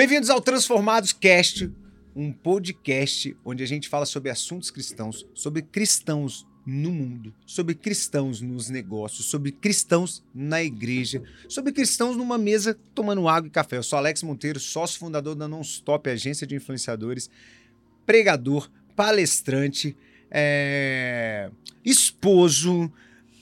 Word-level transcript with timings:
Bem-vindos 0.00 0.30
ao 0.30 0.40
Transformados 0.40 1.12
Cast, 1.12 1.70
um 2.16 2.32
podcast 2.32 3.36
onde 3.44 3.62
a 3.62 3.66
gente 3.66 3.86
fala 3.86 4.06
sobre 4.06 4.30
assuntos 4.30 4.70
cristãos, 4.70 5.26
sobre 5.34 5.60
cristãos 5.60 6.46
no 6.64 6.90
mundo, 6.90 7.34
sobre 7.44 7.74
cristãos 7.74 8.40
nos 8.40 8.70
negócios, 8.70 9.26
sobre 9.26 9.52
cristãos 9.52 10.24
na 10.34 10.62
igreja, 10.62 11.22
sobre 11.46 11.70
cristãos 11.70 12.16
numa 12.16 12.38
mesa 12.38 12.74
tomando 12.94 13.28
água 13.28 13.48
e 13.48 13.50
café. 13.50 13.76
Eu 13.76 13.82
sou 13.82 13.98
Alex 13.98 14.22
Monteiro, 14.22 14.58
sócio 14.58 14.98
fundador 14.98 15.34
da 15.34 15.46
Nonstop, 15.46 16.08
agência 16.08 16.46
de 16.46 16.54
influenciadores, 16.54 17.28
pregador, 18.06 18.70
palestrante, 18.96 19.94
é... 20.30 21.50
esposo, 21.84 22.90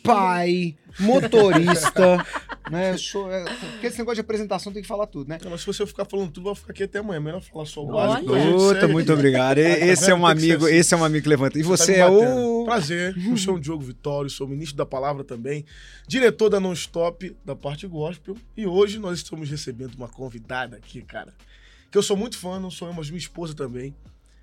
pai, 0.02 0.76
motorista, 0.98 2.26
né? 2.70 2.92
Eu 2.92 2.98
sou, 2.98 3.30
é, 3.32 3.44
porque 3.44 3.86
esse 3.86 3.98
negócio 3.98 4.16
de 4.16 4.20
apresentação 4.20 4.72
tem 4.72 4.82
que 4.82 4.88
falar 4.88 5.06
tudo, 5.06 5.28
né? 5.28 5.38
Não, 5.42 5.50
mas 5.50 5.60
se 5.60 5.66
você 5.66 5.86
ficar 5.86 6.04
falando 6.04 6.30
tudo, 6.30 6.44
vai 6.44 6.54
ficar 6.54 6.72
aqui 6.72 6.82
até 6.84 6.98
amanhã. 6.98 7.20
Melhor 7.20 7.40
falar 7.42 7.66
só 7.66 7.82
o 7.84 7.86
básico. 7.92 8.26
Puta, 8.32 8.88
muito 8.88 9.12
obrigado. 9.12 9.58
E- 9.58 9.62
Esse 9.62 10.10
é 10.10 10.14
um 10.14 10.26
amigo, 10.26 10.66
assim. 10.66 10.74
esse 10.74 10.94
é 10.94 10.96
um 10.96 11.04
amigo 11.04 11.22
que 11.22 11.28
levanta. 11.28 11.58
E 11.58 11.62
Tá 11.62 11.68
você 11.68 11.92
me 11.92 11.98
é 11.98 12.06
o 12.06 12.64
Prazer, 12.64 13.14
eu 13.26 13.36
sou 13.36 13.54
o 13.54 13.60
Diogo 13.60 13.82
Vitório, 13.82 14.28
sou 14.28 14.46
ministro 14.46 14.76
da 14.76 14.84
palavra 14.84 15.24
também, 15.24 15.64
diretor 16.06 16.50
da 16.50 16.60
Non-Stop, 16.60 17.34
da 17.44 17.56
parte 17.56 17.86
gospel. 17.86 18.36
E 18.56 18.66
hoje 18.66 18.98
nós 18.98 19.18
estamos 19.18 19.48
recebendo 19.48 19.94
uma 19.94 20.08
convidada 20.08 20.76
aqui, 20.76 21.00
cara. 21.02 21.32
Que 21.90 21.96
eu 21.96 22.02
sou 22.02 22.16
muito 22.16 22.36
fã, 22.36 22.60
não 22.60 22.70
sou 22.70 22.88
eu, 22.88 22.94
mas 22.94 23.08
minha 23.08 23.18
esposa 23.18 23.54
também. 23.54 23.94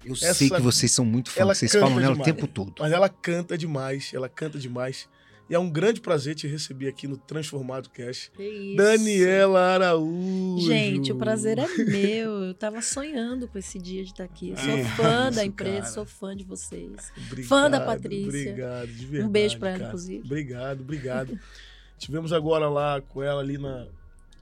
Eu 0.03 0.13
Essa- 0.13 0.33
sei 0.35 0.49
que 0.49 0.61
vocês 0.61 0.91
são 0.91 1.03
muito 1.05 1.29
fãs, 1.31 1.45
vocês 1.57 1.71
falam 1.71 1.95
nela 1.95 2.09
o 2.09 2.13
demais. 2.13 2.25
tempo 2.25 2.47
todo. 2.47 2.73
Mas 2.79 2.91
ela 2.91 3.09
canta 3.09 3.57
demais, 3.57 4.11
ela 4.13 4.29
canta 4.29 4.57
demais. 4.59 5.07
E 5.47 5.53
é 5.53 5.59
um 5.59 5.69
grande 5.69 6.01
prazer 6.01 6.33
te 6.33 6.47
receber 6.47 6.87
aqui 6.87 7.07
no 7.07 7.17
Transformado 7.17 7.87
Cash. 7.91 8.31
Que 8.35 8.43
isso. 8.43 8.77
Daniela 8.77 9.59
Araújo. 9.59 10.65
Gente, 10.67 11.11
o 11.11 11.15
prazer 11.17 11.59
é 11.59 11.67
meu. 11.83 12.43
Eu 12.45 12.53
tava 12.55 12.81
sonhando 12.81 13.47
com 13.47 13.57
esse 13.59 13.77
dia 13.77 14.03
de 14.03 14.09
estar 14.11 14.23
aqui. 14.23 14.49
Eu 14.49 14.57
sou 14.57 14.69
É 14.71 14.83
fã 14.83 15.27
isso, 15.29 15.35
da 15.35 15.45
empresa, 15.45 15.77
cara. 15.81 15.91
sou 15.91 16.05
fã 16.05 16.35
de 16.35 16.43
vocês. 16.43 17.11
Obrigado, 17.27 17.47
Fã 17.47 17.69
da 17.69 17.79
Patrícia. 17.79 18.27
Obrigado, 18.27 18.87
de 18.87 19.05
verdade. 19.05 19.31
beijo 19.31 19.59
pra 19.59 19.69
ela, 19.69 19.83
inclusive. 19.85 20.23
Obrigado, 20.25 20.81
obrigado. 20.81 21.39
Tivemos 21.99 22.33
agora 22.33 22.67
lá 22.67 22.99
com 23.01 23.21
ela 23.21 23.39
ali 23.39 23.59
na, 23.59 23.87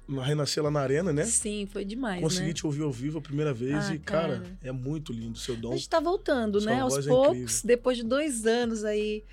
na 0.07 0.23
Renascer 0.23 0.63
lá 0.63 0.71
na 0.71 0.79
Arena, 0.79 1.11
né? 1.11 1.25
Sim, 1.25 1.67
foi 1.69 1.83
demais, 1.83 2.21
Consegui 2.21 2.47
né? 2.47 2.53
te 2.53 2.65
ouvir 2.65 2.81
ao 2.81 2.91
vivo 2.93 3.17
a 3.19 3.21
primeira 3.21 3.53
vez 3.53 3.89
Ah, 3.89 3.93
e, 3.95 3.99
cara, 3.99 4.37
cara. 4.39 4.57
é 4.63 4.71
muito 4.71 5.11
lindo 5.11 5.33
o 5.33 5.37
seu 5.39 5.55
A 5.55 5.57
dom. 5.57 5.73
gente 5.73 5.89
tá 5.89 5.99
voltando, 5.99 6.61
Sua 6.61 6.71
né? 6.71 6.79
Aos 6.79 6.97
é 7.05 7.09
poucos, 7.09 7.61
depois 7.61 7.97
de 7.97 8.03
dois 8.03 8.45
anos 8.47 8.83
aí 8.85 9.23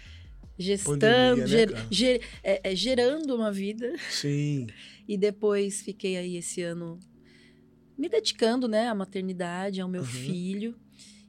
gestando, 0.61 0.99
Pandemia, 1.01 1.37
né, 1.37 1.47
ger- 1.47 1.73
cara? 1.73 1.87
ger- 1.91 2.21
é, 2.43 2.71
é, 2.73 2.77
gerando 2.77 3.35
uma 3.35 3.51
vida. 3.51 3.95
Sim. 4.11 4.67
E 5.09 5.17
depois 5.19 5.83
fiquei 5.83 6.17
aí 6.17 6.37
esse 6.37 6.63
ano 6.63 6.97
me 7.99 8.09
dedicando, 8.09 8.69
né, 8.69 8.87
à 8.89 8.95
maternidade, 8.95 9.81
ao 9.81 9.89
meu 9.89 10.03
Uhum. 10.03 10.07
filho. 10.07 10.77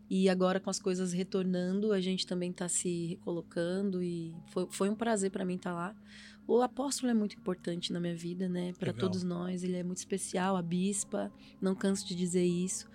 E 0.08 0.30
agora 0.30 0.60
com 0.60 0.70
as 0.70 0.78
coisas 0.80 1.12
retornando, 1.14 1.92
a 1.92 2.00
gente 2.00 2.28
também 2.28 2.52
está 2.52 2.68
se 2.70 3.06
recolocando 3.08 4.04
e 4.04 4.36
foi, 4.52 4.68
foi 4.70 4.88
um 4.90 4.94
prazer 4.96 5.32
para 5.32 5.44
mim 5.46 5.56
estar 5.56 5.74
lá. 5.74 5.96
O 6.46 6.62
apóstolo 6.62 7.10
é 7.10 7.14
muito 7.16 7.36
importante 7.38 7.92
na 7.94 8.00
minha 8.00 8.16
vida, 8.16 8.48
né, 8.48 8.74
para 8.78 8.92
todos 8.94 9.24
nós. 9.24 9.64
Ele 9.64 9.78
é 9.78 9.84
muito 9.84 9.98
especial, 9.98 10.56
a 10.58 10.62
bispa, 10.62 11.32
não 11.62 11.74
canso 11.74 12.06
de 12.08 12.14
dizer 12.14 12.44
isso. 12.46 12.88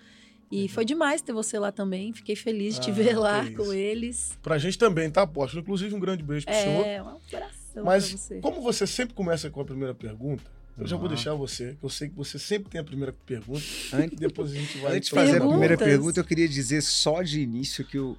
E 0.51 0.61
Legal. 0.61 0.75
foi 0.75 0.85
demais 0.85 1.21
ter 1.21 1.33
você 1.33 1.59
lá 1.59 1.71
também. 1.71 2.13
Fiquei 2.13 2.35
feliz 2.35 2.75
de 2.75 2.81
te 2.81 2.91
Ah, 2.91 2.93
ver 2.93 3.07
que 3.09 3.13
lá 3.15 3.43
isso. 3.43 3.53
com 3.55 3.73
eles. 3.73 4.37
Pra 4.41 4.57
gente 4.57 4.77
também, 4.77 5.09
tá, 5.11 5.23
apóstolo? 5.23 5.61
Inclusive, 5.61 5.93
um 5.93 5.99
grande 5.99 6.23
beijo 6.23 6.45
pro 6.45 6.55
senhor. 6.55 6.85
É, 6.85 7.03
um 7.03 7.07
abração 7.09 7.83
Mas 7.83 8.09
pra 8.09 8.17
você. 8.17 8.39
como 8.39 8.61
você 8.61 8.87
sempre 8.87 9.13
começa 9.13 9.49
com 9.49 9.59
a 9.59 9.65
primeira 9.65 9.93
pergunta, 9.93 10.43
eu 10.77 10.87
já 10.87 10.95
vou 10.95 11.05
Ah. 11.07 11.09
deixar 11.09 11.33
você, 11.33 11.75
que 11.79 11.83
eu 11.85 11.89
sei 11.89 12.07
que 12.07 12.15
você 12.15 12.39
sempre 12.39 12.69
tem 12.69 12.79
a 12.79 12.83
primeira 12.83 13.11
pergunta. 13.25 13.61
Antes, 13.93 14.17
Depois 14.17 14.51
a 14.51 14.55
gente 14.55 14.77
vai. 14.77 14.95
antes 14.97 15.09
de 15.09 15.15
fazer 15.15 15.29
a 15.29 15.33
Perguntas. 15.33 15.51
primeira 15.51 15.77
pergunta, 15.77 16.19
eu 16.19 16.23
queria 16.23 16.47
dizer 16.47 16.81
só 16.81 17.21
de 17.21 17.41
início 17.41 17.83
que 17.83 17.99
o, 17.99 18.17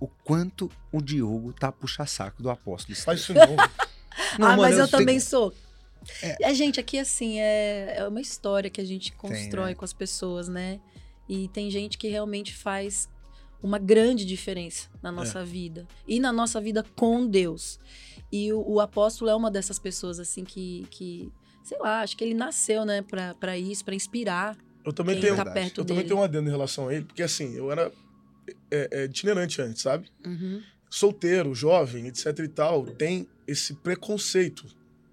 o 0.00 0.06
quanto 0.06 0.70
o 0.92 1.02
Diogo 1.02 1.52
tá 1.52 1.70
puxa-saco 1.70 2.42
do 2.42 2.48
apóstolo. 2.48 2.96
Faz 2.96 3.20
isso 3.20 3.34
não. 3.34 3.42
Não, 4.38 4.46
ah, 4.48 4.50
mano, 4.50 4.62
mas 4.62 4.78
eu, 4.78 4.88
tenho- 4.88 4.98
também 5.00 5.20
sou. 5.20 5.52
É. 6.22 6.46
A 6.46 6.52
gente 6.52 6.80
aqui, 6.80 6.98
assim, 6.98 7.38
é, 7.38 7.96
é 7.98 8.08
uma 8.08 8.20
história 8.20 8.68
que 8.70 8.80
a 8.80 8.84
gente 8.84 9.12
constrói 9.12 9.70
né? 9.70 9.74
com 9.74 9.84
as 9.84 9.92
pessoas, 9.92 10.48
né? 10.48 10.80
E 11.28 11.48
tem 11.48 11.70
gente 11.70 11.98
que 11.98 12.08
realmente 12.08 12.54
faz 12.54 13.08
uma 13.62 13.78
grande 13.78 14.24
diferença 14.24 14.88
na 15.02 15.10
nossa 15.10 15.44
vida. 15.44 15.86
E 16.06 16.20
na 16.20 16.32
nossa 16.32 16.60
vida 16.60 16.84
com 16.96 17.26
Deus. 17.26 17.78
E 18.30 18.52
o, 18.52 18.62
o 18.74 18.80
apóstolo 18.80 19.30
é 19.30 19.34
uma 19.34 19.50
dessas 19.50 19.78
pessoas, 19.78 20.18
assim, 20.20 20.44
que, 20.44 20.86
que 20.90 21.32
sei 21.62 21.78
lá, 21.78 22.00
acho 22.02 22.16
que 22.16 22.24
ele 22.24 22.34
nasceu, 22.34 22.84
né, 22.84 23.02
pra, 23.02 23.34
pra 23.34 23.58
isso, 23.58 23.84
pra 23.84 23.94
inspirar 23.94 24.56
Eu 24.84 24.92
também 24.92 25.20
tenho. 25.20 25.36
tá 25.36 25.42
Eu 25.42 25.84
também 25.84 25.96
dele. 25.96 26.08
tenho 26.08 26.20
um 26.20 26.22
adendo 26.22 26.48
em 26.48 26.52
relação 26.52 26.88
a 26.88 26.94
ele, 26.94 27.04
porque 27.04 27.22
assim, 27.22 27.54
eu 27.54 27.70
era 27.70 27.92
é, 28.70 28.88
é, 28.90 29.04
itinerante 29.04 29.60
antes, 29.60 29.82
sabe? 29.82 30.08
Uhum. 30.24 30.62
Solteiro, 30.88 31.54
jovem, 31.54 32.06
etc 32.06 32.38
e 32.38 32.48
tal, 32.48 32.86
tem 32.86 33.28
esse 33.46 33.74
preconceito 33.74 34.64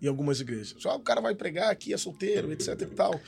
em 0.01 0.07
algumas 0.07 0.39
igrejas. 0.39 0.75
Só 0.79 0.95
o 0.95 0.99
cara 0.99 1.19
vai 1.19 1.35
pregar 1.35 1.71
aqui, 1.71 1.93
é 1.93 1.97
solteiro, 1.97 2.51
etc 2.51 2.79
e 2.81 2.85
tal. 2.85 3.19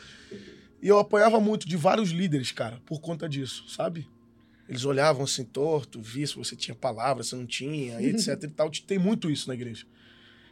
E 0.82 0.88
eu 0.88 1.00
apanhava 1.00 1.40
muito 1.40 1.68
de 1.68 1.76
vários 1.76 2.12
líderes, 2.12 2.52
cara, 2.52 2.80
por 2.86 3.00
conta 3.02 3.28
disso, 3.28 3.68
sabe? 3.68 4.08
Eles 4.70 4.86
olhavam 4.86 5.24
assim 5.24 5.44
torto, 5.44 6.02
via 6.02 6.28
se 6.28 6.36
você 6.36 6.56
tinha 6.56 6.76
palavra, 6.76 7.24
se 7.24 7.36
não 7.36 7.46
tinha, 7.46 8.00
etc 8.04 8.44
e 8.44 8.48
tal. 8.48 8.70
Tem 8.70 9.00
muito 9.00 9.30
isso 9.30 9.48
na 9.48 9.54
igreja. 9.54 9.86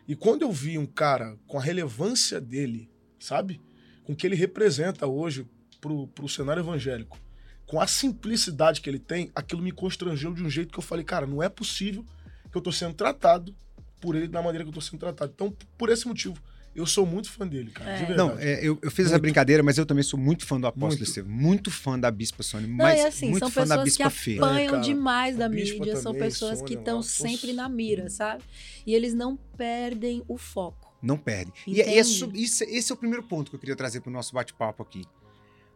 E 0.07 0.15
quando 0.15 0.43
eu 0.43 0.51
vi 0.51 0.77
um 0.77 0.85
cara 0.85 1.37
com 1.47 1.57
a 1.57 1.61
relevância 1.61 2.39
dele, 2.39 2.89
sabe? 3.19 3.61
Com 4.03 4.13
o 4.13 4.15
que 4.15 4.25
ele 4.25 4.35
representa 4.35 5.07
hoje 5.07 5.47
pro, 5.81 6.07
pro 6.07 6.29
cenário 6.29 6.61
evangélico, 6.61 7.19
com 7.65 7.81
a 7.81 7.87
simplicidade 7.87 8.81
que 8.81 8.89
ele 8.89 8.99
tem, 8.99 9.31
aquilo 9.35 9.61
me 9.61 9.71
constrangeu 9.71 10.33
de 10.33 10.43
um 10.43 10.49
jeito 10.49 10.71
que 10.71 10.77
eu 10.77 10.83
falei, 10.83 11.03
cara, 11.03 11.25
não 11.25 11.41
é 11.41 11.49
possível 11.49 12.05
que 12.51 12.57
eu 12.57 12.61
tô 12.61 12.71
sendo 12.71 12.93
tratado 12.93 13.55
por 13.99 14.15
ele 14.15 14.27
da 14.27 14.41
maneira 14.41 14.63
que 14.63 14.69
eu 14.69 14.73
tô 14.73 14.81
sendo 14.81 14.99
tratado. 14.99 15.31
Então, 15.33 15.55
por 15.77 15.89
esse 15.89 16.07
motivo, 16.07 16.39
eu 16.75 16.85
sou 16.85 17.05
muito 17.05 17.31
fã 17.31 17.47
dele, 17.47 17.71
cara, 17.71 17.95
de 17.97 18.03
É. 18.03 18.05
verdade. 18.05 18.17
Não, 18.17 18.37
é, 18.39 18.59
eu, 18.65 18.77
eu 18.81 18.91
fiz 18.91 19.05
essa 19.05 19.13
Muito. 19.15 19.21
brincadeira, 19.21 19.63
mas 19.63 19.77
eu 19.77 19.85
também 19.85 20.03
sou 20.03 20.19
muito 20.19 20.45
fã 20.45 20.59
do 20.59 20.67
apóstolo 20.67 20.89
Muito. 20.97 21.03
Estevam. 21.03 21.31
Muito 21.31 21.71
fã 21.71 21.97
da 21.99 22.11
Bispa 22.11 22.43
Sônia, 22.43 22.67
Não, 22.67 22.75
mas 22.75 23.05
assim, 23.05 23.29
muito 23.29 23.39
são 23.43 23.49
fã 23.51 23.61
da 23.65 23.77
pessoas 23.83 23.97
que 23.97 24.03
Bispa 24.03 24.09
Fê. 24.09 24.37
apanham 24.37 24.57
É, 24.57 24.65
cara. 24.71 24.81
demais 24.81 25.37
da 25.37 25.47
mídia, 25.49 25.95
são 25.95 26.11
também, 26.11 26.27
pessoas 26.27 26.61
que 26.61 26.67
Sônia 26.67 26.79
estão 26.79 26.97
lá, 26.97 27.03
sempre 27.03 27.53
na 27.53 27.69
mira, 27.69 28.09
sabe? 28.09 28.43
E 28.85 28.93
eles 28.93 29.13
não 29.13 29.35
perdem 29.57 30.21
o 30.27 30.37
foco. 30.37 30.93
Não 31.01 31.17
perde. 31.17 31.51
E, 31.67 31.81
é- 31.81 31.95
e 31.95 31.97
é 31.97 31.99
esse 31.99 32.91
é 32.91 32.93
o 32.93 32.97
primeiro 32.97 33.23
ponto 33.23 33.49
que 33.49 33.55
eu 33.55 33.59
queria 33.59 33.75
trazer 33.75 34.01
para 34.01 34.09
o 34.09 34.13
nosso 34.13 34.33
bate-papo 34.33 34.81
aqui. 34.83 35.03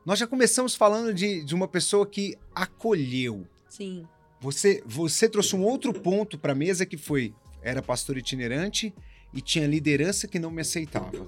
Nós 0.05 0.17
já 0.17 0.25
começamos 0.25 0.75
falando 0.75 1.13
de, 1.13 1.43
de 1.43 1.53
uma 1.53 1.67
pessoa 1.67 2.05
que 2.05 2.35
acolheu. 2.55 3.45
Sim. 3.67 4.05
Você, 4.41 4.81
você 4.85 5.27
trouxe 5.29 5.55
um 5.55 5.61
outro 5.63 5.93
ponto 5.93 6.37
para 6.37 6.53
a 6.53 6.55
mesa 6.55 6.85
que 6.85 6.97
foi: 6.97 7.33
era 7.61 7.81
pastor 7.81 8.17
itinerante 8.17 8.93
e 9.33 9.41
tinha 9.41 9.67
liderança 9.67 10.27
que 10.27 10.39
não 10.39 10.51
me 10.51 10.61
aceitava. 10.61 11.27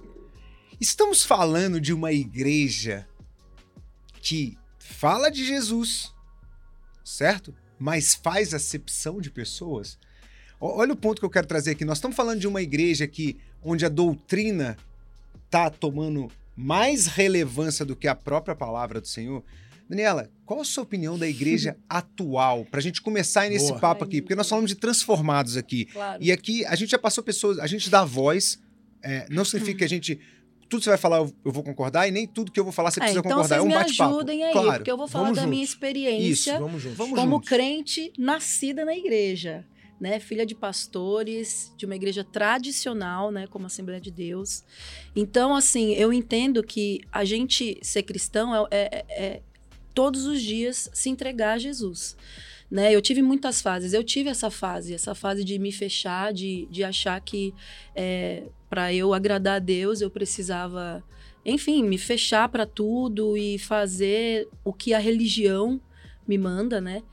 Estamos 0.79 1.23
falando 1.23 1.79
de 1.79 1.94
uma 1.94 2.12
igreja 2.12 3.07
que 4.22 4.57
fala 4.79 5.29
de 5.29 5.45
Jesus, 5.45 6.13
certo? 7.03 7.53
Mas 7.79 8.16
faz 8.16 8.53
acepção 8.53 9.22
de 9.22 9.29
pessoas. 9.29 9.97
Olha 10.59 10.94
o 10.94 10.97
ponto 10.97 11.19
que 11.19 11.25
eu 11.25 11.29
quero 11.29 11.47
trazer 11.47 11.72
aqui. 11.72 11.85
Nós 11.85 11.97
estamos 11.97 12.16
falando 12.16 12.39
de 12.39 12.47
uma 12.47 12.62
igreja 12.62 13.07
que, 13.07 13.38
onde 13.63 13.85
a 13.85 13.89
doutrina 13.89 14.78
está 15.45 15.69
tomando 15.69 16.29
mais 16.56 17.07
relevância 17.07 17.83
do 17.83 17.95
que 17.95 18.07
a 18.07 18.16
própria 18.16 18.56
palavra 18.56 19.01
do 19.01 19.07
Senhor. 19.07 19.44
Daniela, 19.91 20.29
qual 20.46 20.62
a 20.62 20.63
sua 20.63 20.84
opinião 20.84 21.19
da 21.19 21.28
igreja 21.28 21.75
atual? 21.90 22.66
Para 22.66 22.79
a 22.79 22.84
gente 22.84 23.02
começar 23.02 23.50
nesse 23.50 23.68
Boa. 23.68 23.79
papo 23.79 24.03
aqui, 24.06 24.22
porque 24.22 24.35
nós 24.35 24.47
falamos 24.47 24.72
de 24.72 24.75
transformados 24.75 25.57
aqui. 25.57 25.85
Claro. 25.85 26.24
E 26.24 26.31
aqui 26.31 26.66
a 26.66 26.75
gente 26.75 26.90
já 26.91 26.97
passou 27.00 27.22
pessoas, 27.24 27.59
a 27.59 27.68
gente 27.68 27.90
dá 27.90 28.03
voz, 28.06 28.57
é, 29.04 29.25
não 29.30 29.44
significa 29.45 29.80
que 29.80 29.83
a 29.83 29.89
gente. 29.89 30.19
Tudo 30.69 30.80
que 30.80 30.83
você 30.86 30.92
vai 30.92 30.98
falar 30.98 31.18
eu, 31.18 31.33
vou 31.44 31.62
concordar, 31.63 32.07
e 32.07 32.12
nem 32.12 32.25
tudo 32.25 32.50
que 32.50 32.57
eu 32.57 32.63
vou 32.63 32.71
falar 32.71 32.89
você 32.92 33.01
É, 33.01 33.04
precisa 33.04 33.19
então 33.19 33.31
concordar. 33.31 33.57
é 33.57 33.62
um 33.62 33.65
me 33.68 33.74
bate-papo. 33.74 34.15
ajudem 34.15 34.44
aí, 34.45 34.54
claro. 34.54 34.71
porque 34.77 34.92
eu 34.92 34.95
vou 34.95 35.07
falar 35.10 35.33
da 35.33 35.45
minha 35.45 35.57
juntos. 35.63 35.69
experiência 35.74 36.57
Vamos 36.60 36.81
juntos. 36.81 36.98
Vamos 36.98 37.19
como 37.19 37.31
juntos. 37.36 37.50
crente 37.50 38.13
nascida 38.18 38.86
na 38.86 38.95
igreja, 38.95 39.65
né? 40.00 40.21
Filha 40.21 40.45
de 40.45 40.56
pastores, 40.56 41.74
de 41.77 41.86
uma 41.86 41.94
igreja 41.98 42.24
tradicional, 42.24 43.31
né? 43.31 43.48
Como 43.48 43.65
a 43.65 43.68
Assembleia 43.68 44.00
de 44.00 44.12
Deus. 44.12 44.63
Então, 45.13 45.54
assim, 45.54 45.92
eu 45.95 46.13
entendo 46.13 46.63
que 46.63 47.01
a 47.12 47.25
gente 47.25 47.77
ser 47.81 48.04
cristão 48.04 48.56
é, 48.56 48.68
é- 48.71 49.06
é 49.10 49.42
todos 49.93 50.25
os 50.25 50.41
dias 50.41 50.89
se 50.93 51.09
entregar 51.09 51.53
a 51.53 51.57
Jesus. 51.57 52.15
Né? 52.69 52.93
Eu 52.95 53.01
tive 53.01 53.21
muitas 53.21 53.61
fases. 53.61 53.93
Eu 53.93 54.03
tive 54.03 54.29
essa 54.29 54.49
fase, 54.49 54.93
essa 54.93 55.13
fase 55.13 55.43
de 55.43 55.59
me 55.59 55.71
fechar, 55.71 56.31
de, 56.31 56.67
de 56.71 56.83
achar 56.83 57.19
que 57.19 57.53
para 58.69 58.93
eu 58.93 59.13
agradar 59.13 59.57
a 59.57 59.59
Deus 59.59 59.99
eu 59.99 60.09
precisava, 60.09 61.03
enfim, 61.45 61.83
me 61.83 61.97
fechar 61.97 62.47
para 62.47 62.65
tudo 62.65 63.35
e 63.35 63.59
fazer 63.59 64.47
o 64.63 64.71
que 64.71 64.93
a 64.93 64.99
religião 64.99 65.81
me 66.25 66.38
manda, 66.38 66.79
né? 66.79 67.03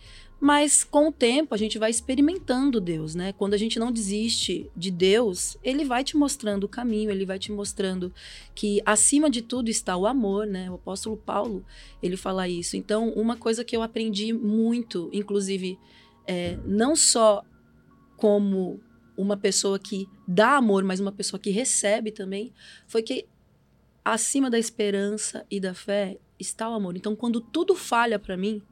Mas 0.41 0.85
com 0.85 1.09
o 1.09 1.13
tempo 1.13 1.53
a 1.55 1.59
gente 1.59 1.79
vai 1.79 1.91
experimentando 1.91 2.81
Deus, 2.81 3.15
né? 3.15 3.33
Quando 3.33 3.55
a 3.55 3.57
gente 3.57 3.79
não 3.79 3.91
desiste 3.91 4.71
de 4.77 4.91
Deus, 4.91 5.57
ele 5.65 5.85
vai 5.85 6.05
te 6.05 6.17
mostrando 6.17 6.65
o 6.65 6.69
caminho, 6.69 7.11
ele 7.11 7.27
vai 7.27 7.39
te 7.39 7.51
mostrando 7.51 8.13
que 8.55 8.81
acima 8.87 9.29
de 9.29 9.43
tudo 9.43 9.69
está 9.69 9.97
o 9.97 10.07
amor, 10.07 10.47
né? 10.47 10.71
O 10.71 10.75
apóstolo 10.75 11.17
Paulo, 11.17 11.65
ele 12.01 12.17
fala 12.17 12.49
isso. 12.49 12.77
Então, 12.77 13.11
uma 13.11 13.37
coisa 13.37 13.65
que 13.65 13.77
eu 13.77 13.83
aprendi 13.83 14.33
muito, 14.33 15.11
inclusive, 15.13 15.77
é, 16.25 16.57
não 16.65 16.95
só 16.95 17.45
como 18.17 18.81
uma 19.17 19.37
pessoa 19.37 19.77
que 19.79 20.09
dá 20.27 20.57
amor, 20.57 20.85
mas 20.85 21.01
uma 21.01 21.11
pessoa 21.11 21.41
que 21.41 21.51
recebe 21.51 22.13
também, 22.13 22.53
foi 22.87 23.03
que 23.03 23.27
acima 24.05 24.49
da 24.49 24.59
esperança 24.59 25.45
e 25.51 25.59
da 25.59 25.75
fé 25.75 26.17
está 26.39 26.71
o 26.71 26.75
amor. 26.75 26.97
Então, 26.97 27.17
quando 27.17 27.41
tudo 27.41 27.75
falha 27.75 28.19
para 28.19 28.37
mim, 28.37 28.63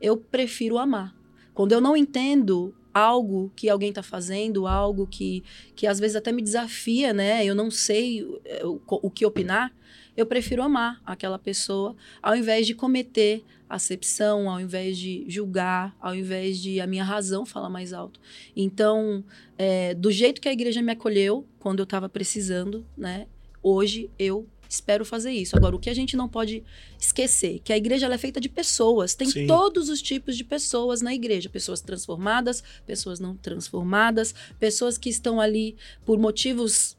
eu 0.00 0.16
prefiro 0.16 0.78
amar. 0.78 1.14
Quando 1.54 1.72
eu 1.72 1.80
não 1.80 1.96
entendo 1.96 2.74
algo 2.92 3.52
que 3.54 3.68
alguém 3.68 3.90
está 3.90 4.02
fazendo, 4.02 4.66
algo 4.66 5.06
que, 5.06 5.44
que 5.76 5.86
às 5.86 6.00
vezes 6.00 6.16
até 6.16 6.32
me 6.32 6.42
desafia, 6.42 7.12
né? 7.12 7.44
Eu 7.44 7.54
não 7.54 7.70
sei 7.70 8.26
eh, 8.44 8.64
o, 8.64 8.80
o 8.88 9.10
que 9.10 9.24
opinar, 9.24 9.72
eu 10.16 10.26
prefiro 10.26 10.62
amar 10.62 11.00
aquela 11.04 11.38
pessoa 11.38 11.96
ao 12.22 12.34
invés 12.34 12.66
de 12.66 12.74
cometer 12.74 13.44
acepção, 13.68 14.50
ao 14.50 14.60
invés 14.60 14.98
de 14.98 15.24
julgar, 15.28 15.96
ao 16.00 16.14
invés 16.14 16.58
de 16.58 16.80
a 16.80 16.86
minha 16.86 17.04
razão 17.04 17.46
falar 17.46 17.70
mais 17.70 17.92
alto. 17.92 18.20
Então, 18.56 19.24
é, 19.56 19.94
do 19.94 20.10
jeito 20.10 20.40
que 20.40 20.48
a 20.48 20.52
igreja 20.52 20.82
me 20.82 20.92
acolheu 20.92 21.46
quando 21.60 21.78
eu 21.78 21.84
estava 21.84 22.08
precisando, 22.08 22.84
né? 22.96 23.28
Hoje 23.62 24.10
eu 24.18 24.46
espero 24.70 25.04
fazer 25.04 25.32
isso. 25.32 25.56
Agora, 25.56 25.74
o 25.74 25.78
que 25.78 25.90
a 25.90 25.94
gente 25.94 26.16
não 26.16 26.28
pode 26.28 26.62
esquecer, 26.98 27.60
que 27.64 27.72
a 27.72 27.76
igreja 27.76 28.06
é 28.06 28.18
feita 28.18 28.40
de 28.40 28.48
pessoas, 28.48 29.14
tem 29.14 29.28
Sim. 29.28 29.46
todos 29.46 29.88
os 29.88 30.00
tipos 30.00 30.36
de 30.36 30.44
pessoas 30.44 31.02
na 31.02 31.12
igreja, 31.12 31.48
pessoas 31.48 31.80
transformadas, 31.80 32.62
pessoas 32.86 33.18
não 33.18 33.36
transformadas, 33.36 34.34
pessoas 34.58 34.96
que 34.96 35.10
estão 35.10 35.40
ali 35.40 35.76
por 36.04 36.18
motivos 36.18 36.96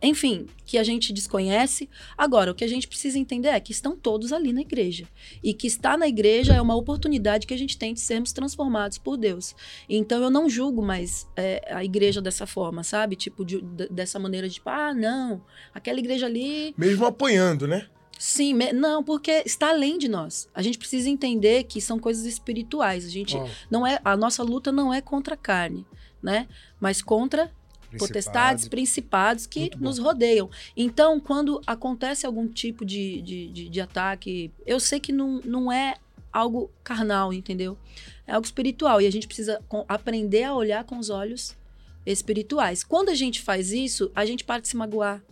enfim, 0.00 0.46
que 0.64 0.78
a 0.78 0.84
gente 0.84 1.12
desconhece. 1.12 1.88
Agora, 2.16 2.52
o 2.52 2.54
que 2.54 2.64
a 2.64 2.68
gente 2.68 2.86
precisa 2.86 3.18
entender 3.18 3.48
é 3.48 3.60
que 3.60 3.72
estão 3.72 3.96
todos 3.96 4.32
ali 4.32 4.52
na 4.52 4.60
igreja. 4.60 5.06
E 5.42 5.52
que 5.52 5.66
estar 5.66 5.98
na 5.98 6.06
igreja 6.06 6.54
é 6.54 6.60
uma 6.60 6.76
oportunidade 6.76 7.46
que 7.46 7.54
a 7.54 7.58
gente 7.58 7.76
tem 7.76 7.92
de 7.92 8.00
sermos 8.00 8.32
transformados 8.32 8.98
por 8.98 9.16
Deus. 9.16 9.56
Então, 9.88 10.22
eu 10.22 10.30
não 10.30 10.48
julgo 10.48 10.82
mais 10.82 11.26
é, 11.36 11.62
a 11.72 11.84
igreja 11.84 12.20
dessa 12.20 12.46
forma, 12.46 12.84
sabe? 12.84 13.16
Tipo, 13.16 13.44
de, 13.44 13.60
de, 13.60 13.88
dessa 13.88 14.18
maneira 14.18 14.48
de, 14.48 14.54
tipo, 14.54 14.70
ah, 14.70 14.94
não, 14.94 15.42
aquela 15.74 15.98
igreja 15.98 16.26
ali. 16.26 16.74
Mesmo 16.76 17.04
apanhando, 17.04 17.66
né? 17.66 17.86
Sim, 18.18 18.52
não, 18.74 19.02
porque 19.02 19.44
está 19.46 19.70
além 19.70 19.96
de 19.96 20.08
nós. 20.08 20.48
A 20.52 20.60
gente 20.60 20.76
precisa 20.76 21.08
entender 21.08 21.64
que 21.64 21.80
são 21.80 22.00
coisas 22.00 22.24
espirituais. 22.24 23.06
A 23.06 23.08
gente 23.08 23.36
oh. 23.36 23.48
não 23.70 23.86
é, 23.86 24.00
a 24.04 24.16
nossa 24.16 24.42
luta 24.42 24.72
não 24.72 24.92
é 24.92 25.00
contra 25.00 25.34
a 25.34 25.36
carne, 25.36 25.86
né? 26.20 26.48
Mas 26.80 27.00
contra 27.00 27.52
potestades, 27.96 28.68
principados 28.68 29.46
que 29.46 29.70
nos 29.78 29.98
rodeiam. 29.98 30.50
Então, 30.76 31.18
quando 31.18 31.60
acontece 31.66 32.26
algum 32.26 32.46
tipo 32.48 32.84
de, 32.84 33.22
de, 33.22 33.48
de, 33.48 33.68
de, 33.68 33.80
ataque, 33.80 34.50
eu 34.66 34.78
sei 34.78 35.00
que 35.00 35.12
não, 35.12 35.40
não 35.44 35.72
é 35.72 35.94
algo 36.32 36.70
carnal, 36.84 37.32
entendeu? 37.32 37.78
É 38.26 38.32
algo 38.32 38.44
espiritual. 38.44 39.00
E 39.00 39.06
a 39.06 39.12
gente 39.12 39.26
precisa 39.26 39.62
aprender 39.88 40.44
a 40.44 40.54
olhar 40.54 40.84
com 40.84 40.98
os 40.98 41.08
olhos 41.08 41.56
espirituais. 42.04 42.84
Quando 42.84 43.08
a 43.08 43.14
gente 43.14 43.40
faz 43.40 43.72
isso, 43.72 44.10
a 44.14 44.24
gente 44.26 44.44
para 44.44 44.60
de 44.60 44.68
se 44.68 44.76
magoar. 44.76 45.22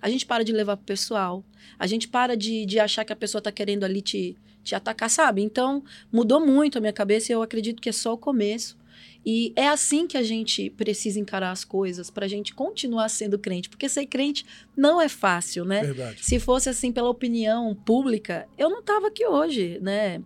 A 0.00 0.08
gente 0.08 0.24
para 0.24 0.44
de 0.44 0.52
levar 0.52 0.76
pro 0.76 0.86
pessoal. 0.86 1.44
A 1.78 1.86
gente 1.86 2.08
para 2.08 2.36
de, 2.36 2.64
de 2.64 2.78
achar 2.78 3.04
que 3.04 3.12
a 3.12 3.16
pessoa 3.16 3.42
tá 3.42 3.52
querendo 3.52 3.84
ali 3.84 4.00
te, 4.00 4.36
te 4.62 4.74
atacar, 4.74 5.10
sabe? 5.10 5.42
Então, 5.42 5.82
mudou 6.10 6.44
muito 6.44 6.78
a 6.78 6.80
minha 6.80 6.92
cabeça 6.92 7.30
e 7.30 7.34
eu 7.34 7.42
acredito 7.42 7.82
que 7.82 7.88
é 7.88 7.92
só 7.92 8.14
o 8.14 8.18
começo. 8.18 8.76
E 9.24 9.52
é 9.56 9.68
assim 9.68 10.06
que 10.06 10.16
a 10.16 10.22
gente 10.22 10.68
precisa 10.70 11.18
encarar 11.18 11.50
as 11.50 11.64
coisas 11.64 12.10
para 12.10 12.26
a 12.26 12.28
gente 12.28 12.54
continuar 12.54 13.08
sendo 13.08 13.38
crente, 13.38 13.68
porque 13.68 13.88
ser 13.88 14.06
crente 14.06 14.44
não 14.76 15.00
é 15.00 15.08
fácil, 15.08 15.64
né? 15.64 15.82
Verdade. 15.82 16.24
Se 16.24 16.38
fosse 16.38 16.68
assim 16.68 16.92
pela 16.92 17.08
opinião 17.08 17.74
pública, 17.74 18.46
eu 18.58 18.68
não 18.68 18.80
estava 18.80 19.06
aqui 19.08 19.26
hoje, 19.26 19.78
né? 19.80 20.20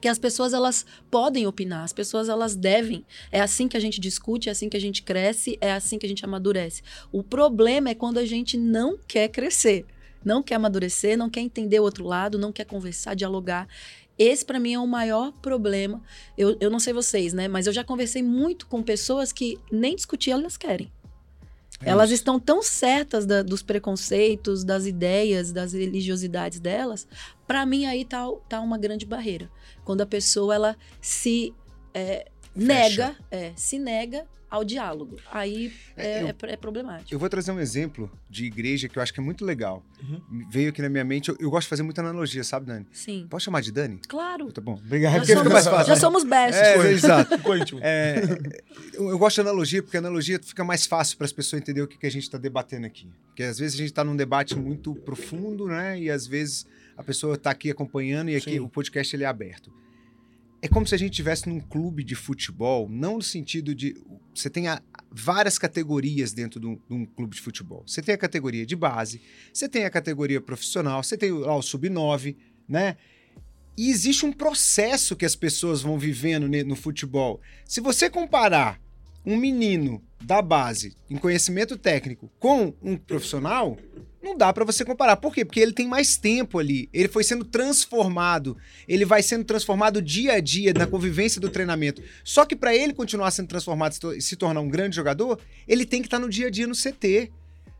Porque 0.00 0.08
as 0.08 0.18
pessoas 0.18 0.54
elas 0.54 0.86
podem 1.10 1.46
opinar, 1.46 1.84
as 1.84 1.92
pessoas 1.92 2.30
elas 2.30 2.56
devem. 2.56 3.04
É 3.30 3.40
assim 3.40 3.68
que 3.68 3.76
a 3.76 3.80
gente 3.80 4.00
discute, 4.00 4.48
é 4.48 4.52
assim 4.52 4.68
que 4.68 4.76
a 4.76 4.80
gente 4.80 5.02
cresce, 5.02 5.58
é 5.60 5.72
assim 5.72 5.98
que 5.98 6.06
a 6.06 6.08
gente 6.08 6.24
amadurece. 6.24 6.82
O 7.12 7.22
problema 7.22 7.90
é 7.90 7.94
quando 7.94 8.16
a 8.16 8.24
gente 8.24 8.56
não 8.56 8.98
quer 9.06 9.28
crescer, 9.28 9.84
não 10.24 10.42
quer 10.42 10.54
amadurecer, 10.54 11.18
não 11.18 11.28
quer 11.28 11.40
entender 11.40 11.80
o 11.80 11.82
outro 11.82 12.06
lado, 12.06 12.38
não 12.38 12.52
quer 12.52 12.64
conversar, 12.64 13.14
dialogar. 13.14 13.68
Esse, 14.22 14.44
para 14.44 14.60
mim, 14.60 14.74
é 14.74 14.78
o 14.78 14.86
maior 14.86 15.32
problema. 15.32 16.02
Eu, 16.36 16.54
eu 16.60 16.68
não 16.68 16.78
sei 16.78 16.92
vocês, 16.92 17.32
né? 17.32 17.48
Mas 17.48 17.66
eu 17.66 17.72
já 17.72 17.82
conversei 17.82 18.22
muito 18.22 18.66
com 18.66 18.82
pessoas 18.82 19.32
que 19.32 19.58
nem 19.72 19.96
discutir 19.96 20.30
elas 20.30 20.58
querem. 20.58 20.92
É 21.82 21.88
elas 21.88 22.10
estão 22.10 22.38
tão 22.38 22.62
certas 22.62 23.24
da, 23.24 23.42
dos 23.42 23.62
preconceitos, 23.62 24.62
das 24.62 24.84
ideias, 24.84 25.52
das 25.52 25.72
religiosidades 25.72 26.60
delas. 26.60 27.08
Para 27.46 27.64
mim, 27.64 27.86
aí 27.86 28.04
tá, 28.04 28.30
tá 28.46 28.60
uma 28.60 28.76
grande 28.76 29.06
barreira. 29.06 29.50
Quando 29.86 30.02
a 30.02 30.06
pessoa 30.06 30.54
ela 30.54 30.76
se 31.00 31.54
é, 31.94 32.26
nega, 32.54 33.16
é, 33.30 33.52
se 33.56 33.78
nega 33.78 34.26
ao 34.50 34.64
diálogo. 34.64 35.16
Aí 35.30 35.72
é, 35.96 36.18
é, 36.18 36.22
eu, 36.22 36.26
é, 36.26 36.52
é, 36.52 36.56
problemático. 36.56 37.14
Eu 37.14 37.18
vou 37.18 37.28
trazer 37.28 37.52
um 37.52 37.60
exemplo 37.60 38.10
de 38.28 38.44
igreja 38.44 38.88
que 38.88 38.98
eu 38.98 39.02
acho 39.02 39.14
que 39.14 39.20
é 39.20 39.22
muito 39.22 39.44
legal. 39.44 39.84
Uhum. 40.02 40.46
Veio 40.50 40.70
aqui 40.70 40.82
na 40.82 40.88
minha 40.88 41.04
mente. 41.04 41.28
Eu, 41.28 41.36
eu, 41.38 41.50
gosto 41.50 41.66
de 41.66 41.70
fazer 41.70 41.82
muita 41.84 42.00
analogia, 42.00 42.42
sabe, 42.42 42.66
Dani? 42.66 42.86
Sim. 42.92 43.26
Posso 43.30 43.44
chamar 43.44 43.60
de 43.60 43.70
Dani? 43.70 44.00
Claro. 44.08 44.50
Tá 44.52 44.60
bom. 44.60 44.74
Obrigado. 44.74 45.24
Já, 45.24 45.36
somos, 45.36 45.52
mais 45.52 45.64
fácil. 45.64 45.86
já 45.86 45.96
somos 45.96 46.24
best. 46.24 46.58
É, 46.58 46.90
exato. 46.90 47.34
é, 47.80 48.22
eu, 48.94 49.10
eu, 49.10 49.18
gosto 49.18 49.36
de 49.36 49.40
analogia 49.42 49.82
porque 49.82 49.96
a 49.96 50.00
analogia 50.00 50.40
fica 50.42 50.64
mais 50.64 50.84
fácil 50.84 51.16
para 51.16 51.26
as 51.26 51.32
pessoas 51.32 51.62
entenderem 51.62 51.84
o 51.84 51.88
que, 51.88 51.98
que 51.98 52.06
a 52.06 52.10
gente 52.10 52.24
está 52.24 52.36
debatendo 52.36 52.86
aqui. 52.86 53.08
Porque 53.26 53.44
às 53.44 53.58
vezes 53.58 53.74
a 53.74 53.78
gente 53.78 53.90
está 53.90 54.02
num 54.02 54.16
debate 54.16 54.56
muito 54.56 54.94
profundo, 54.96 55.66
né? 55.68 56.00
E 56.00 56.10
às 56.10 56.26
vezes 56.26 56.66
a 56.96 57.02
pessoa 57.04 57.34
está 57.34 57.50
aqui 57.50 57.70
acompanhando 57.70 58.30
e 58.30 58.36
aqui 58.36 58.52
Sim. 58.52 58.60
o 58.60 58.68
podcast 58.68 59.14
ele 59.14 59.24
é 59.24 59.26
aberto 59.26 59.70
é 60.62 60.68
como 60.68 60.86
se 60.86 60.94
a 60.94 60.98
gente 60.98 61.12
estivesse 61.12 61.48
num 61.48 61.60
clube 61.60 62.04
de 62.04 62.14
futebol, 62.14 62.88
não 62.88 63.16
no 63.16 63.22
sentido 63.22 63.74
de. 63.74 63.96
Você 64.34 64.50
tem 64.50 64.68
a, 64.68 64.82
várias 65.10 65.58
categorias 65.58 66.32
dentro 66.32 66.60
de 66.60 66.66
um, 66.66 66.74
de 66.74 66.94
um, 66.94 67.06
clube 67.06 67.34
de 67.34 67.40
futebol. 67.40 67.82
Você 67.86 68.02
tem 68.02 68.14
a 68.14 68.18
categoria 68.18 68.66
de 68.66 68.76
base, 68.76 69.22
você 69.52 69.68
tem 69.68 69.84
a 69.84 69.90
categoria 69.90 70.40
profissional, 70.40 71.02
você 71.02 71.16
tem 71.16 71.32
lá 71.32 71.56
o 71.56 71.62
sub-9, 71.62 72.36
né? 72.68 72.96
E 73.76 73.88
existe 73.88 74.26
um 74.26 74.32
processo 74.32 75.16
que 75.16 75.24
as 75.24 75.34
pessoas 75.34 75.80
vão 75.80 75.98
vivendo 75.98 76.46
no 76.66 76.76
futebol. 76.76 77.40
Se 77.64 77.80
você 77.80 78.10
comparar 78.10 78.78
um 79.24 79.36
menino 79.36 80.02
da 80.22 80.42
base 80.42 80.94
em 81.08 81.16
conhecimento 81.16 81.78
técnico 81.78 82.30
com 82.38 82.74
um 82.82 82.96
profissional, 82.96 83.78
não 84.22 84.36
dá 84.36 84.52
para 84.52 84.64
você 84.64 84.84
comparar. 84.84 85.16
Por 85.16 85.34
quê? 85.34 85.44
Porque 85.44 85.60
ele 85.60 85.72
tem 85.72 85.88
mais 85.88 86.16
tempo 86.16 86.58
ali. 86.58 86.88
Ele 86.92 87.08
foi 87.08 87.24
sendo 87.24 87.44
transformado. 87.44 88.56
Ele 88.86 89.04
vai 89.04 89.22
sendo 89.22 89.44
transformado 89.44 90.02
dia 90.02 90.34
a 90.34 90.40
dia 90.40 90.74
na 90.74 90.86
convivência 90.86 91.40
do 91.40 91.48
treinamento. 91.48 92.02
Só 92.22 92.44
que 92.44 92.54
para 92.54 92.74
ele 92.74 92.92
continuar 92.92 93.30
sendo 93.30 93.48
transformado 93.48 94.14
e 94.14 94.20
se 94.20 94.36
tornar 94.36 94.60
um 94.60 94.68
grande 94.68 94.94
jogador, 94.94 95.40
ele 95.66 95.86
tem 95.86 96.02
que 96.02 96.06
estar 96.06 96.18
tá 96.18 96.24
no 96.24 96.28
dia 96.28 96.48
a 96.48 96.50
dia 96.50 96.66
no 96.66 96.74
CT. 96.74 97.32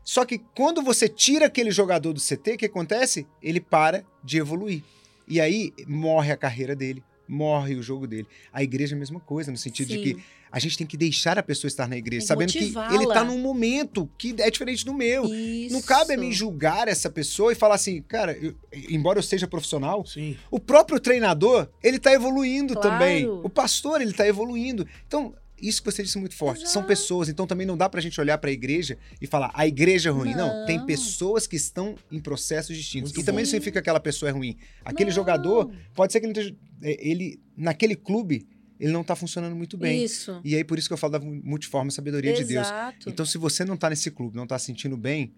Só 0.03 0.25
que 0.25 0.39
quando 0.55 0.81
você 0.81 1.07
tira 1.07 1.45
aquele 1.45 1.69
jogador 1.69 2.13
do 2.13 2.19
CT, 2.19 2.53
o 2.53 2.57
que 2.57 2.65
acontece? 2.65 3.27
Ele 3.41 3.59
para 3.59 4.03
de 4.23 4.39
evoluir. 4.39 4.83
E 5.27 5.39
aí 5.39 5.73
morre 5.87 6.31
a 6.31 6.37
carreira 6.37 6.75
dele, 6.75 7.03
morre 7.27 7.75
o 7.75 7.83
jogo 7.83 8.07
dele. 8.07 8.27
A 8.51 8.63
igreja 8.63 8.95
é 8.95 8.97
a 8.97 8.99
mesma 8.99 9.19
coisa, 9.19 9.51
no 9.51 9.57
sentido 9.57 9.89
Sim. 9.89 9.97
de 9.97 10.03
que 10.03 10.23
a 10.51 10.59
gente 10.59 10.77
tem 10.77 10.85
que 10.85 10.97
deixar 10.97 11.37
a 11.37 11.43
pessoa 11.43 11.69
estar 11.69 11.87
na 11.87 11.97
igreja, 11.97 12.25
sabendo 12.25 12.51
que 12.51 12.73
ele 12.93 13.03
está 13.03 13.23
num 13.23 13.39
momento 13.39 14.09
que 14.17 14.35
é 14.39 14.51
diferente 14.51 14.83
do 14.83 14.93
meu. 14.93 15.25
Isso. 15.25 15.73
Não 15.73 15.81
cabe 15.81 16.13
a 16.13 16.17
mim 16.17 16.31
julgar 16.31 16.87
essa 16.87 17.09
pessoa 17.09 17.51
e 17.51 17.55
falar 17.55 17.75
assim, 17.75 18.01
cara, 18.01 18.37
eu, 18.37 18.53
embora 18.89 19.19
eu 19.19 19.23
seja 19.23 19.47
profissional, 19.47 20.05
Sim. 20.05 20.35
o 20.49 20.59
próprio 20.59 20.99
treinador, 20.99 21.69
ele 21.81 21.97
está 21.97 22.11
evoluindo 22.11 22.73
claro. 22.73 22.89
também. 22.89 23.27
O 23.27 23.49
pastor, 23.49 24.01
ele 24.01 24.11
está 24.11 24.27
evoluindo. 24.27 24.85
Então, 25.07 25.33
isso 25.61 25.81
que 25.81 25.91
você 25.91 26.03
disse 26.03 26.17
muito 26.17 26.35
forte. 26.35 26.61
Exato. 26.61 26.73
São 26.73 26.83
pessoas, 26.83 27.29
então 27.29 27.45
também 27.45 27.67
não 27.67 27.77
dá 27.77 27.87
pra 27.87 28.01
gente 28.01 28.19
olhar 28.19 28.37
para 28.37 28.49
a 28.49 28.53
igreja 28.53 28.97
e 29.21 29.27
falar 29.27 29.51
a 29.53 29.67
igreja 29.67 30.09
é 30.09 30.11
ruim. 30.11 30.33
Não. 30.33 30.59
não. 30.59 30.65
tem 30.65 30.83
pessoas 30.85 31.45
que 31.45 31.55
estão 31.55 31.95
em 32.11 32.19
processos 32.19 32.75
distintos. 32.75 33.11
Muito 33.11 33.21
e 33.21 33.25
também 33.25 33.43
não 33.43 33.49
significa 33.49 33.73
que 33.73 33.79
aquela 33.79 33.99
pessoa 33.99 34.29
é 34.29 34.33
ruim. 34.33 34.57
Aquele 34.83 35.11
não. 35.11 35.15
jogador, 35.15 35.71
pode 35.93 36.11
ser 36.11 36.19
que 36.19 36.25
ele, 36.25 36.31
esteja, 36.31 36.55
é, 36.81 36.97
ele 37.07 37.39
naquele 37.55 37.95
clube, 37.95 38.47
ele 38.81 38.91
não 38.91 39.01
está 39.01 39.15
funcionando 39.15 39.55
muito 39.55 39.77
bem. 39.77 40.03
Isso. 40.03 40.41
E 40.43 40.55
aí, 40.55 40.63
por 40.63 40.79
isso 40.79 40.89
que 40.89 40.93
eu 40.93 40.97
falo 40.97 41.13
da 41.13 41.19
multiforme 41.19 41.91
sabedoria 41.91 42.31
Exato. 42.31 42.47
de 42.47 42.53
Deus. 42.53 42.67
Então, 43.05 43.23
se 43.23 43.37
você 43.37 43.63
não 43.63 43.75
está 43.75 43.91
nesse 43.91 44.09
clube, 44.09 44.35
não 44.35 44.43
está 44.43 44.57
sentindo 44.57 44.97
bem, 44.97 45.35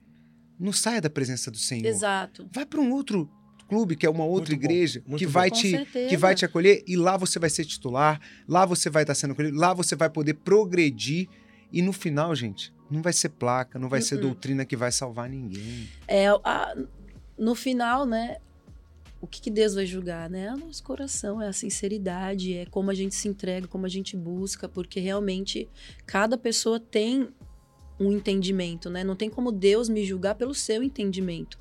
não 0.57 0.71
saia 0.71 1.01
da 1.01 1.09
presença 1.09 1.51
do 1.51 1.57
Senhor. 1.57 1.85
Exato. 1.85 2.49
Vai 2.53 2.65
para 2.65 2.79
um 2.79 2.89
outro 2.93 3.29
clube, 3.67 3.97
que 3.97 4.05
é 4.05 4.09
uma 4.09 4.23
outra 4.23 4.53
muito 4.53 4.65
igreja, 4.65 5.03
que 5.17 5.27
vai, 5.27 5.51
te, 5.51 5.85
que 6.07 6.15
vai 6.15 6.33
te 6.35 6.45
acolher, 6.45 6.83
e 6.87 6.95
lá 6.95 7.17
você 7.17 7.37
vai 7.37 7.49
ser 7.49 7.65
titular, 7.65 8.21
lá 8.47 8.65
você 8.65 8.89
vai 8.89 9.03
estar 9.03 9.13
tá 9.13 9.19
sendo 9.19 9.31
acolhido, 9.31 9.57
lá 9.57 9.73
você 9.73 9.93
vai 9.93 10.09
poder 10.09 10.35
progredir. 10.35 11.27
E 11.69 11.81
no 11.81 11.91
final, 11.91 12.33
gente, 12.33 12.73
não 12.89 13.01
vai 13.01 13.11
ser 13.11 13.27
placa, 13.29 13.77
não 13.77 13.89
vai 13.89 13.99
uh 13.99 14.03
-uh. 14.03 14.07
ser 14.07 14.17
doutrina 14.19 14.63
que 14.63 14.77
vai 14.77 14.91
salvar 14.91 15.29
ninguém. 15.29 15.89
É, 16.07 16.29
a, 16.29 16.77
no 17.37 17.55
final, 17.55 18.05
né, 18.05 18.37
o 19.23 19.27
que, 19.27 19.39
que 19.39 19.49
Deus 19.49 19.73
vai 19.73 19.85
julgar, 19.85 20.29
né? 20.29 20.47
É 20.47 20.53
o 20.53 20.57
nosso 20.57 20.83
coração, 20.83 21.41
é 21.41 21.47
a 21.47 21.53
sinceridade, 21.53 22.57
é 22.57 22.65
como 22.65 22.91
a 22.91 22.93
gente 22.93 23.15
se 23.15 23.29
entrega, 23.29 23.65
como 23.69 23.85
a 23.85 23.89
gente 23.89 24.17
busca, 24.17 24.67
porque 24.67 24.99
realmente 24.99 25.69
cada 26.05 26.37
pessoa 26.37 26.77
tem 26.77 27.29
um 27.97 28.11
entendimento, 28.11 28.89
né? 28.89 29.01
Não 29.01 29.15
tem 29.15 29.29
como 29.29 29.49
Deus 29.49 29.87
me 29.87 30.03
julgar 30.03 30.35
pelo 30.35 30.53
seu 30.53 30.83
entendimento, 30.83 31.57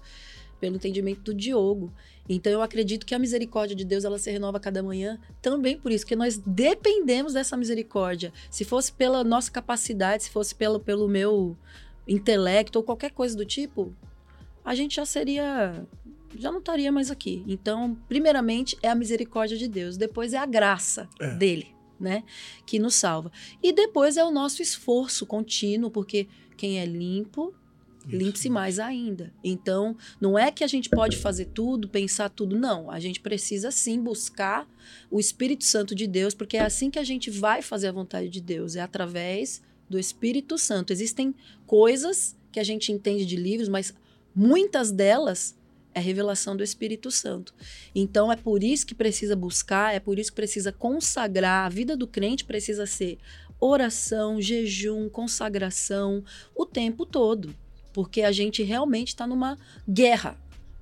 pelo 0.59 0.75
entendimento 0.75 1.21
do 1.23 1.33
Diogo. 1.33 1.93
Então 2.29 2.53
eu 2.53 2.63
acredito 2.63 3.07
que 3.07 3.15
a 3.15 3.19
misericórdia 3.19 3.77
de 3.77 3.85
Deus 3.85 4.05
ela 4.05 4.19
se 4.19 4.29
renova 4.29 4.57
a 4.57 4.61
cada 4.61 4.83
manhã 4.83 5.21
também 5.41 5.79
por 5.79 5.93
isso, 5.93 6.05
que 6.05 6.17
nós 6.17 6.39
dependemos 6.39 7.35
dessa 7.35 7.57
misericórdia. 7.57 8.33
Se 8.51 8.65
fosse 8.65 8.93
pela 8.93 9.23
nossa 9.23 9.53
capacidade, 9.53 10.25
se 10.25 10.31
fosse 10.31 10.53
pelo, 10.53 10.81
pelo 10.81 11.07
meu 11.07 11.57
intelecto 12.09 12.81
ou 12.81 12.85
qualquer 12.85 13.13
coisa 13.13 13.37
do 13.37 13.47
tipo, 13.47 13.95
a 14.65 14.75
gente 14.75 14.97
já 14.97 15.05
seria 15.05 15.87
já 16.37 16.51
não 16.51 16.59
estaria 16.59 16.91
mais 16.93 17.11
aqui. 17.11 17.43
Então, 17.47 17.97
primeiramente 18.09 18.77
é 18.83 18.89
a 18.89 18.95
misericórdia 18.95 19.57
de 19.57 19.69
Deus, 19.69 19.97
depois 19.97 20.33
é 20.33 20.39
a 20.39 20.47
graça 20.47 21.09
É. 21.21 21.35
dele, 21.35 21.69
né, 21.99 22.25
que 22.67 22.79
nos 22.79 22.95
salva. 22.95 23.31
E 23.63 23.73
depois 23.73 24.17
é 24.17 24.25
o 24.25 24.31
nosso 24.31 24.63
esforço 24.63 25.25
contínuo, 25.27 25.91
porque 25.91 26.27
quem 26.57 26.79
é 26.81 26.85
limpo 26.87 27.55
limpe-se 28.05 28.51
mais 28.51 28.81
ainda. 28.81 29.33
Então, 29.45 29.97
não 30.21 30.37
é 30.37 30.51
que 30.51 30.65
a 30.65 30.67
gente 30.67 30.91
pode 30.91 31.17
fazer 31.17 31.45
tudo, 31.55 31.89
pensar 31.89 32.29
tudo, 32.31 32.59
não. 32.59 32.91
A 32.91 32.99
gente 32.99 33.21
precisa 33.21 33.71
sim 33.71 34.01
buscar 34.03 34.69
o 35.09 35.21
Espírito 35.21 35.63
Santo 35.63 35.95
de 35.95 36.09
Deus, 36.09 36.35
porque 36.35 36.57
é 36.57 36.63
assim 36.63 36.91
que 36.91 36.99
a 36.99 37.05
gente 37.05 37.31
vai 37.31 37.63
fazer 37.63 37.87
a 37.87 37.93
vontade 37.93 38.29
de 38.29 38.41
Deus, 38.41 38.75
é 38.75 38.81
através 38.81 39.63
do 39.89 40.01
Espírito 40.01 40.59
Santo. 40.59 40.93
Existem 40.93 41.33
coisas 41.65 42.37
que 42.51 42.59
a 42.59 42.65
gente 42.65 42.91
entende 42.91 43.25
de 43.25 43.37
livros, 43.37 43.69
mas 43.69 43.95
muitas 44.35 44.91
delas 44.91 45.57
é 45.95 46.01
revelação 46.01 46.57
do 46.57 46.63
Espírito 46.63 47.11
Santo. 47.11 47.55
Então 47.95 48.33
é 48.33 48.37
por 48.37 48.63
isso 48.63 48.87
que 48.87 48.95
precisa 48.95 49.37
buscar, 49.37 49.95
é 49.95 50.01
por 50.01 50.19
isso 50.19 50.31
que 50.31 50.37
precisa 50.37 50.73
consagrar. 50.73 51.67
A 51.67 51.69
vida 51.69 51.97
do 51.97 52.07
crente 52.07 52.45
precisa 52.45 52.87
ser 52.87 53.19
oração, 53.61 54.41
jejum, 54.41 55.09
consagração 55.09 56.25
o 56.55 56.67
tempo 56.67 57.07
todo, 57.07 57.55
porque 57.93 58.23
a 58.23 58.33
gente 58.33 58.63
realmente 58.63 59.09
está 59.09 59.27
numa 59.27 59.57
guerra. 59.89 60.37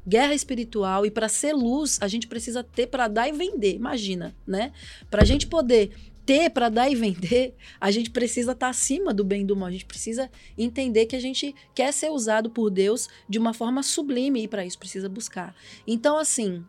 Guerra 0.08 0.34
espiritual 0.34 1.04
e 1.04 1.10
para 1.10 1.28
ser 1.28 1.52
luz, 1.52 1.98
a 2.00 2.08
gente 2.08 2.26
precisa 2.26 2.64
ter 2.64 2.86
para 2.86 3.06
dar 3.06 3.28
e 3.28 3.32
vender. 3.32 3.74
Imagina, 3.74 4.34
né? 4.46 4.72
Para 5.10 5.22
a 5.22 5.26
gente 5.26 5.46
poder 5.46 5.92
ter 6.24 6.50
para 6.50 6.68
dar 6.68 6.90
e 6.90 6.94
vender, 6.94 7.54
a 7.80 7.90
gente 7.90 8.10
precisa 8.10 8.52
estar 8.52 8.68
acima 8.68 9.12
do 9.12 9.24
bem 9.24 9.42
e 9.42 9.44
do 9.44 9.56
mal. 9.56 9.68
A 9.68 9.72
gente 9.72 9.86
precisa 9.86 10.30
entender 10.56 11.06
que 11.06 11.16
a 11.16 11.20
gente 11.20 11.54
quer 11.74 11.92
ser 11.92 12.10
usado 12.10 12.50
por 12.50 12.70
Deus 12.70 13.08
de 13.28 13.38
uma 13.38 13.52
forma 13.52 13.82
sublime 13.82 14.42
e 14.44 14.48
para 14.48 14.64
isso 14.64 14.78
precisa 14.78 15.08
buscar. 15.08 15.54
Então, 15.86 16.18
assim, 16.18 16.64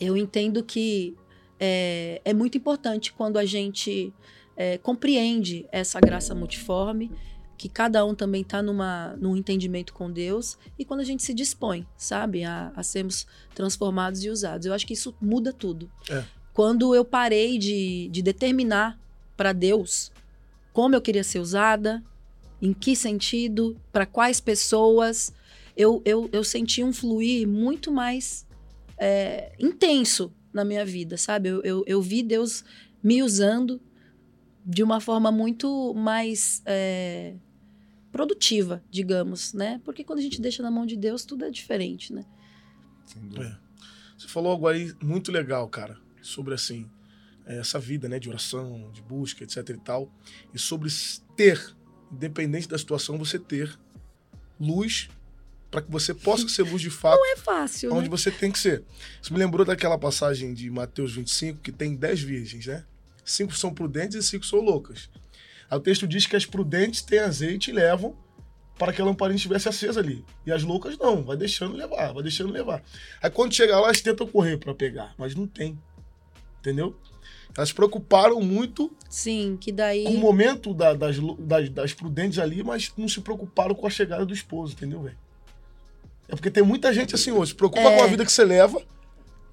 eu 0.00 0.16
entendo 0.16 0.62
que 0.62 1.16
é, 1.58 2.20
é 2.24 2.32
muito 2.32 2.56
importante 2.56 3.12
quando 3.12 3.38
a 3.38 3.44
gente 3.44 4.12
é, 4.56 4.78
compreende 4.78 5.66
essa 5.72 6.00
graça 6.00 6.34
multiforme, 6.34 7.10
que 7.56 7.68
cada 7.68 8.04
um 8.04 8.14
também 8.14 8.42
está 8.42 8.62
num 8.62 9.36
entendimento 9.36 9.92
com 9.92 10.10
Deus, 10.10 10.56
e 10.78 10.84
quando 10.84 11.00
a 11.00 11.04
gente 11.04 11.24
se 11.24 11.34
dispõe, 11.34 11.84
sabe, 11.96 12.44
a, 12.44 12.72
a 12.76 12.84
sermos 12.84 13.26
transformados 13.52 14.22
e 14.24 14.30
usados. 14.30 14.66
Eu 14.66 14.72
acho 14.72 14.86
que 14.86 14.94
isso 14.94 15.12
muda 15.20 15.52
tudo. 15.52 15.90
É. 16.08 16.24
Quando 16.58 16.92
eu 16.92 17.04
parei 17.04 17.56
de, 17.56 18.08
de 18.08 18.20
determinar 18.20 18.98
para 19.36 19.52
Deus 19.52 20.10
como 20.72 20.92
eu 20.96 21.00
queria 21.00 21.22
ser 21.22 21.38
usada, 21.38 22.02
em 22.60 22.72
que 22.72 22.96
sentido, 22.96 23.80
para 23.92 24.04
quais 24.04 24.40
pessoas, 24.40 25.32
eu, 25.76 26.02
eu, 26.04 26.28
eu 26.32 26.42
senti 26.42 26.82
um 26.82 26.92
fluir 26.92 27.46
muito 27.46 27.92
mais 27.92 28.44
é, 28.98 29.52
intenso 29.56 30.32
na 30.52 30.64
minha 30.64 30.84
vida, 30.84 31.16
sabe? 31.16 31.48
Eu, 31.48 31.62
eu, 31.62 31.84
eu 31.86 32.02
vi 32.02 32.24
Deus 32.24 32.64
me 33.00 33.22
usando 33.22 33.80
de 34.66 34.82
uma 34.82 35.00
forma 35.00 35.30
muito 35.30 35.94
mais 35.94 36.60
é, 36.66 37.36
produtiva, 38.10 38.82
digamos, 38.90 39.52
né? 39.52 39.80
Porque 39.84 40.02
quando 40.02 40.18
a 40.18 40.22
gente 40.22 40.40
deixa 40.40 40.60
na 40.60 40.72
mão 40.72 40.84
de 40.86 40.96
Deus, 40.96 41.24
tudo 41.24 41.44
é 41.44 41.50
diferente, 41.52 42.12
né? 42.12 42.24
Sem 43.06 43.22
dúvida. 43.22 43.60
Você 44.18 44.26
falou 44.26 44.50
algo 44.50 44.66
aí 44.66 44.92
muito 45.00 45.30
legal, 45.30 45.68
cara, 45.68 46.07
sobre 46.22 46.54
assim, 46.54 46.88
eh, 47.46 47.58
essa 47.58 47.78
vida, 47.78 48.08
né, 48.08 48.18
de 48.18 48.28
oração, 48.28 48.90
de 48.92 49.02
busca, 49.02 49.44
etc 49.44 49.68
e 49.70 49.78
tal, 49.78 50.12
e 50.52 50.58
sobre 50.58 50.90
ter, 51.36 51.74
independente 52.12 52.68
da 52.68 52.78
situação, 52.78 53.18
você 53.18 53.38
ter 53.38 53.78
luz 54.60 55.08
para 55.70 55.82
que 55.82 55.90
você 55.90 56.14
possa 56.14 56.48
ser 56.48 56.62
luz 56.62 56.80
de 56.80 56.90
fato 56.90 57.22
É 57.26 57.36
fácil, 57.36 57.92
onde 57.92 58.04
né? 58.04 58.08
você 58.08 58.30
tem 58.30 58.50
que 58.50 58.58
ser. 58.58 58.82
Isso 59.20 59.32
me 59.32 59.38
lembrou 59.38 59.66
daquela 59.66 59.98
passagem 59.98 60.54
de 60.54 60.70
Mateus 60.70 61.12
25, 61.14 61.60
que 61.60 61.70
tem 61.70 61.94
10 61.94 62.22
virgens, 62.22 62.66
né? 62.66 62.84
Cinco 63.24 63.54
são 63.54 63.74
prudentes 63.74 64.16
e 64.16 64.22
cinco 64.22 64.46
são 64.46 64.60
loucas. 64.60 65.10
Aí 65.70 65.76
o 65.76 65.80
texto 65.80 66.08
diz 66.08 66.26
que 66.26 66.34
as 66.34 66.46
prudentes 66.46 67.02
têm 67.02 67.18
azeite 67.18 67.70
e 67.70 67.74
levam 67.74 68.16
para 68.78 68.92
que 68.92 69.02
a 69.02 69.04
lamparina 69.04 69.36
estivesse 69.36 69.68
acesa 69.68 70.00
ali. 70.00 70.24
E 70.46 70.52
as 70.52 70.62
loucas 70.62 70.96
não, 70.96 71.22
vai 71.22 71.36
deixando 71.36 71.76
levar, 71.76 72.12
vai 72.14 72.22
deixando 72.22 72.50
levar. 72.50 72.82
Aí 73.20 73.30
quando 73.30 73.52
chega 73.52 73.74
lá, 73.76 73.86
elas 73.86 74.00
tentam 74.00 74.26
correr 74.26 74.56
para 74.56 74.74
pegar, 74.74 75.14
mas 75.18 75.34
não 75.34 75.46
tem. 75.46 75.78
Entendeu? 76.60 76.96
Elas 77.56 77.70
se 77.70 77.74
preocuparam 77.74 78.40
muito 78.40 78.92
Sim, 79.08 79.56
que 79.60 79.72
daí. 79.72 80.04
com 80.04 80.10
o 80.14 80.18
momento 80.18 80.72
da- 80.74 80.94
das, 80.94 81.16
das, 81.38 81.68
das 81.70 81.92
prudentes 81.92 82.38
ali, 82.38 82.62
mas 82.62 82.92
não 82.96 83.08
se 83.08 83.20
preocuparam 83.20 83.74
com 83.74 83.86
a 83.86 83.90
chegada 83.90 84.24
do 84.24 84.32
esposo, 84.34 84.74
entendeu, 84.74 85.00
velho? 85.02 85.16
É 86.28 86.36
porque 86.36 86.50
tem 86.50 86.62
muita 86.62 86.92
gente 86.92 87.14
assim 87.14 87.32
hoje, 87.32 87.50
se 87.52 87.56
preocupa 87.56 87.88
É. 87.88 87.96
com 87.96 88.02
a 88.02 88.06
vida 88.06 88.24
que 88.24 88.30
você 88.30 88.44
leva, 88.44 88.80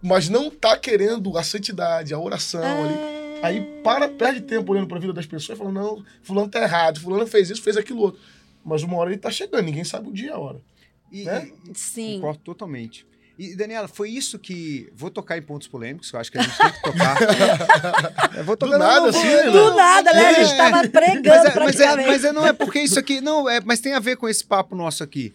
mas 0.01 0.27
não 0.29 0.51
tá 0.51 0.77
querendo 0.77 1.37
a 1.37 1.43
santidade, 1.43 2.13
a 2.13 2.19
oração 2.19 2.61
ali. 2.83 2.93
É... 2.93 3.39
Aí 3.43 3.61
para, 3.83 4.07
perde 4.09 4.41
tempo 4.41 4.71
olhando 4.71 4.87
pra 4.87 4.99
vida 4.99 5.13
das 5.13 5.25
pessoas 5.25 5.57
e 5.57 5.59
fala, 5.59 5.71
não, 5.71 6.03
fulano 6.21 6.49
tá 6.49 6.61
errado, 6.61 6.99
fulano 6.99 7.25
fez 7.27 7.49
isso, 7.49 7.61
fez 7.61 7.77
aquilo 7.77 8.01
outro. 8.01 8.19
Mas 8.63 8.83
uma 8.83 8.97
hora 8.97 9.09
ele 9.11 9.19
tá 9.19 9.29
chegando, 9.31 9.63
ninguém 9.63 9.83
sabe 9.83 10.09
o 10.09 10.13
dia 10.13 10.27
e 10.27 10.31
a 10.31 10.37
hora. 10.37 10.61
E, 11.11 11.23
Né? 11.23 11.49
e- 11.69 11.77
Sim. 11.77 12.15
Concordo 12.15 12.39
totalmente. 12.39 13.05
E, 13.37 13.55
Daniela, 13.55 13.87
foi 13.87 14.09
isso 14.09 14.39
que. 14.39 14.89
Vou 14.95 15.09
tocar 15.11 15.37
em 15.37 15.41
pontos 15.41 15.67
polêmicos, 15.67 16.09
que 16.09 16.15
eu 16.15 16.19
acho 16.21 16.31
que 16.31 16.37
a 16.37 16.41
gente 16.41 16.57
tem 16.57 16.71
que 16.71 16.81
tocar. 16.83 17.17
Eu 18.37 18.43
vou 18.45 18.55
Do 18.55 18.59
tocar- 18.59 18.77
não, 18.79 18.85
nada, 18.87 18.99
não, 19.01 19.07
assim, 19.09 19.27
não, 19.27 19.43
né? 19.45 19.51
Do 19.51 19.75
nada, 19.75 20.13
né? 20.13 20.25
A 20.27 20.33
gente 20.43 20.53
É. 20.53 20.57
tava 20.57 20.89
pregando 20.89 21.27
Mas, 21.29 21.45
é, 21.45 21.59
mas, 21.59 21.79
é, 21.79 21.95
mas 22.07 22.23
é- 22.23 22.31
não 22.31 22.47
é 22.47 22.53
porque 22.53 22.79
isso 22.79 22.97
aqui. 22.97 23.19
Não, 23.19 23.49
é, 23.49 23.59
mas 23.61 23.79
tem 23.79 23.93
a 23.93 23.99
ver 23.99 24.15
com 24.17 24.27
esse 24.29 24.43
papo 24.43 24.75
nosso 24.75 25.03
aqui. 25.03 25.33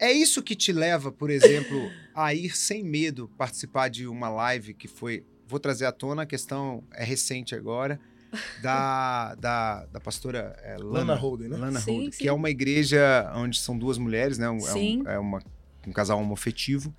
É 0.00 0.12
isso 0.12 0.42
que 0.42 0.54
te 0.54 0.72
leva, 0.72 1.10
por 1.12 1.28
exemplo, 1.30 1.90
a 2.14 2.32
ir 2.34 2.56
sem 2.56 2.82
medo 2.84 3.28
participar 3.38 3.88
de 3.88 4.06
uma 4.06 4.28
live 4.28 4.74
que 4.74 4.86
foi. 4.88 5.24
Vou 5.46 5.58
trazer 5.60 5.86
à 5.86 5.92
tona, 5.92 6.22
a 6.22 6.26
questão 6.26 6.82
é 6.94 7.02
recente 7.04 7.54
agora, 7.54 7.98
da, 8.62 9.34
da, 9.36 9.86
da 9.86 10.00
pastora 10.00 10.54
é, 10.62 10.76
Lana 10.76 10.98
Lana, 10.98 11.14
Holden, 11.14 11.48
né? 11.48 11.56
Lana 11.56 11.80
Sim, 11.80 11.90
Holden, 11.92 12.12
sim. 12.12 12.18
que 12.18 12.28
é 12.28 12.32
uma 12.32 12.50
igreja 12.50 13.30
onde 13.34 13.58
são 13.58 13.78
duas 13.78 13.96
mulheres, 13.96 14.38
né? 14.38 14.48
Um- 14.50 14.58
é, 14.58 14.72
Sim. 14.72 15.02
um, 15.02 15.08
é 15.08 15.18
uma, 15.18 15.40
um 15.86 15.92
casal 15.92 16.18
homofetivo. 16.20 16.94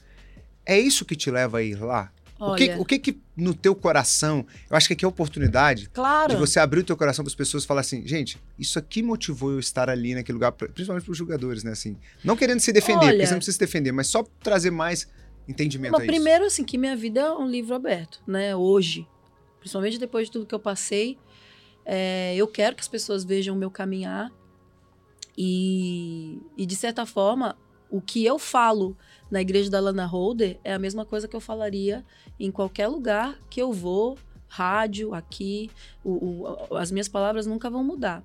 É 0.70 0.80
isso 0.80 1.04
que 1.06 1.16
te 1.16 1.32
leva 1.32 1.58
a 1.58 1.64
ir 1.64 1.80
lá? 1.82 2.12
O 2.40 2.56
que, 2.56 2.70
Olha, 2.70 2.80
o 2.80 2.86
que 2.86 3.00
que 3.00 3.20
no 3.36 3.54
teu 3.54 3.76
coração, 3.76 4.46
eu 4.70 4.78
acho 4.78 4.88
que 4.88 4.94
aqui 4.94 5.04
é 5.04 5.08
a 5.08 5.10
oportunidade 5.10 5.90
claro. 5.90 6.34
de 6.34 6.40
você 6.40 6.58
abrir 6.58 6.80
o 6.80 6.84
teu 6.86 6.96
coração 6.96 7.24
para 7.24 7.30
as 7.30 7.36
pessoas 7.36 7.66
e 7.66 7.68
falar 7.68 7.82
assim, 7.82 8.08
gente, 8.08 8.38
isso 8.58 8.80
aqui 8.80 9.04
motivou 9.04 9.52
eu 9.52 9.60
estar 9.60 9.90
ali 9.90 10.16
naquele 10.16 10.36
lugar, 10.36 10.54
principalmente 10.54 11.04
para 11.04 11.12
os 11.12 11.18
jogadores, 11.18 11.66
né? 11.66 11.72
Assim, 11.72 11.98
não 12.24 12.38
querendo 12.38 12.62
se 12.62 12.72
defender, 12.72 13.00
Olha- 13.00 13.12
porque 13.14 13.26
você 13.26 13.32
não 13.34 13.40
precisa 13.40 13.56
se 13.56 13.60
defender, 13.60 13.92
mas 13.92 14.08
só 14.08 14.24
trazer 14.42 14.72
mais 14.72 15.06
entendimento 15.50 15.92
Mas 15.92 16.02
a 16.02 16.06
isso. 16.06 16.14
primeiro, 16.14 16.46
assim, 16.46 16.64
que 16.64 16.78
minha 16.78 16.96
vida 16.96 17.20
é 17.20 17.32
um 17.32 17.48
livro 17.48 17.76
aberto, 17.76 18.22
né? 18.26 18.56
Hoje. 18.56 19.06
Principalmente 19.60 19.98
depois 19.98 20.28
de 20.28 20.32
tudo 20.32 20.46
que 20.46 20.56
eu 20.56 20.60
passei. 20.60 21.18
é, 21.86 22.36
eu 22.38 22.48
quero 22.48 22.76
que 22.76 22.82
as 22.82 22.88
pessoas 22.88 23.26
vejam 23.26 23.54
o 23.56 23.58
meu 23.58 23.70
caminhar. 23.72 24.32
E, 25.38 26.40
e, 26.58 26.66
de 26.66 26.76
certa 26.76 27.06
forma, 27.06 27.58
o 27.90 28.00
que 28.02 28.24
eu 28.26 28.38
falo 28.40 28.96
na 29.32 29.42
igreja 29.42 29.70
da 29.70 29.80
Lana 29.80 30.06
Holder 30.06 30.60
é 30.64 30.74
a 30.74 30.80
mesma 30.80 31.06
coisa 31.06 31.28
que 31.28 31.36
eu 31.36 31.42
falaria 31.42 32.04
em 32.40 32.52
qualquer 32.52 32.88
lugar 32.88 33.38
que 33.50 33.62
eu 33.62 33.72
vou, 33.74 34.18
rádio, 34.48 35.14
aqui. 35.14 35.70
o- 36.04 36.46
o- 36.72 36.78
as 36.78 36.92
minhas 36.92 37.08
palavras 37.08 37.46
nunca 37.46 37.70
vão 37.70 37.84
mudar. 37.84 38.24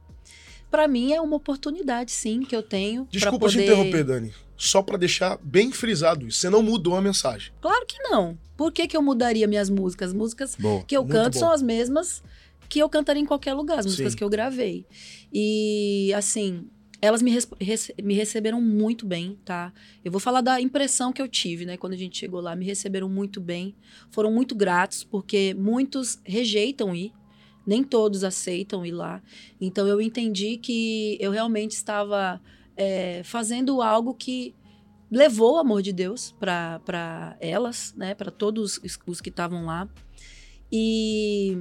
Para 0.71 0.89
mim 0.89 1.13
é 1.13 1.21
uma 1.21 1.37
oportunidade, 1.37 2.11
sim, 2.11 2.41
que 2.41 2.55
eu 2.57 2.63
tenho. 2.63 3.07
Desculpa 3.11 3.49
te 3.49 3.53
poder... 3.55 3.65
interromper, 3.65 4.05
Dani. 4.05 4.33
Só 4.57 4.83
pra 4.83 4.97
deixar 4.97 5.39
bem 5.43 5.71
frisado 5.73 6.27
isso. 6.27 6.39
Você 6.39 6.51
não 6.51 6.63
mudou 6.63 6.97
a 6.97 7.01
mensagem. 7.03 7.53
Claro 7.61 7.85
que 7.87 7.99
não. 8.03 8.39
Por 8.57 8.73
que, 8.73 8.87
que 8.89 8.97
eu 8.97 9.03
mudaria 9.03 9.47
minhas 9.47 9.69
músicas? 9.71 10.09
As 10.09 10.15
músicas 10.15 10.57
Boa. 10.57 10.83
que 10.85 10.97
eu 10.97 11.05
canto 11.05 11.35
bom. 11.35 11.41
são 11.41 11.51
as 11.51 11.63
mesmas 11.63 12.23
que 12.69 12.79
eu 12.79 12.89
cantaria 12.89 13.23
em 13.23 13.27
qualquer 13.27 13.53
lugar, 13.55 13.79
as 13.81 13.87
músicas 13.87 14.13
Sim. 14.13 14.19
que 14.19 14.25
eu 14.25 14.29
gravei. 14.31 14.87
E, 15.33 16.13
assim, 16.15 16.67
elas 17.01 17.23
me, 17.23 17.31
rece- 17.31 17.95
me 18.03 18.15
receberam 18.15 18.61
muito 18.61 19.07
bem, 19.07 19.39
tá? 19.45 19.73
Eu 20.05 20.11
vou 20.11 20.21
falar 20.21 20.41
da 20.41 20.61
impressão 20.61 21.13
que 21.13 21.21
eu 21.21 21.29
tive, 21.29 21.67
né? 21.67 21.77
Quando 21.77 21.93
a 21.93 21.97
gente 21.97 22.17
chegou 22.19 22.41
lá, 22.41 22.57
me 22.57 22.65
receberam 22.65 23.09
muito 23.09 23.41
bem. 23.41 23.75
Foram 24.11 24.33
muito 24.33 24.55
gratos, 24.55 25.05
porque 25.05 25.55
muitos 25.55 26.19
rejeitam 26.25 26.95
ir. 26.95 27.13
Nem 27.67 27.83
todos 27.83 28.25
aceitam 28.25 28.85
ir 28.85 28.93
lá. 28.93 29.23
Então, 29.61 29.87
eu 29.87 30.01
entendi 30.01 30.57
que 30.59 31.17
eu 31.21 31.31
realmente 31.31 31.73
estava 31.73 32.41
é, 32.77 33.23
fazendo 33.25 33.81
algo 33.81 34.15
que 34.15 34.55
levou 35.11 35.55
o 35.55 35.59
amor 35.59 35.81
de 35.81 35.93
Deus 35.93 36.35
para 36.39 37.37
elas, 37.41 37.95
né, 37.97 38.15
para 38.15 38.31
todos 38.31 38.79
os, 38.79 38.99
os 39.07 39.21
que 39.21 39.31
estavam 39.31 39.65
lá. 39.65 39.89
E 40.71 41.57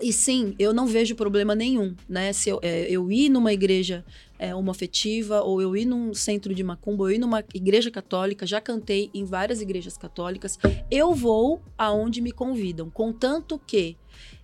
e 0.00 0.12
sim, 0.12 0.54
eu 0.58 0.72
não 0.72 0.86
vejo 0.86 1.14
problema 1.14 1.54
nenhum, 1.54 1.94
né? 2.08 2.32
Se 2.32 2.48
eu, 2.48 2.58
é, 2.62 2.86
eu 2.90 3.10
ir 3.10 3.28
numa 3.28 3.52
igreja 3.52 4.04
é, 4.38 4.54
homoafetiva, 4.54 5.42
ou 5.42 5.60
eu 5.60 5.76
ir 5.76 5.84
num 5.84 6.14
centro 6.14 6.54
de 6.54 6.64
macumba, 6.64 7.04
ou 7.04 7.10
eu 7.10 7.16
ir 7.16 7.18
numa 7.18 7.44
igreja 7.54 7.90
católica, 7.90 8.46
já 8.46 8.60
cantei 8.60 9.10
em 9.12 9.24
várias 9.24 9.60
igrejas 9.60 9.98
católicas, 9.98 10.58
eu 10.90 11.14
vou 11.14 11.60
aonde 11.76 12.20
me 12.20 12.32
convidam, 12.32 12.88
contanto 12.90 13.60
que 13.66 13.96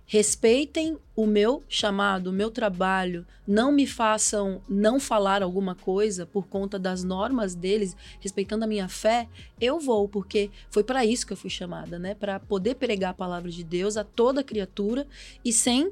respeitem 0.07 0.97
o 1.13 1.27
meu 1.27 1.61
chamado, 1.67 2.27
o 2.27 2.33
meu 2.33 2.49
trabalho, 2.49 3.27
não 3.45 3.73
me 3.73 3.85
façam 3.85 4.61
não 4.67 5.01
falar 5.01 5.43
alguma 5.43 5.75
coisa 5.75 6.25
por 6.25 6.47
conta 6.47 6.79
das 6.79 7.03
normas 7.03 7.53
deles, 7.53 7.95
respeitando 8.21 8.63
a 8.63 8.67
minha 8.67 8.87
fé, 8.87 9.27
eu 9.59 9.79
vou, 9.79 10.07
porque 10.07 10.49
foi 10.71 10.83
para 10.83 11.05
isso 11.05 11.27
que 11.27 11.33
eu 11.33 11.37
fui 11.37 11.49
chamada, 11.49 11.99
né? 11.99 12.15
Para 12.15 12.39
poder 12.39 12.75
pregar 12.75 13.11
a 13.11 13.13
palavra 13.13 13.51
de 13.51 13.65
Deus 13.65 13.97
a 13.97 14.03
toda 14.05 14.43
criatura 14.43 15.05
e 15.43 15.51
sem 15.51 15.91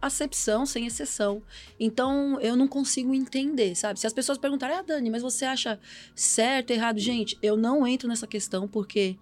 acepção, 0.00 0.64
sem 0.64 0.86
exceção. 0.86 1.42
Então, 1.80 2.40
eu 2.40 2.54
não 2.54 2.68
consigo 2.68 3.12
entender, 3.12 3.74
sabe? 3.74 3.98
Se 3.98 4.06
as 4.06 4.12
pessoas 4.12 4.38
perguntarem, 4.38 4.76
ah, 4.76 4.82
Dani, 4.82 5.10
mas 5.10 5.22
você 5.22 5.44
acha 5.44 5.80
certo, 6.14 6.70
errado? 6.70 6.98
Gente, 7.00 7.36
eu 7.42 7.56
não 7.56 7.84
entro 7.86 8.08
nessa 8.08 8.26
questão 8.26 8.68
porque 8.68 9.16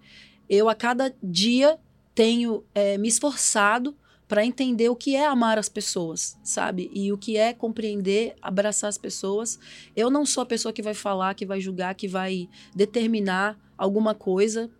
eu, 0.47 0.69
a 0.69 0.75
cada 0.75 1.13
dia, 1.23 1.79
tenho 2.13 2.63
é, 2.75 2.97
me 2.97 3.07
esforçado 3.07 3.95
para 4.31 4.45
entender 4.45 4.87
o 4.87 4.95
que 4.95 5.13
é 5.13 5.25
amar 5.25 5.59
as 5.59 5.67
pessoas, 5.67 6.37
sabe? 6.41 6.89
E 6.93 7.11
o 7.11 7.17
que 7.17 7.35
é 7.35 7.51
compreender, 7.51 8.33
abraçar 8.41 8.87
as 8.87 8.97
pessoas. 8.97 9.59
Eu 9.93 10.09
não 10.09 10.25
sou 10.25 10.41
a 10.41 10.45
pessoa 10.45 10.71
que 10.71 10.81
vai 10.81 10.93
falar, 10.93 11.33
que 11.33 11.45
vai 11.45 11.59
julgar, 11.59 11.93
que 11.95 12.07
vai 12.07 12.47
determinar 12.73 13.59
alguma 13.77 14.15
coisa 14.15 14.71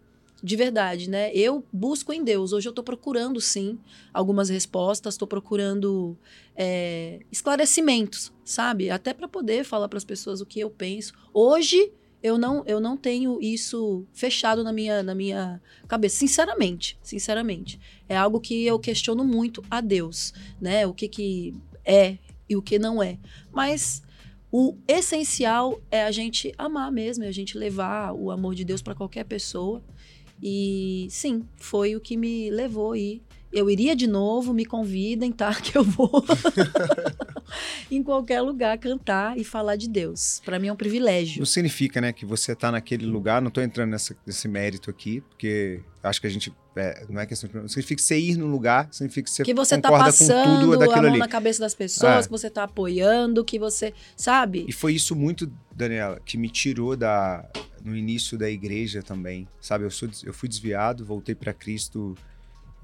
de 0.41 0.55
verdade, 0.55 1.09
né? 1.09 1.33
Eu 1.33 1.65
busco 1.69 2.13
em 2.13 2.23
Deus. 2.23 2.53
Hoje 2.53 2.69
eu 2.69 2.71
estou 2.71 2.81
procurando, 2.81 3.41
sim, 3.41 3.77
algumas 4.13 4.47
respostas, 4.47 5.15
estou 5.15 5.27
procurando 5.27 6.17
é, 6.55 7.19
esclarecimentos, 7.29 8.31
sabe? 8.45 8.89
Até 8.89 9.13
para 9.13 9.27
poder 9.27 9.65
falar 9.65 9.89
para 9.89 9.97
as 9.97 10.05
pessoas 10.05 10.39
o 10.39 10.45
que 10.45 10.61
eu 10.61 10.69
penso. 10.69 11.11
Hoje 11.33 11.91
eu 12.23 12.37
não, 12.37 12.63
eu 12.65 12.79
não 12.79 12.95
tenho 12.95 13.39
isso 13.41 14.05
fechado 14.13 14.63
na 14.63 14.71
minha, 14.71 15.01
na 15.01 15.15
minha 15.15 15.61
cabeça, 15.87 16.17
sinceramente, 16.17 16.97
sinceramente. 17.01 17.79
É 18.07 18.15
algo 18.15 18.39
que 18.39 18.65
eu 18.65 18.77
questiono 18.77 19.23
muito 19.23 19.63
a 19.69 19.81
Deus, 19.81 20.33
né? 20.59 20.85
O 20.85 20.93
que 20.93 21.07
que 21.07 21.55
é 21.83 22.17
e 22.47 22.55
o 22.55 22.61
que 22.61 22.77
não 22.77 23.01
é. 23.01 23.17
Mas 23.51 24.03
o 24.51 24.77
essencial 24.87 25.81
é 25.89 26.03
a 26.03 26.11
gente 26.11 26.53
amar 26.57 26.91
mesmo, 26.91 27.23
é 27.23 27.27
a 27.27 27.31
gente 27.31 27.57
levar 27.57 28.13
o 28.13 28.29
amor 28.29 28.53
de 28.53 28.65
Deus 28.65 28.81
para 28.81 28.93
qualquer 28.93 29.23
pessoa. 29.23 29.81
E 30.43 31.07
sim, 31.09 31.43
foi 31.55 31.95
o 31.95 32.01
que 32.01 32.17
me 32.17 32.49
levou 32.49 32.91
aí 32.91 33.21
eu 33.51 33.69
iria 33.69 33.95
de 33.95 34.07
novo, 34.07 34.53
me 34.53 34.65
convidem, 34.65 35.31
tá? 35.31 35.53
Que 35.61 35.77
eu 35.77 35.83
vou 35.83 36.23
em 37.89 38.01
qualquer 38.01 38.41
lugar 38.41 38.77
cantar 38.77 39.37
e 39.37 39.43
falar 39.43 39.75
de 39.75 39.87
Deus. 39.87 40.41
Para 40.43 40.57
mim 40.59 40.67
é 40.67 40.73
um 40.73 40.75
privilégio. 40.75 41.39
Não 41.39 41.45
significa, 41.45 42.01
né, 42.01 42.11
que 42.11 42.25
você 42.25 42.55
tá 42.55 42.71
naquele 42.71 43.05
lugar, 43.05 43.41
não 43.41 43.51
tô 43.51 43.61
entrando 43.61 43.91
nessa, 43.91 44.15
nesse 44.25 44.47
mérito 44.47 44.89
aqui, 44.89 45.21
porque 45.21 45.81
acho 46.03 46.19
que 46.19 46.27
a 46.27 46.29
gente 46.29 46.51
é, 46.75 47.05
não 47.09 47.19
é 47.19 47.25
questão 47.25 47.49
de. 47.49 47.69
Significa 47.69 47.95
que 47.95 48.01
você 48.01 48.17
ir 48.19 48.37
num 48.37 48.49
lugar, 48.49 48.87
significa 48.91 49.25
que 49.25 49.31
você, 49.31 49.43
que 49.43 49.53
você 49.53 49.77
tá 49.77 49.89
concorda 49.89 50.11
tá 50.11 50.17
passando 50.17 50.65
com 50.65 50.71
tudo 50.71 50.83
a 50.83 50.85
mão 51.01 51.05
ali. 51.09 51.19
na 51.19 51.27
cabeça 51.27 51.59
das 51.59 51.75
pessoas, 51.75 52.25
É. 52.25 52.27
que 52.27 52.31
você 52.31 52.49
tá 52.49 52.63
apoiando, 52.63 53.43
que 53.43 53.59
você. 53.59 53.93
Sabe? 54.15 54.65
E 54.67 54.71
foi 54.71 54.93
isso 54.93 55.15
muito, 55.15 55.51
Daniela, 55.75 56.19
que 56.25 56.37
me 56.37 56.49
tirou 56.49 56.95
da 56.95 57.45
no 57.83 57.95
início 57.95 58.37
da 58.37 58.49
igreja 58.49 59.01
também, 59.01 59.47
sabe? 59.59 59.83
Eu, 59.83 59.91
sou, 59.91 60.07
eu 60.23 60.33
fui 60.33 60.47
desviado, 60.47 61.03
voltei 61.03 61.33
para 61.33 61.51
Cristo 61.51 62.15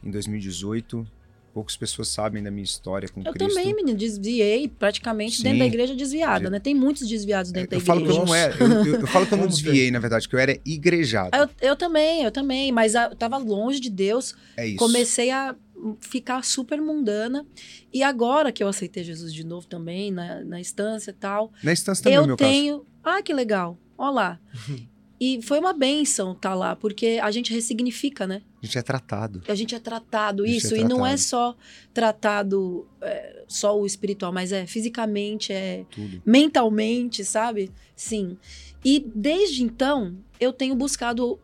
em 0.04 0.12
2018. 0.12 1.06
Poucas 1.54 1.76
pessoas 1.76 2.10
sabem 2.10 2.44
da 2.44 2.52
minha 2.52 2.64
história 2.64 3.10
com 3.10 3.22
Eu 3.22 3.34
Cristo. 3.34 3.56
também, 3.56 3.74
menino, 3.76 3.98
desviei 3.98 4.68
praticamente 4.68 5.38
Sim. 5.38 5.44
dentro 5.44 5.60
da 5.60 5.66
igreja 5.66 5.96
desviada, 5.96 6.52
né? 6.52 6.60
Tem 6.60 6.76
muitos 6.76 7.08
desviados 7.08 7.52
dentro 7.52 7.76
eu 7.76 7.80
da 7.80 7.86
falo 7.86 8.02
que 8.02 8.08
eu 8.08 8.12
igreja. 8.12 8.26
não 8.28 8.36
era, 8.36 8.56
eu, 8.64 8.86
eu- 8.94 9.00
eu 9.02 9.08
falo 9.08 9.26
que 9.26 9.34
eu 9.34 9.38
não 9.40 9.48
desviei, 9.48 9.90
na 9.90 9.98
verdade, 9.98 10.30
que 10.30 10.36
eu 10.36 10.40
era 10.40 10.60
igrejado. 10.64 11.36
Eu, 11.36 11.50
eu 11.70 11.76
também, 11.76 12.22
eu 12.24 12.32
também, 12.32 12.72
mas 12.72 12.94
eu 12.94 13.16
tava 13.16 13.38
longe 13.38 13.80
de 13.80 13.90
Deus, 13.90 14.36
É 14.56 14.68
isso. 14.68 14.78
comecei 14.78 15.32
a 15.32 15.56
ficar 16.00 16.44
super 16.44 16.80
mundana. 16.80 17.44
E 17.92 18.04
agora 18.04 18.52
que 18.52 18.64
eu 18.64 18.68
aceitei 18.68 19.04
Jesus 19.04 19.34
de 19.34 19.44
novo 19.44 19.66
também, 19.66 20.12
na, 20.12 20.44
na 20.44 20.60
instância 20.60 21.10
e 21.10 21.14
tal, 21.16 21.52
Na 21.64 21.74
instância 21.74 22.04
também, 22.04 22.18
no 22.20 22.24
eu 22.24 22.28
meu 22.28 22.38
caso. 22.38 22.52
tenho. 22.52 22.86
Ah, 23.04 23.22
que 23.24 23.34
legal. 23.34 23.80
Olha 23.98 24.12
lá. 24.12 24.40
E 25.20 25.42
foi 25.42 25.60
uma 25.60 25.74
benção 25.74 26.34
estar 26.34 26.54
lá, 26.54 26.76
porque 26.76 27.20
a 27.22 27.32
gente 27.32 27.52
ressignifica, 27.52 28.28
né? 28.28 28.44
A 28.62 28.66
gente 28.66 28.78
é 28.78 28.82
tratado. 28.84 29.42
A 29.48 29.56
gente 29.56 29.74
é 29.74 29.80
tratado, 29.80 30.46
gente 30.46 30.58
isso. 30.58 30.76
é 30.76 30.80
E 30.80 30.84
não 30.84 30.98
é 31.06 31.10
tratado. 31.16 31.20
só 31.22 31.56
tratado 31.94 32.88
é, 33.02 33.44
só 33.48 33.80
o 33.80 33.86
espiritual, 33.86 34.32
mas 34.32 34.52
é 34.52 34.66
fisicamente, 34.68 35.52
é 35.52 35.86
Tudo. 35.90 36.22
mentalmente, 36.26 37.26
sabe? 37.26 37.72
Sim. 37.96 38.38
E 38.86 39.04
desde 39.16 39.64
então, 39.64 40.16
eu 40.40 40.54
tenho 40.54 40.76
buscado 40.76 41.40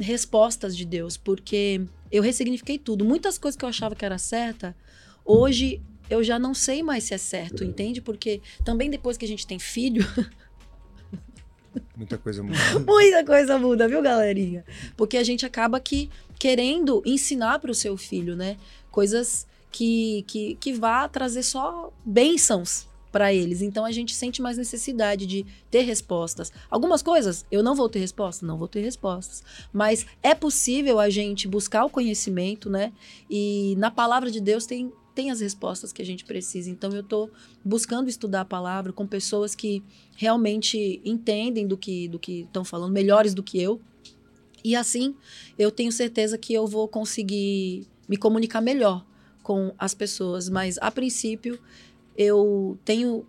respostas 0.00 0.76
de 0.76 0.84
Deus, 0.86 1.16
porque 1.16 1.82
eu 2.10 2.22
ressignifiquei 2.22 2.78
tudo. 2.78 3.04
Muitas 3.04 3.36
coisas 3.36 3.56
que 3.58 3.64
eu 3.64 3.68
achava 3.68 3.94
que 3.94 4.04
era 4.04 4.16
certa, 4.16 4.74
hoje 5.24 5.82
eu 6.08 6.24
já 6.24 6.38
não 6.38 6.54
sei 6.54 6.82
mais 6.82 7.04
se 7.04 7.12
é 7.14 7.18
certo, 7.18 7.62
entende? 7.62 8.00
Porque 8.00 8.40
também 8.64 8.88
depois 8.88 9.16
que 9.18 9.24
a 9.24 9.28
gente 9.28 9.46
tem 9.46 9.58
filho, 9.58 10.02
Muita 11.96 12.18
coisa 12.18 12.42
muda. 12.42 12.58
muita 12.86 13.24
coisa 13.24 13.58
muda, 13.58 13.88
viu, 13.88 14.02
galerinha? 14.02 14.64
Porque 14.96 15.16
a 15.16 15.24
gente 15.24 15.44
acaba 15.44 15.78
que 15.80 16.10
querendo 16.38 17.02
ensinar 17.04 17.58
para 17.58 17.70
o 17.70 17.74
seu 17.74 17.96
filho, 17.96 18.36
né? 18.36 18.56
Coisas 18.90 19.46
que, 19.70 20.24
que, 20.26 20.54
que 20.56 20.72
vá 20.72 21.08
trazer 21.08 21.42
só 21.42 21.92
bênçãos 22.04 22.88
para 23.10 23.32
eles. 23.32 23.62
Então 23.62 23.84
a 23.84 23.92
gente 23.92 24.14
sente 24.14 24.40
mais 24.40 24.56
necessidade 24.56 25.26
de 25.26 25.44
ter 25.70 25.82
respostas. 25.82 26.52
Algumas 26.70 27.02
coisas 27.02 27.44
eu 27.50 27.62
não 27.62 27.74
vou 27.74 27.88
ter 27.88 27.98
respostas, 27.98 28.46
não 28.46 28.58
vou 28.58 28.68
ter 28.68 28.80
respostas. 28.80 29.42
Mas 29.72 30.06
é 30.22 30.34
possível 30.34 30.98
a 31.00 31.08
gente 31.08 31.48
buscar 31.48 31.84
o 31.84 31.90
conhecimento, 31.90 32.70
né? 32.70 32.92
E 33.28 33.74
na 33.78 33.90
palavra 33.90 34.30
de 34.30 34.40
Deus 34.40 34.66
tem 34.66 34.92
tem 35.18 35.32
as 35.32 35.40
respostas 35.40 35.92
que 35.92 36.00
a 36.00 36.04
gente 36.04 36.24
precisa. 36.24 36.70
Então 36.70 36.92
eu 36.92 37.02
tô 37.02 37.28
buscando 37.64 38.08
estudar 38.08 38.42
a 38.42 38.44
palavra 38.44 38.92
com 38.92 39.04
pessoas 39.04 39.52
que 39.52 39.82
realmente 40.14 41.00
entendem 41.04 41.66
do 41.66 41.76
que 41.76 42.06
do 42.06 42.20
que 42.20 42.42
estão 42.42 42.64
falando, 42.64 42.92
melhores 42.92 43.34
do 43.34 43.42
que 43.42 43.60
eu. 43.60 43.80
E 44.62 44.76
assim, 44.76 45.16
eu 45.58 45.72
tenho 45.72 45.90
certeza 45.90 46.38
que 46.38 46.54
eu 46.54 46.68
vou 46.68 46.86
conseguir 46.86 47.84
me 48.08 48.16
comunicar 48.16 48.60
melhor 48.60 49.04
com 49.42 49.74
as 49.76 49.92
pessoas, 49.92 50.48
mas 50.48 50.78
a 50.80 50.88
princípio 50.88 51.58
eu 52.16 52.78
tenho 52.84 53.26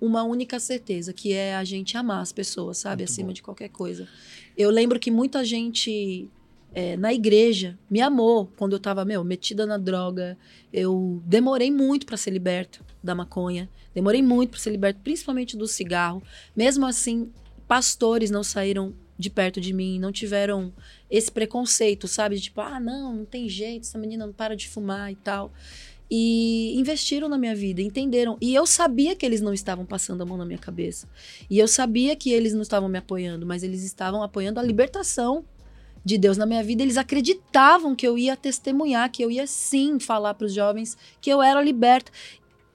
uma 0.00 0.22
única 0.22 0.60
certeza, 0.60 1.12
que 1.12 1.32
é 1.32 1.56
a 1.56 1.64
gente 1.64 1.96
amar 1.96 2.20
as 2.20 2.30
pessoas, 2.30 2.78
sabe, 2.78 3.02
Muito 3.02 3.10
acima 3.10 3.26
bom. 3.28 3.32
de 3.32 3.42
qualquer 3.42 3.70
coisa. 3.70 4.06
Eu 4.56 4.70
lembro 4.70 5.00
que 5.00 5.10
muita 5.10 5.44
gente 5.44 6.30
é, 6.76 6.94
na 6.94 7.10
igreja 7.10 7.78
me 7.88 8.02
amou 8.02 8.52
quando 8.54 8.74
eu 8.74 8.78
tava, 8.78 9.02
meu, 9.02 9.24
metida 9.24 9.64
na 9.64 9.78
droga. 9.78 10.36
Eu 10.70 11.22
demorei 11.24 11.70
muito 11.70 12.04
para 12.04 12.18
ser 12.18 12.30
liberta 12.30 12.80
da 13.02 13.14
maconha, 13.14 13.66
demorei 13.94 14.20
muito 14.20 14.50
para 14.50 14.60
ser 14.60 14.72
liberta, 14.72 15.00
principalmente 15.02 15.56
do 15.56 15.66
cigarro. 15.66 16.22
Mesmo 16.54 16.84
assim, 16.84 17.32
pastores 17.66 18.30
não 18.30 18.44
saíram 18.44 18.92
de 19.18 19.30
perto 19.30 19.58
de 19.58 19.72
mim, 19.72 19.98
não 19.98 20.12
tiveram 20.12 20.70
esse 21.10 21.32
preconceito, 21.32 22.06
sabe? 22.06 22.36
De 22.36 22.42
tipo, 22.42 22.60
ah, 22.60 22.78
não, 22.78 23.16
não 23.16 23.24
tem 23.24 23.48
jeito, 23.48 23.84
essa 23.84 23.96
menina 23.96 24.26
não 24.26 24.34
para 24.34 24.54
de 24.54 24.68
fumar 24.68 25.10
e 25.10 25.16
tal. 25.16 25.54
E 26.10 26.78
investiram 26.78 27.26
na 27.26 27.38
minha 27.38 27.54
vida, 27.54 27.80
entenderam. 27.80 28.36
E 28.38 28.54
eu 28.54 28.66
sabia 28.66 29.16
que 29.16 29.24
eles 29.24 29.40
não 29.40 29.54
estavam 29.54 29.86
passando 29.86 30.20
a 30.20 30.26
mão 30.26 30.36
na 30.36 30.44
minha 30.44 30.58
cabeça. 30.58 31.08
E 31.48 31.58
eu 31.58 31.66
sabia 31.66 32.14
que 32.14 32.30
eles 32.30 32.52
não 32.52 32.60
estavam 32.60 32.86
me 32.86 32.98
apoiando, 32.98 33.46
mas 33.46 33.62
eles 33.62 33.82
estavam 33.82 34.22
apoiando 34.22 34.60
a 34.60 34.62
libertação 34.62 35.42
de 36.06 36.16
Deus 36.16 36.36
na 36.36 36.46
minha 36.46 36.62
vida. 36.62 36.84
Eles 36.84 36.96
acreditavam 36.96 37.96
que 37.96 38.06
eu 38.06 38.16
ia 38.16 38.36
testemunhar, 38.36 39.10
que 39.10 39.24
eu 39.24 39.28
ia 39.30 39.44
sim 39.44 39.98
falar 39.98 40.34
para 40.34 40.46
os 40.46 40.54
jovens 40.54 40.96
que 41.20 41.28
eu 41.28 41.42
era 41.42 41.60
liberta. 41.60 42.12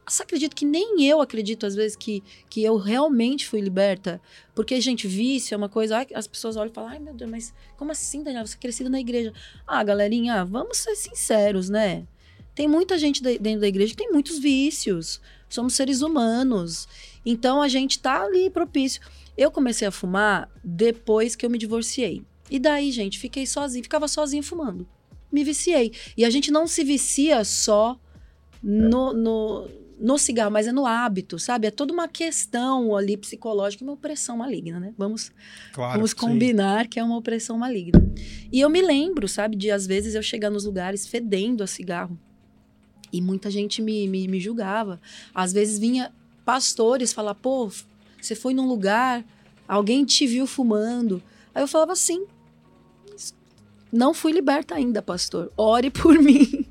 Você 0.06 0.24
acredita 0.24 0.54
que 0.54 0.66
nem 0.66 1.02
eu 1.06 1.22
acredito, 1.22 1.66
às 1.66 1.74
vezes, 1.74 1.96
que, 1.96 2.22
que 2.50 2.62
eu 2.62 2.76
realmente 2.76 3.48
fui 3.48 3.62
liberta? 3.62 4.22
Porque, 4.54 4.82
gente, 4.82 5.08
vício 5.08 5.54
é 5.54 5.58
uma 5.58 5.70
coisa. 5.70 6.00
ai, 6.00 6.08
as 6.14 6.28
pessoas 6.28 6.58
olham 6.58 6.70
e 6.70 6.74
falam: 6.74 6.90
ai 6.90 7.00
meu 7.00 7.14
Deus, 7.14 7.32
mas 7.32 7.54
como 7.78 7.94
assim, 7.94 8.22
Daniela? 8.22 8.46
Você 8.46 8.56
é 8.56 8.60
crescida 8.60 8.90
na 8.90 9.00
igreja. 9.00 9.32
Ah, 9.66 9.82
galerinha, 9.82 10.44
vamos 10.44 10.80
ser 10.80 10.96
sinceros, 10.98 11.70
né? 11.70 12.06
Tem 12.54 12.68
muita 12.68 12.98
gente 12.98 13.24
de- 13.24 13.40
dentro 13.40 13.62
da 13.62 13.68
igreja 13.68 13.92
que 13.92 14.04
tem 14.04 14.12
muitos 14.12 14.40
vícios. 14.40 15.22
Somos 15.48 15.74
seres 15.74 16.02
humanos. 16.02 16.86
Então 17.26 17.62
a 17.62 17.70
gente 17.70 17.98
tá 17.98 18.24
ali 18.24 18.50
propício. 18.50 19.02
Eu 19.38 19.50
comecei 19.50 19.88
a 19.88 19.92
fumar 19.92 20.50
depois 20.62 21.34
que 21.34 21.46
eu 21.46 21.50
me 21.50 21.58
divorciei. 21.58 22.26
E 22.52 22.60
daí, 22.60 22.92
gente, 22.92 23.18
fiquei 23.18 23.48
sozinha, 23.48 23.82
ficava 23.82 24.08
sozinha 24.08 24.44
fumando. 24.44 24.86
Me 25.32 25.44
viciei. 25.44 25.94
E 26.18 26.26
a 26.26 26.30
gente 26.30 26.52
não 26.52 26.68
se 26.68 26.84
vicia 26.84 27.44
só 27.46 27.98
no, 28.62 29.14
no- 29.14 29.68
no 29.98 30.18
cigarro, 30.18 30.52
mas 30.52 30.68
é 30.68 30.72
no 30.72 30.86
hábito, 30.86 31.38
sabe? 31.40 31.68
É 31.68 31.72
toda 31.72 31.94
uma 31.94 32.08
questão 32.08 32.96
ali 32.98 33.16
psicológica, 33.16 33.84
uma 33.84 33.94
opressão 33.94 34.36
maligna, 34.38 34.80
né? 34.80 34.94
Vamos, 34.98 35.32
Claro. 35.72 35.94
vamos 35.94 36.10
sim. 36.12 36.18
combinar 36.18 36.88
que 36.88 37.00
é 37.00 37.04
uma 37.04 37.16
opressão 37.18 37.58
maligna. 37.58 38.02
E 38.52 38.60
eu 38.60 38.70
me 38.70 38.82
lembro, 38.82 39.28
sabe, 39.28 39.56
de 39.56 39.70
às 39.72 39.86
vezes 39.88 40.14
eu 40.16 40.22
chegar 40.24 40.50
nos 40.50 40.66
lugares 40.66 41.08
fedendo 41.08 41.64
a 41.64 41.68
cigarro. 41.68 42.20
E 43.14 43.22
muita 43.22 43.50
gente 43.52 43.82
me, 43.82 44.08
me, 44.08 44.28
me 44.28 44.40
julgava. 44.40 45.00
Às 45.36 45.54
vezes 45.54 45.78
vinha 45.78 46.12
pastores 46.44 47.14
falar, 47.14 47.36
pô, 47.36 47.70
você 48.20 48.34
foi 48.36 48.54
num 48.54 48.68
lugar, 48.68 49.24
alguém 49.68 50.04
te 50.04 50.26
viu 50.26 50.48
fumando. 50.48 51.22
Aí 51.54 51.62
eu 51.62 51.68
falava 51.68 51.92
assim, 51.92 52.26
não 53.92 54.14
fui 54.14 54.32
liberta 54.32 54.76
ainda, 54.76 55.02
pastor. 55.02 55.52
Ore 55.58 55.90
por 55.90 56.18
mim. 56.22 56.66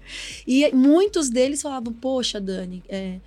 E 0.47 0.71
muitos 0.73 1.29
deles 1.29 1.63
falavam, 1.63 1.93
poxa, 1.93 2.41
Dani, 2.41 2.83
é, 2.89 3.21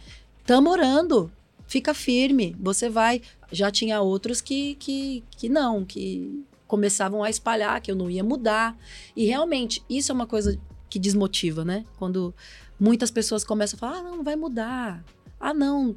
orando, 0.68 1.32
fica 1.68 1.94
firme, 1.94 2.56
você 2.60 2.90
vai. 2.90 3.22
Já 3.52 3.70
tinha 3.70 4.02
outros 4.02 4.42
que, 4.42 4.76
que, 4.76 5.24
que 5.38 5.48
não, 5.48 5.86
que 5.86 6.44
começavam 6.68 7.24
a 7.24 7.30
espalhar, 7.30 7.82
que 7.82 7.92
eu 7.92 7.96
não 7.96 8.10
ia 8.10 8.24
mudar. 8.24 8.76
E 9.16 9.26
realmente, 9.26 9.84
isso 9.90 10.12
é 10.12 10.16
uma 10.16 10.26
coisa 10.26 10.60
que 10.90 10.98
desmotiva, 10.98 11.64
né? 11.64 11.86
Quando 11.98 12.34
muitas 12.80 13.12
pessoas 13.12 13.44
começam 13.44 13.78
a 13.78 13.80
falar, 13.80 14.00
ah, 14.00 14.04
não, 14.04 14.18
não 14.18 14.24
vai 14.24 14.36
mudar. 14.36 15.04
Ah, 15.40 15.54
não, 15.54 15.96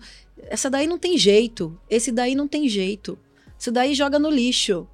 essa 0.48 0.68
daí 0.68 0.86
não 0.86 0.98
tem 0.98 1.16
jeito. 1.16 1.78
Esse 1.88 2.12
daí 2.12 2.34
não 2.34 2.46
tem 2.46 2.68
jeito. 2.68 3.18
Isso 3.58 3.72
daí 3.72 3.94
joga 3.94 4.18
no 4.18 4.30
lixo. 4.30 4.86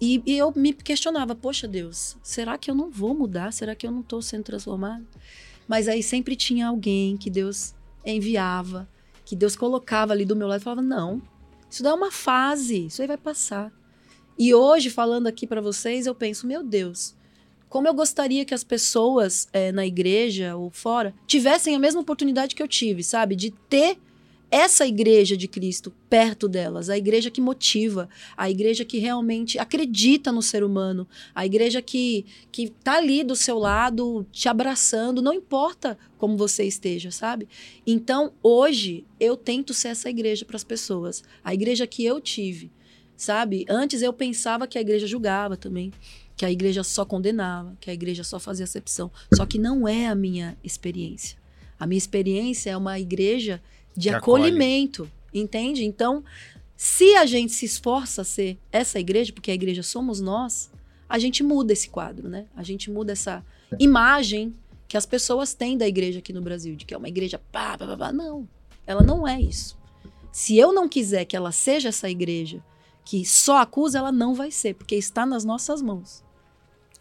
E, 0.00 0.22
e 0.24 0.38
eu 0.38 0.52
me 0.54 0.72
questionava, 0.72 1.34
poxa 1.34 1.66
Deus, 1.66 2.16
será 2.22 2.56
que 2.56 2.70
eu 2.70 2.74
não 2.74 2.90
vou 2.90 3.14
mudar? 3.14 3.52
Será 3.52 3.74
que 3.74 3.86
eu 3.86 3.90
não 3.90 4.00
estou 4.00 4.22
sendo 4.22 4.44
transformado? 4.44 5.06
Mas 5.66 5.88
aí 5.88 6.02
sempre 6.02 6.36
tinha 6.36 6.68
alguém 6.68 7.16
que 7.16 7.30
Deus 7.30 7.74
enviava, 8.04 8.88
que 9.24 9.34
Deus 9.34 9.56
colocava 9.56 10.12
ali 10.12 10.24
do 10.24 10.36
meu 10.36 10.46
lado 10.46 10.60
e 10.60 10.64
falava, 10.64 10.82
não, 10.82 11.22
isso 11.68 11.86
é 11.86 11.92
uma 11.92 12.12
fase, 12.12 12.86
isso 12.86 13.02
aí 13.02 13.08
vai 13.08 13.16
passar. 13.16 13.72
E 14.38 14.54
hoje, 14.54 14.90
falando 14.90 15.26
aqui 15.26 15.46
para 15.46 15.60
vocês, 15.60 16.06
eu 16.06 16.14
penso, 16.14 16.46
meu 16.46 16.62
Deus, 16.62 17.14
como 17.68 17.88
eu 17.88 17.94
gostaria 17.94 18.44
que 18.44 18.54
as 18.54 18.62
pessoas 18.62 19.48
eh, 19.52 19.72
na 19.72 19.86
igreja 19.86 20.54
ou 20.56 20.70
fora 20.70 21.14
tivessem 21.26 21.74
a 21.74 21.78
mesma 21.78 22.00
oportunidade 22.00 22.54
que 22.54 22.62
eu 22.62 22.68
tive, 22.68 23.02
sabe? 23.02 23.34
De 23.34 23.50
ter 23.50 23.98
essa 24.50 24.86
igreja 24.86 25.36
de 25.36 25.48
Cristo 25.48 25.92
perto 26.08 26.48
delas, 26.48 26.88
a 26.88 26.96
igreja 26.96 27.30
que 27.30 27.40
motiva, 27.40 28.08
a 28.36 28.48
igreja 28.48 28.84
que 28.84 28.98
realmente 28.98 29.58
acredita 29.58 30.30
no 30.30 30.42
ser 30.42 30.62
humano, 30.62 31.08
a 31.34 31.44
igreja 31.44 31.82
que 31.82 32.24
que 32.52 32.68
tá 32.68 32.98
ali 32.98 33.24
do 33.24 33.34
seu 33.34 33.58
lado, 33.58 34.26
te 34.30 34.48
abraçando, 34.48 35.20
não 35.20 35.32
importa 35.32 35.98
como 36.18 36.36
você 36.36 36.64
esteja, 36.64 37.10
sabe? 37.10 37.48
Então, 37.86 38.32
hoje 38.42 39.04
eu 39.18 39.36
tento 39.36 39.74
ser 39.74 39.88
essa 39.88 40.08
igreja 40.08 40.44
para 40.44 40.56
as 40.56 40.64
pessoas, 40.64 41.22
a 41.42 41.52
igreja 41.52 41.86
que 41.86 42.04
eu 42.04 42.20
tive, 42.20 42.70
sabe? 43.16 43.64
Antes 43.68 44.02
eu 44.02 44.12
pensava 44.12 44.66
que 44.66 44.78
a 44.78 44.80
igreja 44.80 45.06
julgava 45.06 45.56
também, 45.56 45.92
que 46.36 46.44
a 46.44 46.50
igreja 46.50 46.82
só 46.82 47.04
condenava, 47.04 47.76
que 47.80 47.90
a 47.90 47.94
igreja 47.94 48.24
só 48.24 48.38
fazia 48.38 48.64
acepção, 48.64 49.10
só 49.34 49.46
que 49.46 49.58
não 49.58 49.86
é 49.86 50.06
a 50.06 50.14
minha 50.14 50.56
experiência. 50.62 51.38
A 51.78 51.86
minha 51.86 51.98
experiência 51.98 52.70
é 52.70 52.76
uma 52.76 52.98
igreja 52.98 53.60
de 53.96 54.10
acolhimento, 54.10 55.10
entende? 55.32 55.84
Então, 55.84 56.24
se 56.76 57.14
a 57.16 57.26
gente 57.26 57.52
se 57.52 57.64
esforça 57.64 58.22
a 58.22 58.24
ser 58.24 58.58
essa 58.70 58.98
igreja, 58.98 59.32
porque 59.32 59.50
a 59.50 59.54
igreja 59.54 59.82
somos 59.82 60.20
nós, 60.20 60.70
a 61.08 61.18
gente 61.18 61.42
muda 61.42 61.72
esse 61.72 61.88
quadro, 61.88 62.28
né? 62.28 62.46
A 62.56 62.62
gente 62.62 62.90
muda 62.90 63.12
essa 63.12 63.44
imagem 63.78 64.54
que 64.88 64.96
as 64.96 65.06
pessoas 65.06 65.54
têm 65.54 65.78
da 65.78 65.86
igreja 65.86 66.18
aqui 66.18 66.32
no 66.32 66.42
Brasil, 66.42 66.76
de 66.76 66.84
que 66.84 66.94
é 66.94 66.96
uma 66.96 67.08
igreja 67.08 67.40
pá, 67.50 67.76
pá, 67.78 67.86
pá, 67.86 67.96
pá. 67.96 68.12
Não, 68.12 68.48
ela 68.86 69.02
não 69.02 69.26
é 69.26 69.40
isso. 69.40 69.78
Se 70.32 70.58
eu 70.58 70.72
não 70.72 70.88
quiser 70.88 71.24
que 71.24 71.36
ela 71.36 71.52
seja 71.52 71.90
essa 71.90 72.10
igreja 72.10 72.62
que 73.04 73.24
só 73.24 73.58
acusa, 73.58 73.98
ela 73.98 74.10
não 74.10 74.34
vai 74.34 74.50
ser, 74.50 74.74
porque 74.74 74.96
está 74.96 75.24
nas 75.24 75.44
nossas 75.44 75.80
mãos. 75.82 76.24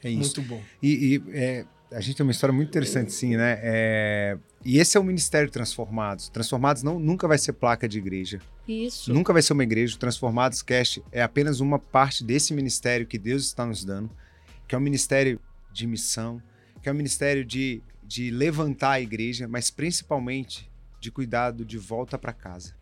É 0.03 0.09
isso. 0.09 0.39
Muito 0.39 0.41
bom. 0.41 0.61
E, 0.81 1.15
e, 1.15 1.23
é, 1.33 1.65
a 1.91 2.01
gente 2.01 2.17
tem 2.17 2.25
uma 2.25 2.31
história 2.31 2.53
muito 2.53 2.69
interessante, 2.69 3.11
sim, 3.11 3.37
né? 3.37 3.59
É, 3.63 4.37
e 4.65 4.79
esse 4.79 4.97
é 4.97 4.99
o 4.99 5.03
Ministério 5.03 5.49
Transformados. 5.49 6.29
Transformados 6.29 6.83
não, 6.83 6.99
nunca 6.99 7.27
vai 7.27 7.37
ser 7.37 7.53
placa 7.53 7.87
de 7.87 7.97
igreja. 7.97 8.39
Isso. 8.67 9.13
Nunca 9.13 9.33
vai 9.33 9.41
ser 9.41 9.53
uma 9.53 9.63
igreja. 9.63 9.95
O 9.95 9.99
Transformados 9.99 10.61
Cast 10.61 11.03
é 11.11 11.21
apenas 11.21 11.59
uma 11.59 11.77
parte 11.77 12.23
desse 12.23 12.53
ministério 12.53 13.05
que 13.05 13.17
Deus 13.17 13.43
está 13.43 13.65
nos 13.65 13.83
dando, 13.83 14.09
que 14.67 14.73
é 14.73 14.77
um 14.77 14.81
ministério 14.81 15.39
de 15.71 15.85
missão, 15.85 16.41
que 16.81 16.87
é 16.87 16.91
um 16.91 16.95
ministério 16.95 17.43
de, 17.43 17.81
de 18.03 18.31
levantar 18.31 18.91
a 18.91 19.01
igreja, 19.01 19.47
mas 19.47 19.69
principalmente 19.69 20.71
de 20.99 21.11
cuidado 21.11 21.65
de 21.65 21.77
volta 21.77 22.17
para 22.17 22.31
casa. 22.31 22.73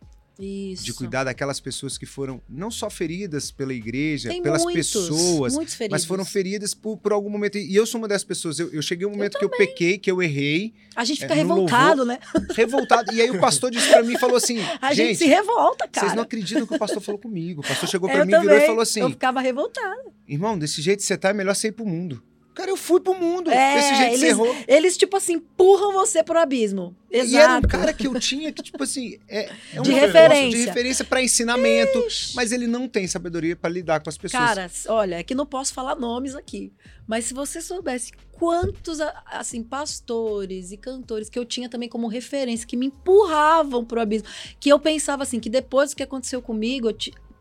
Isso. 0.43 0.84
De 0.84 0.93
cuidar 0.93 1.23
daquelas 1.23 1.60
pessoas 1.60 1.97
que 1.97 2.06
foram 2.06 2.41
não 2.49 2.71
só 2.71 2.89
feridas 2.89 3.51
pela 3.51 3.73
igreja, 3.73 4.30
Tem 4.30 4.41
pelas 4.41 4.63
muitos, 4.63 4.88
pessoas, 4.91 5.54
muitos 5.54 5.77
mas 5.89 6.04
foram 6.06 6.25
feridas 6.25 6.73
por, 6.73 6.97
por 6.97 7.12
algum 7.13 7.30
momento. 7.30 7.58
E 7.58 7.75
eu 7.75 7.86
sou 7.86 7.99
uma 8.01 8.08
dessas 8.08 8.23
pessoas. 8.23 8.60
Eu, 8.60 8.71
eu 8.73 8.82
cheguei 8.82 9.06
um 9.06 9.12
momento 9.12 9.38
que 9.38 9.45
eu 9.45 9.49
pequei, 9.49 9.97
que 9.97 10.10
eu 10.10 10.21
errei, 10.21 10.73
A 10.95 11.04
gente 11.06 11.23
É, 11.23 11.27
fica 11.27 11.36
no 11.43 11.54
revoltado, 11.54 12.06
né? 12.06 12.19
revoltado. 12.56 13.13
e 13.13 13.21
aí 13.21 13.30
o 13.32 13.39
pastor 13.39 13.71
disse 13.71 13.88
pra 13.89 14.04
mim, 14.04 14.17
falou 14.17 14.36
assim, 14.38 14.58
A 14.82 14.93
gente, 14.93 15.08
gente, 15.10 15.17
se 15.19 15.25
revolta, 15.25 15.88
cara. 15.88 16.08
vocês 16.08 16.15
não 16.15 16.23
acreditam 16.23 16.65
que 16.65 16.75
o 16.75 16.80
pastor 16.80 17.01
falou 17.01 17.19
comigo. 17.19 17.62
O 17.62 17.67
pastor 17.67 17.88
chegou 17.89 18.10
É, 18.12 18.13
pra 18.13 18.21
eu 18.21 18.25
mim, 18.25 18.32
virou 18.32 18.45
e 18.45 18.49
também. 18.54 18.67
falou 18.67 18.82
assim, 18.82 19.01
Eu 19.01 19.10
ficava 19.12 19.39
revoltada. 19.41 20.04
irmão, 20.27 20.58
desse 20.58 20.82
jeito 20.82 20.99
que 20.99 21.06
você 21.06 21.17
tá, 21.17 21.30
é 21.30 21.34
melhor 21.34 21.56
você 21.56 21.67
ir 21.69 21.71
pro 21.73 21.86
mundo. 21.86 22.21
Cara, 22.53 22.69
eu 22.69 22.75
fui 22.75 22.99
pro 22.99 23.13
mundo. 23.13 23.49
É, 23.49 23.75
desse 23.75 23.95
jeito 23.95 24.13
eles- 24.15 24.29
errou. 24.29 24.55
Eles, 24.67 24.97
tipo 24.97 25.15
assim, 25.15 25.33
empurram 25.35 25.93
você 25.93 26.21
pro 26.21 26.37
abismo. 26.37 26.93
Exato. 27.09 27.31
E 27.31 27.37
era 27.37 27.57
um 27.57 27.61
cara 27.61 27.93
que 27.93 28.05
eu 28.07 28.19
tinha 28.19 28.51
que, 28.51 28.61
tipo 28.61 28.83
assim, 28.83 29.17
é, 29.27 29.49
é 29.73 29.81
De 29.81 29.91
referência. 29.93 30.59
de 30.59 30.65
referência 30.65 31.05
pra 31.05 31.21
ensinamento, 31.23 32.05
mas 32.35 32.51
ele 32.51 32.67
não 32.67 32.87
tem 32.89 33.07
sabedoria 33.07 33.55
pra 33.55 33.69
lidar 33.69 34.01
com 34.01 34.09
as 34.09 34.17
pessoas. 34.17 34.43
Cara, 34.43 34.69
olha, 34.89 35.15
é 35.15 35.23
que 35.23 35.33
não 35.33 35.45
posso 35.45 35.73
falar 35.73 35.95
nomes 35.95 36.35
aqui. 36.35 36.73
Mas 37.07 37.25
se 37.25 37.33
você 37.33 37.61
soubesse 37.61 38.11
quantos, 38.33 38.99
assim, 39.27 39.63
pastores 39.63 40.71
e 40.71 40.77
cantores 40.77 41.29
que 41.29 41.37
eu 41.39 41.45
tinha 41.45 41.69
também 41.69 41.87
como 41.89 42.07
referência, 42.07 42.67
que 42.67 42.75
me 42.77 42.87
empurravam 42.87 43.83
pro 43.85 44.01
abismo, 44.01 44.27
que 44.59 44.69
eu 44.69 44.79
pensava 44.79 45.23
assim, 45.23 45.39
que 45.39 45.49
depois 45.49 45.91
do 45.91 45.95
que 45.95 46.03
aconteceu 46.03 46.41
comigo, 46.41 46.89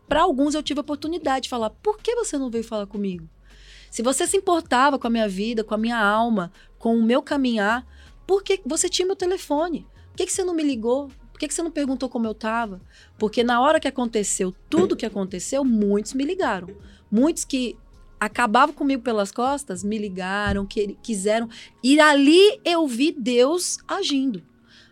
pra 0.07 0.21
alguns 0.21 0.55
eu 0.55 0.63
tive 0.63 0.79
a 0.79 0.81
oportunidade 0.81 1.43
de 1.43 1.49
falar, 1.49 1.69
por 1.69 1.99
que 1.99 2.15
você 2.15 2.37
não 2.37 2.49
veio 2.49 2.63
falar 2.63 2.85
comigo? 2.87 3.29
Se 3.91 4.01
você 4.01 4.25
se 4.25 4.37
importava 4.37 4.97
com 4.97 5.05
a 5.05 5.09
minha 5.09 5.27
vida, 5.27 5.65
com 5.65 5.75
a 5.75 5.77
minha 5.77 5.99
alma, 5.99 6.49
com 6.79 6.95
o 6.95 7.03
meu 7.03 7.21
caminhar, 7.21 7.85
por 8.25 8.41
que 8.41 8.61
você 8.65 8.87
tinha 8.87 9.05
meu 9.05 9.17
telefone? 9.17 9.85
Por 10.11 10.15
que, 10.15 10.25
que 10.27 10.31
você 10.31 10.45
não 10.45 10.53
me 10.53 10.63
ligou? 10.63 11.09
Por 11.29 11.37
que, 11.37 11.45
que 11.45 11.53
você 11.53 11.61
não 11.61 11.69
perguntou 11.69 12.07
como 12.07 12.25
eu 12.25 12.33
tava? 12.33 12.79
Porque 13.19 13.43
na 13.43 13.59
hora 13.59 13.81
que 13.81 13.89
aconteceu 13.89 14.55
tudo 14.69 14.95
que 14.95 15.05
aconteceu, 15.05 15.65
muitos 15.65 16.13
me 16.13 16.23
ligaram. 16.23 16.69
Muitos 17.11 17.43
que 17.43 17.77
acabavam 18.17 18.73
comigo 18.73 19.03
pelas 19.03 19.29
costas 19.29 19.83
me 19.83 19.97
ligaram, 19.97 20.65
que, 20.65 20.97
quiseram. 21.03 21.49
E 21.83 21.99
ali 21.99 22.61
eu 22.63 22.87
vi 22.87 23.11
Deus 23.11 23.77
agindo. 23.85 24.41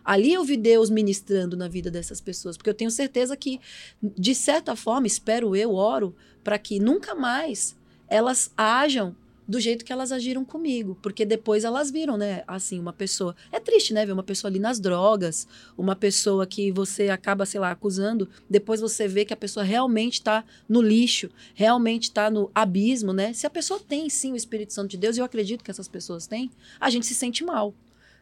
Ali 0.04 0.34
eu 0.34 0.44
vi 0.44 0.58
Deus 0.58 0.90
ministrando 0.90 1.56
na 1.56 1.68
vida 1.68 1.90
dessas 1.90 2.20
pessoas. 2.20 2.58
Porque 2.58 2.68
eu 2.68 2.74
tenho 2.74 2.90
certeza 2.90 3.34
que, 3.34 3.60
de 4.02 4.34
certa 4.34 4.76
forma, 4.76 5.06
espero 5.06 5.56
eu, 5.56 5.72
oro, 5.74 6.14
para 6.44 6.58
que 6.58 6.78
nunca 6.78 7.14
mais 7.14 7.79
elas 8.10 8.52
ajam 8.56 9.14
do 9.50 9.58
jeito 9.58 9.84
que 9.84 9.92
elas 9.92 10.12
agiram 10.12 10.44
comigo, 10.44 10.96
porque 11.02 11.26
depois 11.26 11.64
elas 11.64 11.90
viram, 11.90 12.16
né, 12.16 12.44
assim, 12.46 12.78
uma 12.78 12.92
pessoa, 12.92 13.34
é 13.50 13.58
triste, 13.58 13.92
né, 13.92 14.06
ver 14.06 14.12
uma 14.12 14.22
pessoa 14.22 14.48
ali 14.48 14.60
nas 14.60 14.78
drogas, 14.78 15.48
uma 15.76 15.96
pessoa 15.96 16.46
que 16.46 16.70
você 16.70 17.08
acaba, 17.08 17.44
sei 17.44 17.58
lá, 17.58 17.72
acusando, 17.72 18.28
depois 18.48 18.80
você 18.80 19.08
vê 19.08 19.24
que 19.24 19.34
a 19.34 19.36
pessoa 19.36 19.64
realmente 19.64 20.22
tá 20.22 20.44
no 20.68 20.80
lixo, 20.80 21.30
realmente 21.52 22.12
tá 22.12 22.30
no 22.30 22.48
abismo, 22.54 23.12
né? 23.12 23.32
Se 23.32 23.44
a 23.44 23.50
pessoa 23.50 23.80
tem 23.80 24.08
sim 24.08 24.32
o 24.32 24.36
Espírito 24.36 24.72
Santo 24.72 24.90
de 24.90 24.96
Deus, 24.96 25.16
e 25.16 25.20
eu 25.20 25.24
acredito 25.24 25.64
que 25.64 25.70
essas 25.72 25.88
pessoas 25.88 26.28
têm, 26.28 26.48
a 26.78 26.88
gente 26.88 27.04
se 27.04 27.14
sente 27.16 27.44
mal. 27.44 27.74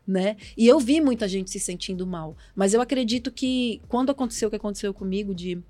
Né? 0.07 0.39
E 0.57 0.67
eu 0.67 0.81
vi 0.81 1.03
muita 1.03 1.29
gente 1.29 1.51
se 1.51 1.61
sentindo 1.61 2.07
mal, 2.07 2.35
mas 2.57 2.73
eu 2.73 2.81
acredito 2.81 3.31
que 3.31 3.83
quando 3.87 4.09
aconteceu 4.09 4.49
o 4.49 4.51
que 4.51 4.57
aconteceu 4.57 4.95
comigo 4.95 5.35
de 5.35 5.63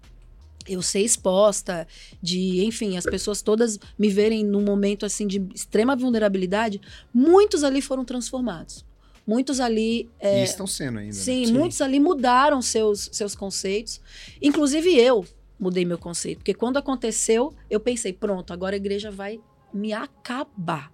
eu 0.69 0.83
ser 0.83 1.01
exposta, 1.01 1.87
de, 2.23 2.65
enfim, 2.65 2.97
as 2.97 3.05
pessoas 3.05 3.43
todas 3.43 3.79
me 3.99 4.09
verem 4.09 4.45
num 4.45 4.63
momento 4.63 5.07
assim 5.07 5.27
de 5.27 5.43
extrema 5.55 5.97
vulnerabilidade, 5.97 6.81
muitos 7.13 7.65
ali 7.65 7.81
foram 7.81 8.05
transformados. 8.05 8.85
Muitos 9.27 9.61
ali 9.61 10.09
E 10.23 10.43
estão 10.43 10.67
sendo 10.67 10.99
ainda. 10.99 11.15
né? 11.15 11.21
Sim, 11.21 11.47
Sim. 11.47 11.53
muitos 11.53 11.81
ali 11.83 12.01
mudaram 12.01 12.63
seus, 12.63 13.11
seus 13.13 13.35
conceitos. 13.35 14.01
Inclusive 14.41 14.95
eu 14.99 15.25
mudei 15.61 15.85
meu 15.85 15.99
conceito. 15.99 16.39
Porque 16.39 16.55
quando 16.55 16.79
aconteceu, 16.79 17.53
eu 17.69 17.79
pensei, 17.79 18.13
pronto, 18.13 18.53
agora 18.55 18.75
a 18.75 18.79
igreja 18.79 19.11
vai 19.11 19.39
me 19.73 19.93
acabar. 19.93 20.91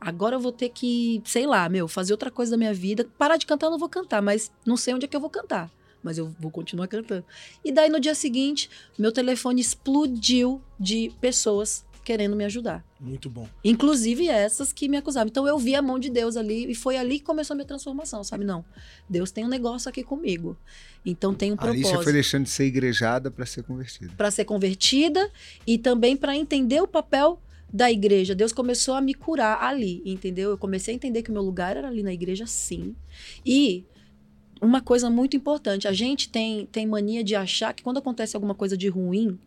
Agora 0.00 0.36
eu 0.36 0.40
vou 0.40 0.52
ter 0.52 0.68
que, 0.70 1.20
sei 1.24 1.46
lá, 1.46 1.68
meu, 1.68 1.88
fazer 1.88 2.12
outra 2.12 2.30
coisa 2.30 2.52
da 2.52 2.56
minha 2.56 2.72
vida. 2.72 3.06
Parar 3.18 3.36
de 3.36 3.44
cantar, 3.46 3.66
eu 3.66 3.70
não 3.72 3.78
vou 3.78 3.88
cantar, 3.88 4.22
mas 4.22 4.50
não 4.64 4.76
sei 4.76 4.94
onde 4.94 5.04
é 5.04 5.08
que 5.08 5.16
eu 5.16 5.20
vou 5.20 5.30
cantar. 5.30 5.70
Mas 6.06 6.18
eu 6.18 6.34
vou 6.38 6.52
continuar 6.52 6.86
cantando. 6.86 7.24
E 7.64 7.72
daí 7.72 7.88
no 7.90 7.98
dia 7.98 8.14
seguinte, 8.14 8.70
meu 8.96 9.10
telefone 9.10 9.60
explodiu 9.60 10.62
de 10.78 11.12
pessoas 11.20 11.84
querendo 12.04 12.36
me 12.36 12.44
ajudar. 12.44 12.84
Muito 13.00 13.28
bom. 13.28 13.48
Inclusive 13.64 14.28
essas 14.28 14.72
que 14.72 14.88
me 14.88 14.96
acusavam. 14.96 15.26
Então 15.26 15.48
eu 15.48 15.58
vi 15.58 15.74
a 15.74 15.82
mão 15.82 15.98
de 15.98 16.08
Deus 16.08 16.36
ali 16.36 16.70
e 16.70 16.74
foi 16.74 16.96
ali 16.96 17.18
que 17.18 17.24
começou 17.24 17.54
a 17.54 17.56
minha 17.56 17.66
transformação, 17.66 18.22
sabe? 18.22 18.44
Não. 18.44 18.64
Deus 19.10 19.32
tem 19.32 19.44
um 19.44 19.48
negócio 19.48 19.88
aqui 19.88 20.04
comigo. 20.04 20.56
Então 21.04 21.34
tem 21.34 21.52
um 21.52 21.56
A 21.58 21.64
Alicia 21.64 21.82
foi 21.82 21.90
propósito 21.90 22.12
deixando 22.12 22.44
de 22.44 22.50
ser 22.50 22.66
igrejada 22.66 23.28
para 23.28 23.44
ser 23.44 23.64
convertida. 23.64 24.12
para 24.16 24.30
ser 24.30 24.44
convertida 24.44 25.28
e 25.66 25.76
também 25.76 26.16
para 26.16 26.36
entender 26.36 26.80
o 26.80 26.86
papel 26.86 27.42
da 27.72 27.90
igreja. 27.90 28.36
Deus 28.36 28.52
começou 28.52 28.94
a 28.94 29.00
me 29.00 29.12
curar 29.12 29.60
ali, 29.60 30.00
entendeu? 30.06 30.50
Eu 30.50 30.58
comecei 30.58 30.94
a 30.94 30.96
entender 30.96 31.22
que 31.22 31.30
o 31.30 31.32
meu 31.32 31.42
lugar 31.42 31.76
era 31.76 31.88
ali 31.88 32.04
na 32.04 32.12
igreja, 32.12 32.46
sim. 32.46 32.94
E 33.44 33.84
uma 34.60 34.80
coisa 34.80 35.10
muito 35.10 35.36
importante, 35.36 35.86
a 35.86 35.92
gente 35.92 36.28
tem, 36.28 36.66
tem 36.66 36.86
mania 36.86 37.22
de 37.22 37.34
achar 37.34 37.72
que 37.74 37.82
quando 37.82 37.98
acontece 37.98 38.36
alguma 38.36 38.54
coisa 38.54 38.76
de 38.76 38.88
ruim 38.88 39.38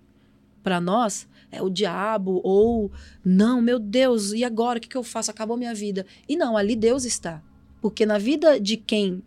para 0.62 0.80
nós, 0.80 1.28
é 1.52 1.62
o 1.62 1.70
diabo 1.70 2.42
ou 2.44 2.92
não, 3.26 3.62
meu 3.62 3.80
Deus, 3.80 4.34
e 4.34 4.44
agora 4.44 4.78
o 4.78 4.82
que, 4.82 4.88
que 4.88 4.98
eu 4.98 5.04
faço? 5.04 5.32
Acabou 5.32 5.58
minha 5.58 5.74
vida. 5.74 6.06
E 6.28 6.36
não, 6.36 6.56
ali 6.56 6.76
Deus 6.76 7.06
está. 7.06 7.42
Porque 7.82 8.06
na 8.06 8.18
vida 8.18 8.60
de 8.60 8.78
quem 8.78 9.24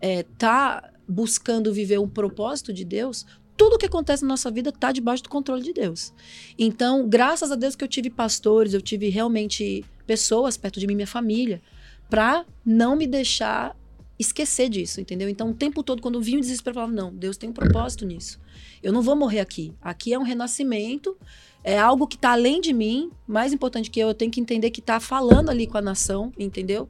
está 0.00 0.90
buscando 1.08 1.72
viver 1.72 1.98
um 1.98 2.08
propósito 2.08 2.72
de 2.72 2.84
Deus, 2.84 3.26
tudo 3.56 3.78
que 3.78 3.86
acontece 3.86 4.22
na 4.22 4.28
nossa 4.28 4.50
vida 4.50 4.70
está 4.70 4.92
debaixo 4.92 5.22
do 5.22 5.28
controle 5.28 5.62
de 5.62 5.72
Deus. 5.72 6.12
Então, 6.58 7.08
graças 7.08 7.50
a 7.50 7.56
Deus 7.56 7.74
que 7.74 7.82
eu 7.82 7.88
tive 7.88 8.10
pastores, 8.10 8.74
eu 8.74 8.82
tive 8.82 9.08
realmente 9.08 9.84
pessoas 10.06 10.56
perto 10.56 10.78
de 10.78 10.86
mim, 10.86 10.94
minha 10.94 11.06
família, 11.06 11.60
para 12.08 12.44
não 12.64 12.96
me 12.96 13.06
deixar 13.06 13.74
esquecer 14.18 14.68
disso, 14.68 15.00
entendeu? 15.00 15.28
Então, 15.28 15.50
o 15.50 15.54
tempo 15.54 15.82
todo, 15.82 16.00
quando 16.00 16.20
vinha 16.20 16.38
o 16.38 16.40
desespero, 16.40 16.72
eu 16.72 16.82
falava: 16.82 16.92
não, 16.92 17.14
Deus 17.14 17.36
tem 17.36 17.50
um 17.50 17.52
propósito 17.52 18.04
nisso. 18.04 18.40
Eu 18.82 18.92
não 18.92 19.02
vou 19.02 19.16
morrer 19.16 19.40
aqui. 19.40 19.74
Aqui 19.80 20.12
é 20.12 20.18
um 20.18 20.22
renascimento, 20.22 21.16
é 21.62 21.78
algo 21.78 22.06
que 22.06 22.16
está 22.16 22.32
além 22.32 22.60
de 22.60 22.72
mim. 22.72 23.10
Mais 23.26 23.52
importante 23.52 23.90
que 23.90 24.00
eu, 24.00 24.08
eu 24.08 24.14
tenho 24.14 24.30
que 24.30 24.40
entender 24.40 24.70
que 24.70 24.80
está 24.80 25.00
falando 25.00 25.50
ali 25.50 25.66
com 25.66 25.78
a 25.78 25.82
nação, 25.82 26.32
entendeu? 26.38 26.88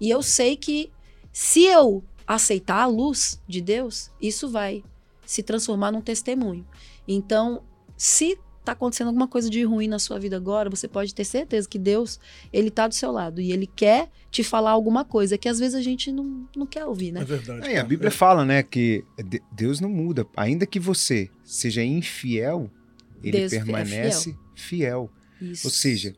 E 0.00 0.10
eu 0.10 0.22
sei 0.22 0.56
que 0.56 0.90
se 1.32 1.64
eu 1.64 2.02
aceitar 2.26 2.82
a 2.82 2.86
luz 2.86 3.40
de 3.48 3.60
Deus, 3.60 4.10
isso 4.20 4.48
vai 4.48 4.84
se 5.24 5.42
transformar 5.42 5.90
num 5.90 6.00
testemunho. 6.00 6.66
Então, 7.06 7.62
se 7.96 8.38
está 8.68 8.72
acontecendo 8.72 9.08
alguma 9.08 9.26
coisa 9.26 9.48
de 9.48 9.62
ruim 9.64 9.88
na 9.88 9.98
sua 9.98 10.18
vida 10.18 10.36
agora, 10.36 10.68
você 10.68 10.86
pode 10.86 11.14
ter 11.14 11.24
certeza 11.24 11.68
que 11.68 11.78
Deus, 11.78 12.20
ele 12.52 12.70
tá 12.70 12.86
do 12.86 12.94
seu 12.94 13.10
lado 13.10 13.40
e 13.40 13.50
ele 13.50 13.66
quer 13.66 14.10
te 14.30 14.44
falar 14.44 14.72
alguma 14.72 15.04
coisa 15.04 15.38
que 15.38 15.48
às 15.48 15.58
vezes 15.58 15.74
a 15.74 15.80
gente 15.82 16.12
não, 16.12 16.46
não 16.54 16.66
quer 16.66 16.84
ouvir, 16.84 17.12
né? 17.12 17.22
É 17.22 17.24
verdade. 17.24 17.66
É, 17.68 17.78
a. 17.78 17.84
Bíblia 17.84 18.10
fala, 18.10 18.44
né, 18.44 18.62
que 18.62 19.04
de- 19.24 19.42
Deus 19.50 19.80
não 19.80 19.88
muda. 19.88 20.26
Ainda 20.36 20.66
que 20.66 20.78
você 20.78 21.30
seja 21.42 21.82
infiel, 21.82 22.70
ele 23.22 23.38
Deus 23.38 23.52
é 23.52 23.56
permanece 23.56 24.36
fiel. 24.54 25.10
Isso. 25.40 25.66
Ou 25.66 25.70
seja, 25.70 26.14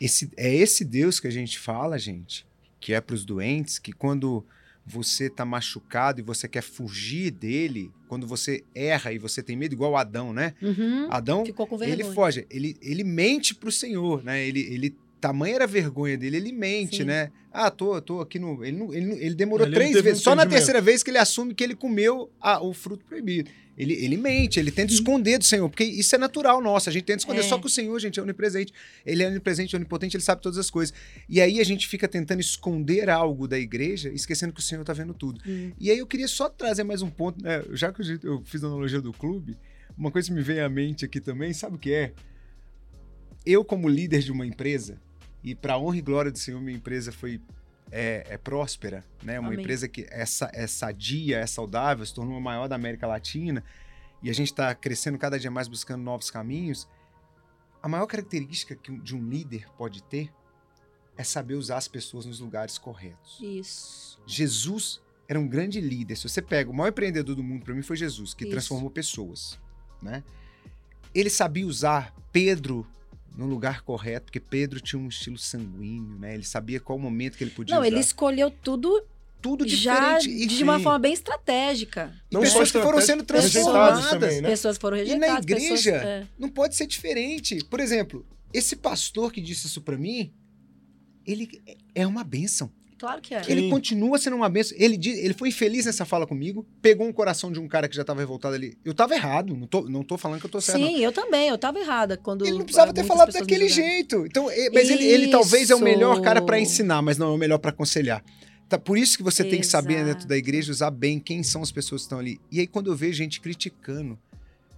esse, 0.00 0.30
é 0.36 0.54
esse 0.54 0.84
Deus 0.84 1.20
que 1.20 1.26
a 1.26 1.30
gente 1.30 1.58
fala, 1.58 1.98
gente, 1.98 2.46
que 2.80 2.94
é 2.94 3.00
para 3.00 3.14
os 3.14 3.24
doentes, 3.24 3.78
que 3.78 3.92
quando 3.92 4.44
você 4.86 5.26
está 5.26 5.44
machucado 5.44 6.20
e 6.20 6.22
você 6.22 6.48
quer 6.48 6.62
fugir 6.62 7.30
dele, 7.30 7.92
quando 8.08 8.26
você 8.26 8.64
erra 8.74 9.12
e 9.12 9.18
você 9.18 9.42
tem 9.42 9.56
medo, 9.56 9.72
igual 9.74 9.96
Adão, 9.96 10.32
né? 10.32 10.54
Uhum. 10.60 11.08
Adão, 11.10 11.44
Ficou 11.44 11.66
com 11.66 11.78
vergonha. 11.78 12.02
ele 12.02 12.14
foge, 12.14 12.46
ele, 12.50 12.76
ele 12.82 13.04
mente 13.04 13.54
pro 13.54 13.70
Senhor, 13.70 14.24
né? 14.24 14.44
Ele, 14.44 14.60
ele 14.60 14.96
tamanha 15.20 15.56
era 15.56 15.64
a 15.64 15.66
vergonha 15.66 16.16
dele, 16.16 16.36
ele 16.38 16.52
mente, 16.52 16.98
Sim. 16.98 17.04
né? 17.04 17.30
Ah, 17.52 17.70
tô, 17.70 18.00
tô 18.00 18.20
aqui 18.20 18.38
no. 18.38 18.64
Ele, 18.64 18.76
não- 18.76 18.94
ele, 18.94 19.12
ele 19.24 19.34
demorou 19.34 19.66
Ele 19.66 19.74
três 19.74 20.00
vezes. 20.00 20.22
Só 20.22 20.34
na 20.34 20.46
terceira 20.46 20.80
vez 20.80 21.02
que 21.02 21.10
ele 21.10 21.18
assume 21.18 21.54
que 21.54 21.62
ele 21.64 21.74
comeu 21.74 22.30
a- 22.40 22.62
o 22.62 22.72
fruto 22.72 23.04
proibido. 23.04 23.50
Ele, 23.76 23.94
ele 23.94 24.16
mente, 24.18 24.60
ele 24.60 24.70
tenta 24.70 24.92
esconder 24.92 25.38
do 25.38 25.44
Senhor, 25.44 25.66
porque 25.68 25.84
isso 25.84 26.14
é 26.14 26.18
natural 26.18 26.60
nosso. 26.60 26.88
A 26.90 26.92
gente 26.92 27.04
tenta 27.04 27.20
esconder. 27.20 27.40
É. 27.40 27.42
Só 27.42 27.58
que 27.58 27.66
o 27.66 27.70
Senhor, 27.70 27.98
gente, 27.98 28.20
é 28.20 28.22
onipresente. 28.22 28.72
Ele 29.06 29.22
é 29.22 29.26
onipresente, 29.28 29.74
onipotente, 29.74 30.16
ele 30.16 30.22
sabe 30.22 30.42
todas 30.42 30.58
as 30.58 30.68
coisas. 30.70 30.92
E 31.28 31.40
aí 31.40 31.60
a 31.60 31.64
gente 31.64 31.88
fica 31.88 32.06
tentando 32.06 32.40
esconder 32.40 33.08
algo 33.08 33.48
da 33.48 33.58
igreja, 33.58 34.10
esquecendo 34.10 34.52
que 34.52 34.60
o 34.60 34.62
Senhor 34.62 34.84
tá 34.84 34.92
vendo 34.92 35.14
tudo. 35.14 35.40
Hum. 35.46 35.72
E 35.80 35.90
aí 35.90 35.98
eu 35.98 36.06
queria 36.06 36.28
só 36.28 36.48
trazer 36.48 36.84
mais 36.84 37.00
um 37.00 37.08
ponto, 37.10 37.42
né? 37.42 37.62
Já 37.72 37.90
que 37.92 38.02
eu- 38.02 38.18
eu 38.22 38.42
fiz 38.44 38.62
a 38.62 38.66
analogia 38.66 39.00
do 39.00 39.12
clube, 39.14 39.56
uma 39.96 40.10
coisa 40.10 40.28
que 40.28 40.34
me 40.34 40.42
vem 40.42 40.60
à 40.60 40.68
mente 40.68 41.04
aqui 41.06 41.18
também, 41.20 41.52
sabe 41.54 41.76
o 41.76 41.78
que 41.78 41.90
é? 41.92 42.12
Eu, 43.46 43.64
como 43.64 43.88
líder 43.88 44.20
de 44.20 44.30
uma 44.30 44.46
empresa, 44.46 45.00
e 45.42 45.54
para 45.54 45.78
honra 45.78 45.96
e 45.96 46.02
glória 46.02 46.30
do 46.30 46.38
Senhor, 46.38 46.60
minha 46.60 46.76
empresa 46.76 47.10
foi 47.12 47.40
é, 47.90 48.24
é 48.28 48.38
próspera, 48.38 49.04
né? 49.22 49.38
Uma 49.40 49.48
Amém. 49.48 49.60
empresa 49.60 49.88
que 49.88 50.06
é, 50.10 50.24
sa- 50.24 50.50
é 50.52 50.66
sadia, 50.66 51.38
é 51.38 51.46
saudável, 51.46 52.04
se 52.06 52.14
tornou 52.14 52.36
a 52.36 52.40
maior 52.40 52.68
da 52.68 52.76
América 52.76 53.06
Latina, 53.06 53.64
e 54.22 54.30
a 54.30 54.32
gente 54.32 54.48
está 54.52 54.74
crescendo 54.74 55.18
cada 55.18 55.38
dia 55.38 55.50
mais 55.50 55.66
buscando 55.66 56.02
novos 56.02 56.30
caminhos. 56.30 56.86
A 57.82 57.88
maior 57.88 58.06
característica 58.06 58.76
que 58.76 58.96
de 58.98 59.16
um 59.16 59.28
líder 59.28 59.66
pode 59.76 60.02
ter 60.02 60.30
é 61.16 61.24
saber 61.24 61.54
usar 61.54 61.78
as 61.78 61.88
pessoas 61.88 62.26
nos 62.26 62.38
lugares 62.38 62.78
corretos. 62.78 63.38
Isso. 63.40 64.20
Jesus 64.26 65.00
era 65.26 65.40
um 65.40 65.48
grande 65.48 65.80
líder. 65.80 66.16
Se 66.16 66.28
você 66.28 66.42
pega 66.42 66.70
o 66.70 66.74
maior 66.74 66.90
empreendedor 66.90 67.34
do 67.34 67.42
mundo 67.42 67.64
para 67.64 67.74
mim 67.74 67.82
foi 67.82 67.96
Jesus, 67.96 68.34
que 68.34 68.44
Isso. 68.44 68.50
transformou 68.52 68.90
pessoas, 68.90 69.58
né? 70.02 70.22
Ele 71.14 71.30
sabia 71.30 71.66
usar 71.66 72.14
Pedro 72.30 72.86
no 73.40 73.46
lugar 73.46 73.80
correto, 73.82 74.26
porque 74.26 74.38
Pedro 74.38 74.80
tinha 74.80 75.00
um 75.00 75.08
estilo 75.08 75.38
sanguíneo, 75.38 76.18
né? 76.18 76.34
Ele 76.34 76.44
sabia 76.44 76.78
qual 76.78 76.98
momento 76.98 77.38
que 77.38 77.42
ele 77.44 77.50
podia 77.50 77.74
Não, 77.74 77.80
usar. 77.80 77.88
ele 77.88 77.98
escolheu 78.00 78.50
tudo 78.50 79.02
Tudo 79.40 79.66
já 79.66 80.18
diferente. 80.18 80.54
de 80.54 80.62
uma 80.62 80.78
forma 80.78 80.98
bem 80.98 81.14
estratégica. 81.14 82.12
E 82.30 82.34
Não 82.34 82.42
pessoas 82.42 82.68
só 82.68 82.78
que 82.78 82.84
foram 82.84 83.00
sendo 83.00 83.24
transformadas. 83.24 84.10
também, 84.10 84.42
né? 84.42 84.50
Pessoas 84.50 84.76
foram 84.76 84.98
E 84.98 85.00
rejeitadas. 85.00 85.34
na 85.34 85.40
igreja, 85.40 85.92
pessoas- 85.92 86.04
é. 86.04 86.26
não 86.38 86.50
pode 86.50 86.76
ser 86.76 86.86
diferente. 86.86 87.64
Por 87.64 87.80
exemplo, 87.80 88.26
esse 88.52 88.76
pastor 88.76 89.32
que 89.32 89.40
disse 89.40 89.66
isso 89.66 89.80
para 89.80 89.96
mim, 89.96 90.30
ele 91.26 91.62
é 91.94 92.06
uma 92.06 92.22
bênção. 92.22 92.70
Claro 93.00 93.22
que 93.22 93.34
é. 93.34 93.42
Sim. 93.42 93.52
Ele 93.52 93.70
continua 93.70 94.18
sendo 94.18 94.36
uma 94.36 94.46
benção. 94.50 94.76
Ele, 94.78 95.00
ele 95.08 95.32
foi 95.32 95.48
infeliz 95.48 95.86
nessa 95.86 96.04
fala 96.04 96.26
comigo, 96.26 96.66
pegou 96.82 97.06
um 97.08 97.12
coração 97.14 97.50
de 97.50 97.58
um 97.58 97.66
cara 97.66 97.88
que 97.88 97.96
já 97.96 98.04
tava 98.04 98.20
revoltado 98.20 98.54
ali. 98.54 98.76
Eu 98.84 98.92
tava 98.92 99.14
errado, 99.14 99.56
não 99.56 99.66
tô, 99.66 99.88
não 99.88 100.02
tô 100.02 100.18
falando 100.18 100.38
que 100.38 100.44
eu 100.44 100.50
tô 100.50 100.60
certo. 100.60 100.78
não. 100.78 100.86
Sim, 100.86 100.98
eu 100.98 101.10
também. 101.10 101.48
Eu 101.48 101.56
tava 101.56 101.78
errada 101.80 102.18
quando. 102.18 102.44
Ele 102.44 102.58
não 102.58 102.64
precisava 102.64 102.92
ter 102.92 103.04
falado 103.04 103.32
daquele 103.32 103.70
jeito. 103.70 104.26
Então, 104.26 104.50
e- 104.52 104.68
mas 104.68 104.90
ele, 104.90 105.02
ele 105.02 105.28
talvez 105.28 105.70
é 105.70 105.74
o 105.74 105.80
melhor 105.80 106.20
cara 106.20 106.42
para 106.42 106.60
ensinar, 106.60 107.00
mas 107.00 107.16
não 107.16 107.28
é 107.28 107.34
o 107.34 107.38
melhor 107.38 107.56
para 107.56 107.70
aconselhar. 107.70 108.22
Tá, 108.68 108.78
por 108.78 108.98
isso 108.98 109.16
que 109.16 109.22
você 109.22 109.42
tem 109.42 109.60
que 109.60 109.66
saber 109.66 109.94
Exato. 109.94 110.08
dentro 110.10 110.28
da 110.28 110.36
igreja 110.36 110.70
usar 110.70 110.90
bem 110.90 111.18
quem 111.18 111.42
são 111.42 111.62
as 111.62 111.72
pessoas 111.72 112.02
que 112.02 112.04
estão 112.04 112.18
ali. 112.18 112.38
E 112.52 112.60
aí 112.60 112.66
quando 112.66 112.90
eu 112.90 112.94
vejo 112.94 113.14
gente 113.14 113.40
criticando, 113.40 114.18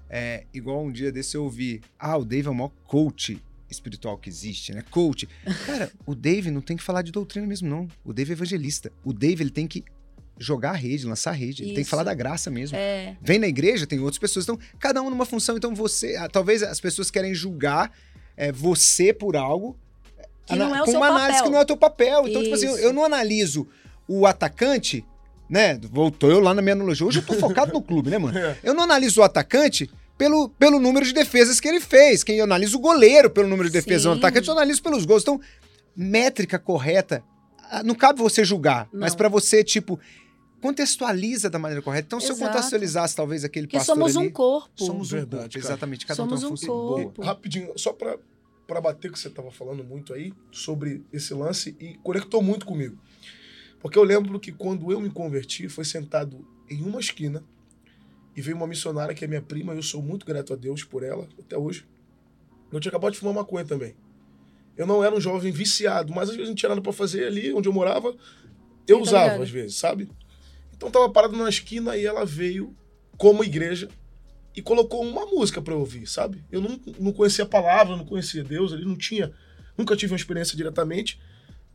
é, 0.08 0.44
igual 0.54 0.84
um 0.84 0.92
dia 0.92 1.10
desse 1.10 1.36
eu 1.36 1.42
ouvi, 1.42 1.80
ah, 1.98 2.16
o 2.16 2.24
Dave 2.24 2.46
é 2.46 2.50
o 2.50 2.54
maior 2.54 2.70
coach 2.86 3.42
espiritual 3.72 4.16
que 4.16 4.28
existe, 4.28 4.72
né? 4.72 4.82
Coach. 4.90 5.28
Cara, 5.66 5.90
o 6.06 6.14
Dave 6.14 6.50
não 6.50 6.60
tem 6.60 6.76
que 6.76 6.82
falar 6.82 7.02
de 7.02 7.10
doutrina 7.10 7.46
mesmo, 7.46 7.68
não. 7.68 7.88
O 8.04 8.12
Dave 8.12 8.30
é 8.30 8.34
evangelista. 8.34 8.92
O 9.04 9.12
Dave, 9.12 9.42
ele 9.42 9.50
tem 9.50 9.66
que 9.66 9.84
jogar 10.38 10.70
a 10.70 10.76
rede, 10.76 11.06
lançar 11.06 11.30
a 11.30 11.34
rede. 11.34 11.62
Ele 11.62 11.68
tem 11.70 11.76
que 11.76 11.80
Isso. 11.82 11.90
falar 11.90 12.04
da 12.04 12.14
graça 12.14 12.50
mesmo. 12.50 12.76
É, 12.76 13.16
Vem 13.20 13.38
na 13.38 13.46
igreja, 13.46 13.86
tem 13.86 13.98
outras 14.00 14.18
pessoas. 14.18 14.44
Então, 14.44 14.58
cada 14.78 15.02
um 15.02 15.10
numa 15.10 15.24
função. 15.26 15.56
Então, 15.56 15.74
você. 15.74 16.16
ah, 16.16 16.28
Talvez 16.28 16.62
as 16.62 16.80
pessoas 16.80 17.10
querem 17.10 17.34
julgar 17.34 17.92
é, 18.36 18.50
você 18.52 19.12
por 19.12 19.36
algo. 19.36 19.76
Que 20.46 20.56
não 20.56 20.74
é 20.74 20.82
o 20.82 20.84
com 20.84 20.90
seu 20.90 21.00
uma 21.00 21.06
análise 21.08 21.38
papel. 21.38 21.44
que 21.44 21.50
não 21.50 21.58
é 21.58 21.62
o 21.62 21.66
teu 21.66 21.76
papel. 21.76 22.28
Então, 22.28 22.42
tipo 22.42 22.54
assim, 22.54 22.66
eu, 22.66 22.74
Isso. 22.74 22.84
eu 22.84 22.92
não 22.92 23.04
analiso 23.04 23.66
o 24.08 24.26
atacante, 24.26 25.04
né? 25.48 25.78
Voltou 25.90 26.30
eu 26.30 26.40
lá 26.40 26.52
na 26.52 26.60
minha 26.60 26.74
analogia. 26.74 27.06
Hoje 27.06 27.20
eu 27.20 27.24
tô 27.26 27.34
focado 27.34 27.72
no 27.72 27.80
clube, 27.80 28.10
né, 28.10 28.18
mano? 28.18 28.36
É. 28.38 28.56
Eu 28.64 28.74
não 28.74 28.82
analiso 28.82 29.20
o 29.20 29.24
atacante 29.24 29.88
pelo, 30.18 30.48
pelo 30.50 30.78
número 30.78 31.04
de 31.04 31.12
defesas 31.12 31.58
que 31.60 31.66
ele 31.68 31.80
fez. 31.80 32.22
Quem 32.22 32.36
eu 32.38 32.44
analiso 32.44 32.76
o 32.76 32.80
goleiro 32.80 33.30
pelo 33.30 33.48
número 33.48 33.68
de 33.68 33.72
defesas. 33.72 34.06
O 34.06 34.12
Sim. 34.12 34.18
atacante 34.18 34.48
eu 34.48 34.52
analiso 34.54 34.82
pelos 34.82 35.04
gols. 35.04 35.22
Então, 35.22 35.40
métrica 35.96 36.58
correta. 36.58 37.22
ah, 37.70 37.82
Não 37.82 37.94
cabe 37.94 38.20
você 38.20 38.44
julgar, 38.44 38.88
mas 38.92 39.12
Não. 39.12 39.16
pra 39.18 39.28
você, 39.28 39.62
tipo, 39.64 39.98
contextualiza 40.60 41.50
da 41.50 41.58
maneira 41.58 41.82
correta. 41.82 42.06
Então, 42.06 42.20
se 42.20 42.28
eu 42.28 42.36
Exato. 42.36 42.52
contextualizasse 42.52 43.16
talvez 43.16 43.44
aquele 43.44 43.66
porque 43.66 43.78
pastor 43.78 43.96
somos 43.96 44.16
ali, 44.16 44.26
um 44.28 44.30
corpo. 44.30 44.70
somos 44.76 45.12
um 45.12 45.16
Verdade, 45.16 45.42
corpo, 45.42 45.52
cara. 45.54 45.66
exatamente. 45.66 46.06
Cada 46.06 46.16
Somos 46.16 46.34
um 46.34 46.36
tem 46.38 46.46
um 46.46 46.50
uma 46.50 46.56
função. 46.88 47.04
corpo. 47.04 47.22
Rapidinho, 47.22 47.72
só 47.76 47.92
pra, 47.92 48.16
pra 48.66 48.80
bater 48.80 49.08
o 49.08 49.12
que 49.12 49.18
você 49.18 49.28
tava 49.30 49.50
falando 49.50 49.82
muito 49.82 50.14
aí 50.14 50.32
sobre 50.52 51.02
esse 51.12 51.34
lance 51.34 51.76
e 51.80 51.94
conectou 52.02 52.40
muito 52.42 52.64
comigo. 52.64 52.96
Porque 53.80 53.98
eu 53.98 54.04
lembro 54.04 54.38
que 54.38 54.52
quando 54.52 54.92
eu 54.92 55.00
me 55.00 55.10
converti, 55.10 55.68
foi 55.68 55.84
sentado 55.84 56.46
em 56.70 56.80
uma 56.82 57.00
esquina 57.00 57.42
e 58.36 58.40
veio 58.40 58.56
uma 58.56 58.66
missionária 58.66 59.14
que 59.14 59.24
é 59.24 59.28
minha 59.28 59.42
prima, 59.42 59.74
e 59.74 59.78
eu 59.78 59.82
sou 59.82 60.02
muito 60.02 60.24
grato 60.24 60.52
a 60.52 60.56
Deus 60.56 60.84
por 60.84 61.02
ela, 61.02 61.28
até 61.38 61.56
hoje. 61.56 61.86
Eu 62.72 62.80
tinha 62.80 62.90
acabado 62.90 63.12
de 63.12 63.18
fumar 63.18 63.34
maconha 63.34 63.64
também. 63.64 63.94
Eu 64.76 64.86
não 64.86 65.04
era 65.04 65.14
um 65.14 65.20
jovem 65.20 65.52
viciado, 65.52 66.12
mas 66.12 66.30
às 66.30 66.36
vezes 66.36 66.48
não 66.48 66.54
tinha 66.54 66.70
nada 66.70 66.80
pra 66.80 66.92
fazer 66.92 67.26
ali 67.26 67.52
onde 67.52 67.68
eu 67.68 67.72
morava. 67.72 68.14
Eu 68.88 68.98
Sim, 68.98 69.02
tá 69.04 69.10
usava, 69.10 69.24
ligado. 69.24 69.42
às 69.42 69.50
vezes, 69.50 69.76
sabe? 69.76 70.10
Então 70.74 70.90
tava 70.90 71.10
parado 71.10 71.36
na 71.36 71.48
esquina 71.48 71.96
e 71.96 72.06
ela 72.06 72.24
veio 72.24 72.74
como 73.18 73.44
igreja 73.44 73.88
e 74.56 74.62
colocou 74.62 75.02
uma 75.02 75.26
música 75.26 75.60
pra 75.60 75.74
eu 75.74 75.78
ouvir, 75.78 76.06
sabe? 76.06 76.42
Eu 76.50 76.60
não, 76.60 76.80
não 76.98 77.12
conhecia 77.12 77.44
a 77.44 77.48
palavra, 77.48 77.96
não 77.96 78.04
conhecia 78.04 78.42
Deus 78.42 78.72
ali, 78.72 78.84
não 78.84 78.96
tinha. 78.96 79.32
Nunca 79.76 79.94
tive 79.94 80.12
uma 80.12 80.16
experiência 80.16 80.56
diretamente. 80.56 81.20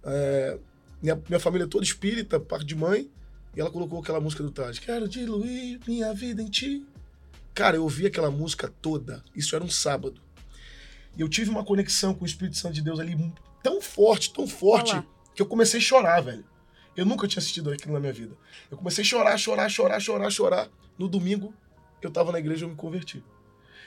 É, 0.03 0.57
minha, 1.01 1.21
minha 1.27 1.39
família 1.39 1.65
é 1.65 1.67
toda 1.67 1.83
espírita, 1.83 2.39
parte 2.39 2.65
de 2.65 2.75
mãe. 2.75 3.09
E 3.57 3.59
ela 3.59 3.71
colocou 3.71 3.99
aquela 3.99 4.21
música 4.21 4.43
do 4.43 4.51
Tade. 4.51 4.79
Quero 4.79 5.09
diluir 5.09 5.79
minha 5.87 6.13
vida 6.13 6.43
em 6.43 6.45
ti. 6.45 6.85
Cara, 7.55 7.75
eu 7.75 7.81
ouvi 7.81 8.05
aquela 8.05 8.29
música 8.29 8.71
toda. 8.83 9.23
Isso 9.35 9.55
era 9.55 9.63
um 9.63 9.69
sábado. 9.69 10.21
E 11.17 11.21
eu 11.21 11.27
tive 11.27 11.49
uma 11.49 11.65
conexão 11.65 12.13
com 12.13 12.23
o 12.23 12.27
Espírito 12.27 12.55
Santo 12.55 12.75
de 12.75 12.83
Deus 12.83 12.99
ali 12.99 13.17
tão 13.63 13.81
forte, 13.81 14.31
tão 14.31 14.47
forte, 14.47 14.91
Olha 14.91 14.99
lá. 14.99 15.07
que 15.33 15.41
eu 15.41 15.47
comecei 15.47 15.79
a 15.79 15.83
chorar, 15.83 16.21
velho. 16.21 16.45
Eu 16.95 17.03
nunca 17.03 17.27
tinha 17.27 17.39
assistido 17.39 17.71
aquilo 17.71 17.95
na 17.95 17.99
minha 17.99 18.13
vida. 18.13 18.35
Eu 18.69 18.77
comecei 18.77 19.01
a 19.01 19.05
chorar, 19.05 19.35
chorar, 19.39 19.67
chorar, 19.69 19.99
chorar, 19.99 20.29
chorar. 20.29 20.69
No 20.95 21.07
domingo, 21.07 21.51
eu 21.99 22.11
tava 22.11 22.31
na 22.31 22.37
igreja 22.37 22.63
e 22.63 22.65
eu 22.65 22.69
me 22.69 22.75
converti. 22.75 23.23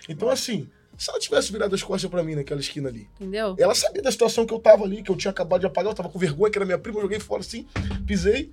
Então, 0.08 0.28
assim, 0.28 0.68
se 0.98 1.08
ela 1.10 1.20
tivesse 1.20 1.52
virado 1.52 1.72
as 1.76 1.82
costas 1.84 2.10
pra 2.10 2.24
mim 2.24 2.34
naquela 2.34 2.60
esquina 2.60 2.88
ali, 2.88 3.08
Entendeu? 3.20 3.54
ela 3.56 3.76
sabia 3.76 4.02
da 4.02 4.10
situação 4.10 4.44
que 4.44 4.52
eu 4.52 4.58
tava 4.58 4.82
ali, 4.82 5.00
que 5.00 5.12
eu 5.12 5.16
tinha 5.16 5.30
acabado 5.30 5.60
de 5.60 5.66
apagar, 5.66 5.92
eu 5.92 5.94
tava 5.96 6.08
com 6.08 6.18
vergonha, 6.18 6.50
que 6.50 6.58
era 6.58 6.66
minha 6.66 6.78
prima, 6.78 6.98
eu 6.98 7.02
joguei 7.02 7.20
fora 7.20 7.40
assim, 7.40 7.68
pisei, 8.04 8.50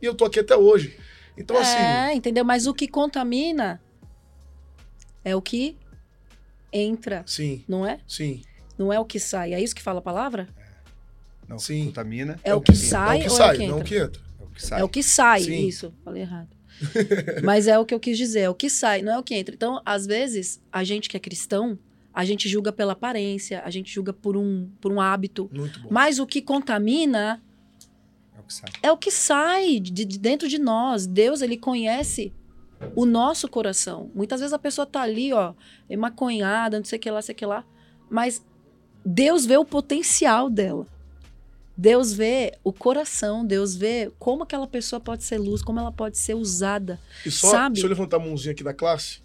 e 0.00 0.06
eu 0.06 0.14
tô 0.14 0.24
aqui 0.24 0.40
até 0.40 0.56
hoje. 0.56 0.96
Então, 1.36 1.56
assim, 1.56 1.78
É, 1.78 2.14
entendeu? 2.14 2.44
Mas 2.44 2.66
o 2.66 2.74
que 2.74 2.86
contamina 2.86 3.80
é 5.24 5.34
o 5.34 5.42
que 5.42 5.76
entra, 6.72 7.22
sim, 7.26 7.64
não 7.68 7.86
é? 7.86 8.00
sim, 8.06 8.42
Não 8.78 8.92
é 8.92 8.98
o 8.98 9.04
que 9.04 9.18
sai. 9.20 9.54
É 9.54 9.60
isso 9.62 9.74
que 9.74 9.82
fala 9.82 9.98
a 10.00 10.02
palavra? 10.02 10.48
Não, 11.48 11.58
Sim. 11.58 11.86
contamina. 11.86 12.40
É 12.42 12.54
o 12.54 12.60
que 12.60 12.74
sim, 12.74 12.86
sai 12.86 13.22
é 13.22 13.26
o 13.26 13.26
que 13.26 13.30
ou 13.30 13.30
é 13.30 13.34
o 13.34 13.36
sai, 13.36 13.56
que 13.56 13.66
não 13.66 13.78
o 13.78 13.84
que 13.84 13.96
entra. 13.98 14.22
É 14.40 14.44
o 14.44 14.48
que 14.48 14.62
sai. 14.66 14.80
É 14.80 14.84
o 14.84 14.88
que 14.88 15.02
sai. 15.02 15.40
Sim. 15.42 15.66
Isso, 15.68 15.94
falei 16.04 16.22
errado. 16.22 16.48
Mas 17.44 17.66
é 17.68 17.78
o 17.78 17.84
que 17.84 17.94
eu 17.94 18.00
quis 18.00 18.16
dizer, 18.18 18.40
é 18.40 18.50
o 18.50 18.54
que 18.54 18.68
sai, 18.70 19.02
não 19.02 19.12
é 19.12 19.18
o 19.18 19.22
que 19.22 19.34
entra. 19.34 19.54
Então, 19.54 19.80
às 19.84 20.06
vezes, 20.06 20.60
a 20.72 20.82
gente 20.82 21.08
que 21.08 21.16
é 21.16 21.20
cristão, 21.20 21.78
a 22.12 22.24
gente 22.24 22.48
julga 22.48 22.72
pela 22.72 22.92
aparência, 22.94 23.62
a 23.64 23.70
gente 23.70 23.92
julga 23.92 24.12
por 24.12 24.36
um, 24.36 24.68
por 24.80 24.90
um 24.92 25.00
hábito. 25.00 25.48
Muito 25.52 25.80
bom. 25.80 25.88
Mas 25.90 26.18
o 26.18 26.26
que 26.26 26.40
contamina 26.42 27.40
É 27.40 27.53
o 28.44 28.46
que 28.46 28.54
sai. 28.54 28.70
é 28.82 28.92
o 28.92 28.96
que 28.96 29.10
sai 29.10 29.80
de, 29.80 30.04
de 30.04 30.18
dentro 30.18 30.48
de 30.48 30.58
nós. 30.58 31.06
Deus, 31.06 31.42
ele 31.42 31.56
conhece 31.56 32.32
o 32.94 33.06
nosso 33.06 33.48
coração. 33.48 34.10
Muitas 34.14 34.40
vezes 34.40 34.52
a 34.52 34.58
pessoa 34.58 34.86
tá 34.86 35.02
ali, 35.02 35.32
ó, 35.32 35.54
maconhada, 35.96 36.78
não 36.78 36.84
sei 36.84 36.98
o 36.98 37.00
que 37.00 37.10
lá, 37.10 37.22
sei 37.22 37.34
o 37.34 37.36
que 37.36 37.46
lá, 37.46 37.64
mas 38.10 38.44
Deus 39.04 39.46
vê 39.46 39.56
o 39.56 39.64
potencial 39.64 40.50
dela. 40.50 40.86
Deus 41.76 42.12
vê 42.12 42.56
o 42.62 42.72
coração, 42.72 43.44
Deus 43.44 43.74
vê 43.74 44.12
como 44.18 44.44
aquela 44.44 44.66
pessoa 44.66 45.00
pode 45.00 45.24
ser 45.24 45.38
luz, 45.38 45.60
como 45.60 45.80
ela 45.80 45.90
pode 45.90 46.16
ser 46.16 46.34
usada. 46.34 47.00
E 47.26 47.30
só, 47.30 47.50
sabe? 47.50 47.74
deixa 47.74 47.86
eu 47.86 47.90
levantar 47.90 48.18
a 48.18 48.20
mãozinha 48.20 48.52
aqui 48.52 48.62
da 48.62 48.72
classe, 48.72 49.20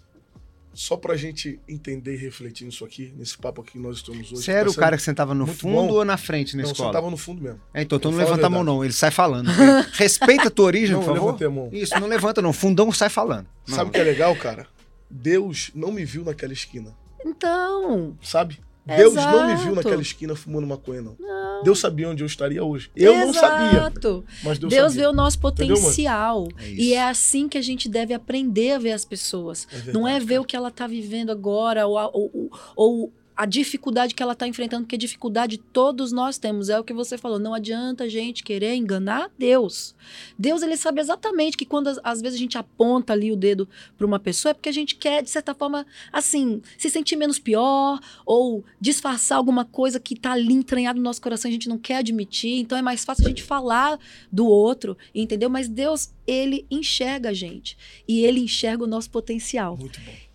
só 0.72 0.96
pra 0.96 1.16
gente 1.16 1.58
entender 1.68 2.14
e 2.14 2.16
refletir 2.16 2.64
nisso 2.64 2.84
aqui, 2.84 3.12
nesse 3.16 3.36
papo 3.36 3.60
aqui 3.60 3.72
que 3.72 3.78
nós 3.78 3.96
estamos 3.96 4.30
hoje. 4.32 4.42
Você 4.42 4.52
era 4.52 4.66
Tá 4.66 4.70
o 4.70 4.74
cara 4.74 4.96
que 4.96 5.02
sentava 5.02 5.34
no 5.34 5.46
fundo 5.46 5.74
bom. 5.88 5.88
ou 5.94 6.04
na 6.04 6.16
frente 6.16 6.56
na 6.56 6.62
Não, 6.62 6.70
escola? 6.70 6.88
só 6.88 6.92
tava 6.92 7.10
no 7.10 7.16
fundo 7.16 7.42
mesmo. 7.42 7.60
É, 7.74 7.82
então, 7.82 7.96
então 7.98 8.10
não 8.12 8.18
a 8.18 8.22
levanta 8.24 8.46
a 8.46 8.50
mão 8.50 8.62
não, 8.64 8.84
ele 8.84 8.92
sai 8.92 9.10
falando. 9.10 9.48
Respeita 9.94 10.48
a 10.48 10.50
tua 10.50 10.66
origem, 10.66 10.94
Não, 10.94 11.02
por 11.02 11.10
eu 11.10 11.14
favor. 11.14 11.26
levantei 11.26 11.46
a 11.46 11.50
mão. 11.50 11.68
Isso, 11.72 11.98
não 11.98 12.06
levanta 12.06 12.40
não. 12.40 12.52
Fundão 12.52 12.92
sai 12.92 13.08
falando. 13.08 13.46
Não. 13.68 13.74
Sabe 13.76 13.90
o 13.90 13.92
que 13.92 13.98
é 14.00 14.04
legal, 14.04 14.34
cara? 14.36 14.66
Deus 15.10 15.70
não 15.74 15.90
me 15.90 16.04
viu 16.04 16.24
naquela 16.24 16.52
esquina, 16.52 16.94
Então, 17.26 18.16
sabe? 18.22 18.60
Deus 18.86 19.12
Exato. 19.12 19.36
não 19.36 19.46
me 19.46 19.56
viu 19.56 19.74
naquela 19.74 20.00
esquina 20.02 20.34
fumando 20.34 20.66
maconha, 20.66 21.02
não. 21.02 21.16
Deus 21.62 21.78
sabia 21.78 22.08
onde 22.08 22.22
eu 22.22 22.26
estaria 22.26 22.64
hoje. 22.64 22.90
Eu 22.96 23.14
não 23.18 23.32
sabia, 23.34 23.78
Exato. 23.80 24.24
mas 24.42 24.58
Deus, 24.58 24.72
Deus 24.72 24.92
sabia. 24.92 25.02
vê 25.02 25.06
o 25.08 25.12
nosso 25.12 25.38
potencial. 25.38 26.48
É 26.58 26.68
e 26.70 26.94
é 26.94 27.02
assim 27.08 27.48
que 27.48 27.58
a 27.58 27.62
gente 27.62 27.88
deve 27.88 28.14
aprender 28.14 28.72
a 28.72 28.78
ver 28.78 28.92
as 28.92 29.04
pessoas. 29.04 29.66
verdade, 29.70 29.92
não 29.92 30.08
é 30.08 30.18
ver 30.18 30.26
cara. 30.26 30.40
o 30.40 30.44
que 30.44 30.56
ela 30.56 30.70
tá 30.70 30.86
vivendo 30.86 31.30
agora 31.30 31.86
ou, 31.86 31.96
ou- 31.98 32.30
ou- 32.34 32.50
ou 32.74 33.12
a 33.40 33.46
dificuldade 33.46 34.14
que 34.14 34.22
ela 34.22 34.34
tá 34.34 34.46
enfrentando, 34.46 34.82
porque 34.82 34.98
dificuldade 34.98 35.56
todos 35.56 36.12
nós 36.12 36.36
temos. 36.36 36.68
É 36.68 36.78
o 36.78 36.84
que 36.84 36.92
você 36.92 37.16
falou. 37.16 37.38
Não 37.38 37.54
adianta 37.54 38.04
a 38.04 38.08
gente 38.08 38.42
querer 38.42 38.74
enganar 38.74 39.30
Deus. 39.38 39.94
Deus, 40.38 40.60
ele 40.60 40.76
sabe 40.76 41.00
exatamente 41.00 41.56
que 41.56 41.64
quando 41.64 41.88
às, 42.04 42.20
vezes 42.20 42.36
a 42.36 42.38
gente 42.38 42.58
aponta 42.58 43.14
ali 43.14 43.32
o 43.32 43.36
dedo 43.36 43.66
para 43.96 44.06
uma 44.06 44.18
pessoa, 44.18 44.50
é 44.50 44.52
porque 44.52 44.68
a 44.68 44.72
gente 44.72 44.94
quer, 44.94 45.22
de 45.22 45.30
certa 45.30 45.54
forma, 45.54 45.86
assim, 46.12 46.60
se 46.76 46.90
sentir 46.90 47.16
menos 47.16 47.38
pior 47.38 47.98
ou 48.26 48.62
disfarçar 48.78 49.38
alguma 49.38 49.64
coisa 49.64 49.98
que 49.98 50.20
tá 50.20 50.32
ali 50.32 50.52
entranhado 50.52 50.98
no 50.98 51.04
nosso 51.04 51.22
coração 51.22 51.48
e 51.48 51.52
a 51.52 51.54
gente 51.54 51.66
não 51.66 51.78
quer 51.78 51.96
admitir. 51.96 52.60
Então 52.60 52.76
é 52.76 52.82
mais 52.82 53.06
fácil 53.06 53.24
a 53.24 53.28
gente 53.30 53.42
falar 53.42 53.98
do 54.30 54.44
outro, 54.44 54.98
entendeu? 55.14 55.48
Mas 55.48 55.66
Deus, 55.66 56.12
ele 56.26 56.66
enxerga 56.70 57.30
a 57.30 57.32
gente 57.32 57.78
e 58.06 58.22
ele 58.22 58.40
enxerga 58.40 58.84
o 58.84 58.86
nosso 58.86 59.08
potencial. 59.08 59.78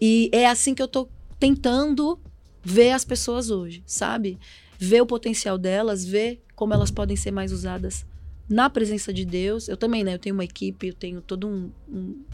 E 0.02 0.28
é 0.34 0.48
assim 0.48 0.74
que 0.74 0.82
eu 0.82 0.88
tô 0.88 1.08
tentando 1.40 2.20
ver 2.66 2.92
as 2.92 3.06
pessoas 3.06 3.52
hoje, 3.52 3.84
sabe? 3.86 4.40
Ver 4.80 5.02
o 5.02 5.06
potencial 5.06 5.58
delas, 5.58 6.04
ver 6.04 6.44
como 6.56 6.74
elas 6.74 6.90
podem 6.90 7.16
ser 7.16 7.30
mais 7.30 7.52
usadas 7.52 8.04
na 8.50 8.70
presença 8.70 9.14
de 9.14 9.24
Deus. 9.24 9.68
Eu 9.68 9.78
também, 9.78 10.04
né? 10.04 10.16
Eu 10.16 10.20
tenho 10.20 10.34
uma 10.34 10.44
equipe, 10.44 10.88
eu 10.88 10.94
tenho 10.94 11.22
todo 11.22 11.48
um, 11.48 11.72
um, 11.88 12.26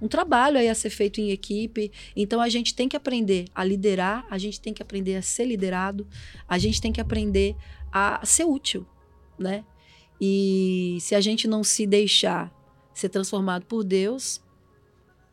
um 0.00 0.08
trabalho 0.08 0.58
aí 0.58 0.68
a 0.68 0.74
ser 0.74 0.88
feito 0.88 1.20
em 1.20 1.30
equipe. 1.30 1.92
Então 2.16 2.40
a 2.40 2.48
gente 2.48 2.74
tem 2.74 2.88
que 2.88 2.96
aprender 2.96 3.44
a 3.54 3.62
liderar, 3.62 4.26
a 4.30 4.38
gente 4.38 4.58
tem 4.58 4.72
que 4.72 4.82
aprender 4.82 5.16
a 5.16 5.22
ser 5.22 5.44
liderado, 5.44 6.06
a 6.48 6.56
gente 6.56 6.80
tem 6.80 6.90
que 6.90 7.00
aprender 7.00 7.54
a 7.92 8.24
ser 8.24 8.44
útil, 8.44 8.86
né? 9.38 9.64
E 10.18 10.96
se 11.00 11.14
a 11.14 11.20
gente 11.20 11.46
não 11.46 11.62
se 11.62 11.86
deixar 11.86 12.50
ser 12.94 13.10
transformado 13.10 13.66
por 13.66 13.84
Deus, 13.84 14.40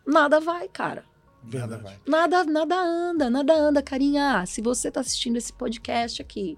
nada 0.06 0.40
vai, 0.40 0.68
cara. 0.68 1.11
Nada 1.44 1.78
vai. 1.78 1.98
Nada, 2.08 2.44
nada 2.44 2.76
anda, 2.76 3.30
nada 3.30 3.54
anda, 3.54 3.82
carinha. 3.82 4.46
Se 4.46 4.62
você 4.62 4.90
está 4.90 5.00
assistindo 5.00 5.38
esse 5.38 5.52
podcast 5.52 6.22
aqui 6.22 6.58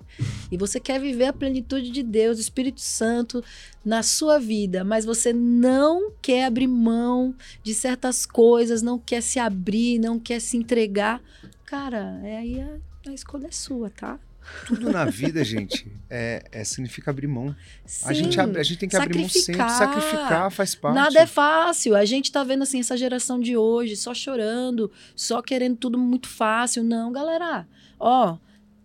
e 0.51 0.57
você 0.57 0.79
quer 0.79 0.99
viver 0.99 1.25
a 1.25 1.33
plenitude 1.33 1.89
de 1.89 2.03
Deus, 2.03 2.37
do 2.37 2.41
Espírito 2.41 2.81
Santo 2.81 3.43
na 3.83 4.03
sua 4.03 4.39
vida, 4.39 4.83
mas 4.83 5.05
você 5.05 5.31
não 5.31 6.11
quer 6.21 6.45
abrir 6.45 6.67
mão 6.67 7.33
de 7.63 7.73
certas 7.73 8.25
coisas, 8.25 8.81
não 8.81 8.99
quer 8.99 9.21
se 9.21 9.39
abrir, 9.39 9.99
não 9.99 10.19
quer 10.19 10.39
se 10.39 10.57
entregar, 10.57 11.21
cara, 11.65 12.19
é 12.23 12.37
aí 12.37 12.61
a, 12.61 12.77
a 13.09 13.13
escolha 13.13 13.47
é 13.47 13.51
sua, 13.51 13.89
tá? 13.89 14.19
Tudo 14.67 14.89
na 14.91 15.05
vida, 15.05 15.43
gente, 15.43 15.85
é, 16.09 16.43
é- 16.51 16.63
significa 16.63 17.11
abrir 17.11 17.27
mão. 17.27 17.55
A 17.83 17.87
Sim. 17.87 18.13
gente, 18.15 18.39
abre- 18.39 18.59
a 18.59 18.63
gente 18.63 18.77
tem 18.77 18.89
que 18.89 18.95
abrir 18.95 19.19
mão 19.19 19.29
sempre. 19.29 19.55
Sacrificar. 19.61 19.69
Sacrificar 19.69 20.51
faz 20.51 20.75
parte. 20.75 20.95
Nada 20.95 21.19
é 21.19 21.25
fácil. 21.25 21.95
A 21.95 22.05
gente 22.05 22.31
tá 22.31 22.43
vendo 22.43 22.63
assim 22.63 22.79
essa 22.79 22.95
geração 22.97 23.39
de 23.39 23.55
hoje 23.57 23.95
só 23.95 24.13
chorando, 24.13 24.91
só 25.15 25.41
querendo 25.41 25.77
tudo 25.77 25.97
muito 25.97 26.27
fácil. 26.27 26.83
Não, 26.83 27.11
galera. 27.11 27.67
Ó, 27.99 28.37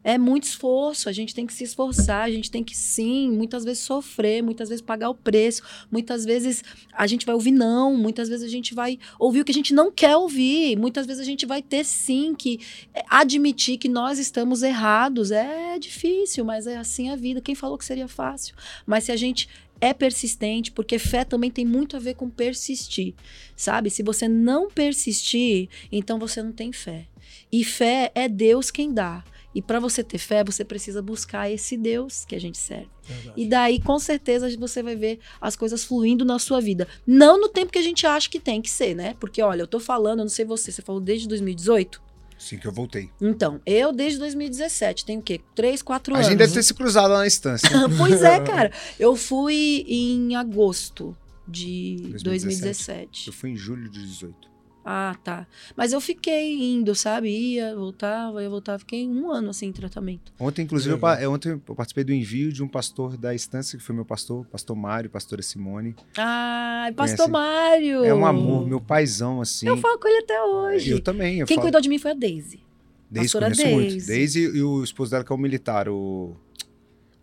é 0.08 0.16
muito 0.16 0.44
esforço. 0.44 1.06
A 1.06 1.12
gente 1.12 1.34
tem 1.34 1.46
que 1.46 1.52
se 1.52 1.64
esforçar. 1.64 2.24
A 2.24 2.30
gente 2.30 2.50
tem 2.50 2.64
que 2.64 2.74
sim, 2.74 3.30
muitas 3.30 3.62
vezes 3.62 3.82
sofrer, 3.82 4.42
muitas 4.42 4.70
vezes 4.70 4.80
pagar 4.80 5.10
o 5.10 5.14
preço, 5.14 5.62
muitas 5.90 6.24
vezes 6.24 6.64
a 6.94 7.06
gente 7.06 7.26
vai 7.26 7.34
ouvir 7.34 7.50
não, 7.50 7.94
muitas 7.94 8.26
vezes 8.26 8.42
a 8.42 8.48
gente 8.48 8.74
vai 8.74 8.98
ouvir 9.18 9.42
o 9.42 9.44
que 9.44 9.52
a 9.52 9.54
gente 9.54 9.74
não 9.74 9.92
quer 9.92 10.16
ouvir. 10.16 10.78
Muitas 10.78 11.04
vezes 11.06 11.20
a 11.20 11.26
gente 11.26 11.44
vai 11.44 11.60
ter 11.60 11.84
sim 11.84 12.34
que 12.34 12.58
é, 12.94 13.04
admitir 13.10 13.76
que 13.76 13.86
nós 13.86 14.18
estamos 14.18 14.62
errados. 14.62 15.30
É 15.30 15.78
difícil, 15.78 16.42
mas 16.42 16.66
é 16.66 16.78
assim 16.78 17.10
a 17.10 17.16
vida. 17.16 17.42
Quem 17.42 17.54
falou 17.54 17.76
que 17.76 17.84
seria 17.84 18.08
fácil? 18.08 18.54
Mas 18.86 19.04
se 19.04 19.12
a 19.12 19.16
gente 19.16 19.46
é 19.78 19.92
persistente, 19.92 20.72
porque 20.72 20.98
fé 20.98 21.22
também 21.22 21.50
tem 21.50 21.66
muito 21.66 21.98
a 21.98 22.00
ver 22.00 22.14
com 22.14 22.30
persistir, 22.30 23.14
sabe? 23.54 23.90
Se 23.90 24.02
você 24.02 24.26
não 24.26 24.70
persistir, 24.70 25.68
então 25.92 26.18
você 26.18 26.42
não 26.42 26.52
tem 26.52 26.72
fé. 26.72 27.06
E 27.52 27.62
fé 27.62 28.10
é 28.14 28.26
Deus 28.26 28.70
quem 28.70 28.94
dá. 28.94 29.22
E 29.54 29.62
para 29.62 29.80
você 29.80 30.04
ter 30.04 30.18
fé, 30.18 30.44
você 30.44 30.64
precisa 30.64 31.00
buscar 31.00 31.50
esse 31.50 31.76
Deus 31.76 32.24
que 32.24 32.36
a 32.36 32.40
gente 32.40 32.58
serve. 32.58 32.88
Verdade. 33.02 33.32
E 33.36 33.46
daí, 33.46 33.80
com 33.80 33.98
certeza, 33.98 34.54
você 34.56 34.82
vai 34.82 34.94
ver 34.94 35.18
as 35.40 35.56
coisas 35.56 35.82
fluindo 35.84 36.24
na 36.24 36.38
sua 36.38 36.60
vida. 36.60 36.86
Não 37.06 37.40
no 37.40 37.48
tempo 37.48 37.72
que 37.72 37.78
a 37.78 37.82
gente 37.82 38.06
acha 38.06 38.28
que 38.28 38.38
tem 38.38 38.60
que 38.60 38.70
ser, 38.70 38.94
né? 38.94 39.14
Porque, 39.18 39.40
olha, 39.42 39.62
eu 39.62 39.66
tô 39.66 39.80
falando, 39.80 40.18
eu 40.20 40.24
não 40.24 40.30
sei 40.30 40.44
você, 40.44 40.70
você 40.70 40.82
falou 40.82 41.00
desde 41.00 41.26
2018? 41.26 42.00
Sim, 42.38 42.56
que 42.56 42.68
eu 42.68 42.72
voltei. 42.72 43.10
Então, 43.20 43.60
eu 43.66 43.92
desde 43.92 44.18
2017, 44.20 45.04
tenho 45.04 45.18
o 45.18 45.22
quê? 45.22 45.40
Três, 45.56 45.82
quatro 45.82 46.14
A 46.14 46.18
anos. 46.18 46.28
gente 46.28 46.38
deve 46.38 46.52
ter 46.52 46.62
se 46.62 46.72
cruzado 46.72 47.10
lá 47.12 47.18
na 47.18 47.26
instância. 47.26 47.68
pois 47.98 48.22
é, 48.22 48.38
cara. 48.46 48.70
Eu 48.98 49.16
fui 49.16 49.84
em 49.88 50.36
agosto 50.36 51.16
de 51.48 51.96
2017. 52.22 52.22
2017. 52.22 53.26
Eu 53.26 53.32
fui 53.32 53.50
em 53.50 53.56
julho 53.56 53.88
de 53.90 54.00
18. 54.06 54.47
Ah, 54.84 55.14
tá. 55.22 55.46
Mas 55.76 55.92
eu 55.92 56.00
fiquei 56.00 56.72
indo, 56.72 56.94
sabe? 56.94 57.28
Ia, 57.28 57.74
voltava, 57.76 58.42
ia, 58.42 58.48
voltava. 58.48 58.78
Fiquei 58.78 59.06
um 59.06 59.30
ano 59.30 59.50
assim 59.50 59.66
em 59.66 59.72
tratamento. 59.72 60.32
Ontem, 60.40 60.62
inclusive, 60.62 60.94
eu, 60.94 60.98
pa- 60.98 61.20
é, 61.20 61.28
ontem 61.28 61.50
eu 61.66 61.74
participei 61.74 62.04
do 62.04 62.12
envio 62.12 62.50
de 62.52 62.62
um 62.62 62.68
pastor 62.68 63.16
da 63.18 63.34
instância, 63.34 63.76
que 63.78 63.84
foi 63.84 63.94
meu 63.94 64.04
pastor, 64.04 64.46
pastor 64.46 64.74
Mário, 64.74 65.10
pastora 65.10 65.42
Simone. 65.42 65.94
Ai, 66.16 66.92
Pastor 66.92 67.28
Conhece? 67.28 67.30
Mário! 67.32 68.04
É 68.04 68.14
um 68.14 68.24
amor, 68.24 68.66
meu 68.66 68.80
paizão, 68.80 69.40
assim. 69.42 69.66
Eu 69.68 69.76
falo 69.76 69.98
com 69.98 70.08
ele 70.08 70.18
até 70.18 70.42
hoje. 70.42 70.90
Eu 70.92 71.00
também. 71.00 71.40
Eu 71.40 71.46
Quem 71.46 71.56
falo, 71.56 71.66
cuidou 71.66 71.80
de 71.82 71.88
mim 71.88 71.98
foi 71.98 72.12
a 72.12 72.14
Daisy. 72.14 72.60
Desde 73.10 73.32
pastora 73.32 73.54
conheço 73.54 73.68
muito. 73.74 73.88
Daisy. 73.90 74.06
Desde 74.06 74.40
e 74.40 74.62
o 74.62 74.82
esposo 74.82 75.10
dela, 75.10 75.24
que 75.24 75.32
é 75.32 75.34
o 75.34 75.38
militar, 75.38 75.88
o. 75.88 76.34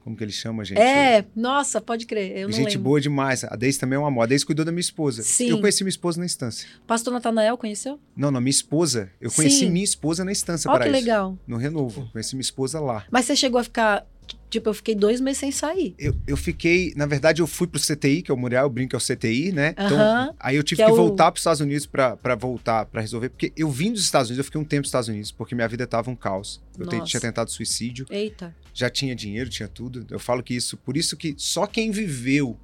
Como 0.05 0.15
que 0.15 0.23
ele 0.23 0.31
chama, 0.31 0.63
gente? 0.63 0.77
É, 0.79 1.25
nossa, 1.35 1.81
pode 1.81 2.05
crer. 2.05 2.37
Eu 2.37 2.51
gente 2.51 2.77
boa 2.77 3.01
demais. 3.01 3.43
A 3.43 3.55
Deise 3.55 3.79
também 3.79 3.97
é 3.97 3.99
um 3.99 4.05
amor. 4.05 4.21
A 4.21 4.25
Deise 4.27 4.45
cuidou 4.45 4.63
da 4.63 4.71
minha 4.71 4.79
esposa. 4.79 5.23
Sim. 5.23 5.49
Eu 5.49 5.59
conheci 5.59 5.83
minha 5.83 5.89
esposa 5.89 6.19
na 6.19 6.25
instância. 6.27 6.67
Pastor 6.85 7.11
Natanael 7.11 7.57
conheceu? 7.57 7.99
Não, 8.15 8.29
não, 8.29 8.39
minha 8.39 8.51
esposa. 8.51 9.09
Eu 9.19 9.31
conheci 9.31 9.61
Sim. 9.61 9.71
minha 9.71 9.83
esposa 9.83 10.23
na 10.23 10.31
instância 10.31 10.69
Olha 10.69 10.77
para 10.81 10.91
que 10.91 10.95
isso. 10.97 11.05
legal. 11.05 11.35
No 11.47 11.57
Renovo. 11.57 12.07
Conheci 12.11 12.35
minha 12.35 12.43
esposa 12.43 12.79
lá. 12.79 13.03
Mas 13.09 13.25
você 13.25 13.35
chegou 13.35 13.59
a 13.59 13.63
ficar 13.63 14.05
Tipo, 14.49 14.69
eu 14.69 14.73
fiquei 14.73 14.95
dois 14.95 15.19
meses 15.19 15.39
sem 15.39 15.51
sair. 15.51 15.93
Eu, 15.99 16.15
eu 16.25 16.37
fiquei, 16.37 16.93
na 16.95 17.05
verdade, 17.05 17.41
eu 17.41 17.47
fui 17.47 17.67
pro 17.67 17.79
CTI, 17.79 18.21
que 18.21 18.31
é 18.31 18.33
o 18.33 18.37
Muriel, 18.37 18.63
eu 18.63 18.69
brinco 18.69 18.91
que 18.91 18.95
é 18.95 18.97
o 18.97 19.01
CTI, 19.17 19.51
né? 19.51 19.71
Então, 19.71 19.99
Aham. 19.99 20.33
aí 20.39 20.55
eu 20.55 20.63
tive 20.63 20.81
Que 20.81 20.85
que, 20.85 20.89
é 20.89 20.93
o- 20.93 20.95
voltar 20.95 21.31
pros 21.31 21.41
Estados 21.41 21.61
Unidos 21.61 21.85
pra 21.85 22.15
pra 22.15 22.35
voltar, 22.35 22.85
pra 22.85 23.01
resolver, 23.01 23.29
porque 23.29 23.51
eu 23.57 23.69
vim 23.69 23.91
dos 23.91 24.01
Estados 24.01 24.29
Unidos, 24.29 24.39
eu 24.39 24.43
fiquei 24.45 24.59
um 24.61 24.63
tempo 24.63 24.81
nos 24.81 24.87
Estados 24.87 25.09
Unidos, 25.09 25.31
porque 25.31 25.53
minha 25.53 25.67
vida 25.67 25.85
tava 25.85 26.09
um 26.09 26.15
caos. 26.15 26.61
Eu 26.79 26.85
Nossa. 26.85 27.01
tinha 27.05 27.19
tentado 27.21 27.51
suicídio, 27.51 28.05
Eita. 28.09 28.55
Já 28.75 28.89
tinha 28.89 29.15
dinheiro, 29.15 29.49
tinha 29.49 29.69
tudo. 29.69 30.05
Eu 30.11 30.19
falo 30.19 30.43
que 30.43 30.53
isso, 30.53 30.75
por 30.75 30.97
isso 30.97 31.15
que 31.15 31.33
só 31.37 31.65
quem 31.65 31.89
viveu 31.91 32.59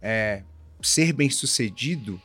é, 0.00 0.44
ser 0.80 1.12
bem 1.12 1.28
sucedido 1.28 2.22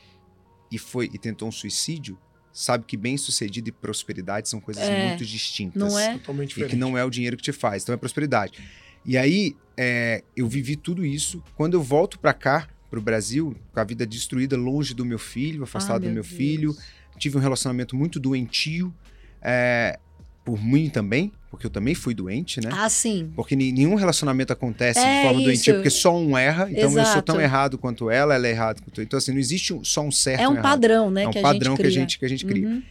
e 0.72 0.78
foi 0.78 1.10
e 1.12 1.18
tentou 1.18 1.48
um 1.48 1.52
suicídio, 1.52 2.16
sabe 2.54 2.86
que 2.86 2.96
bem 2.96 3.18
sucedido 3.18 3.70
e 3.70 3.72
prosperidade 3.72 4.48
são 4.48 4.60
coisas 4.62 4.84
É, 4.88 5.08
muito 5.08 5.26
distintas. 5.26 5.82
não 5.82 5.98
é? 5.98 6.14
Totalmente 6.20 6.52
E 6.52 6.54
diferente. 6.54 6.70
que 6.72 6.78
não 6.78 6.96
é 6.96 7.04
o 7.04 7.10
dinheiro 7.10 7.36
que 7.36 7.42
te 7.44 7.52
faz, 7.52 7.82
então 7.82 7.94
é 7.96 7.98
prosperidade. 7.98 8.60
E 9.04 9.18
aí, 9.18 9.56
é, 9.76 10.24
eu 10.38 10.48
vivi 10.48 10.76
tudo 10.76 11.04
isso. 11.04 11.44
Quando 11.56 11.74
eu 11.74 11.82
volto 11.82 12.20
pra 12.20 12.34
cá, 12.34 12.70
pro 12.92 13.02
Brasil, 13.02 13.56
com 13.74 13.80
a 13.80 13.84
vida 13.84 14.06
destruída, 14.06 14.56
longe 14.56 14.94
do 14.94 15.04
meu 15.04 15.18
filho, 15.18 15.64
afastado 15.64 16.04
Ah, 16.06 16.08
do 16.08 16.14
meu 16.14 16.22
Deus. 16.24 16.28
filho, 16.28 16.78
tive 17.18 17.36
um 17.38 17.40
relacionamento 17.42 17.96
muito 17.96 18.20
doentio, 18.20 18.94
é, 19.42 20.00
por 20.44 20.62
mim 20.62 20.90
também, 20.90 21.32
porque 21.50 21.66
eu 21.66 21.70
também 21.70 21.96
fui 21.96 22.14
doente, 22.14 22.60
né? 22.60 22.70
Ah, 22.72 22.90
sim. 22.90 23.32
Porque 23.36 23.56
nenhum 23.56 23.96
relacionamento 23.96 24.52
acontece 24.52 25.00
É 25.00 25.18
de 25.18 25.24
forma 25.24 25.40
isso. 25.40 25.50
doentia, 25.50 25.74
porque 25.76 25.90
só 25.90 26.18
um 26.18 26.38
erra. 26.38 26.68
Então 26.70 26.84
eu 26.84 26.92
sou 26.92 27.02
Exato. 27.02 27.22
tão 27.22 27.40
errado 27.42 27.78
quanto 27.78 28.10
ela, 28.10 28.36
ela 28.36 28.48
é 28.48 28.52
errada 28.52 28.82
quanto 28.82 29.00
eu. 29.00 29.04
Então, 29.04 29.18
assim, 29.18 29.32
não 29.32 29.40
existe 29.40 29.80
só 29.84 30.02
um 30.02 30.12
certo 30.12 30.42
É 30.42 30.48
um 30.48 30.62
padrão, 30.62 31.10
né? 31.10 31.24
É 31.24 31.28
um 31.28 31.32
que 31.32 31.40
a 31.40 31.42
padrão 31.42 31.74
gente 31.74 31.82
que 31.82 31.88
a 31.88 31.90
gente, 31.90 32.20
que 32.20 32.26
a 32.26 32.30
gente 32.30 32.46
cria. 32.46 32.68
Uhum. 32.68 32.84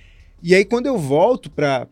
E 0.43 0.55
aí, 0.55 0.65
quando 0.65 0.87
eu 0.87 0.99
volto 0.99 1.51
para 1.51 1.89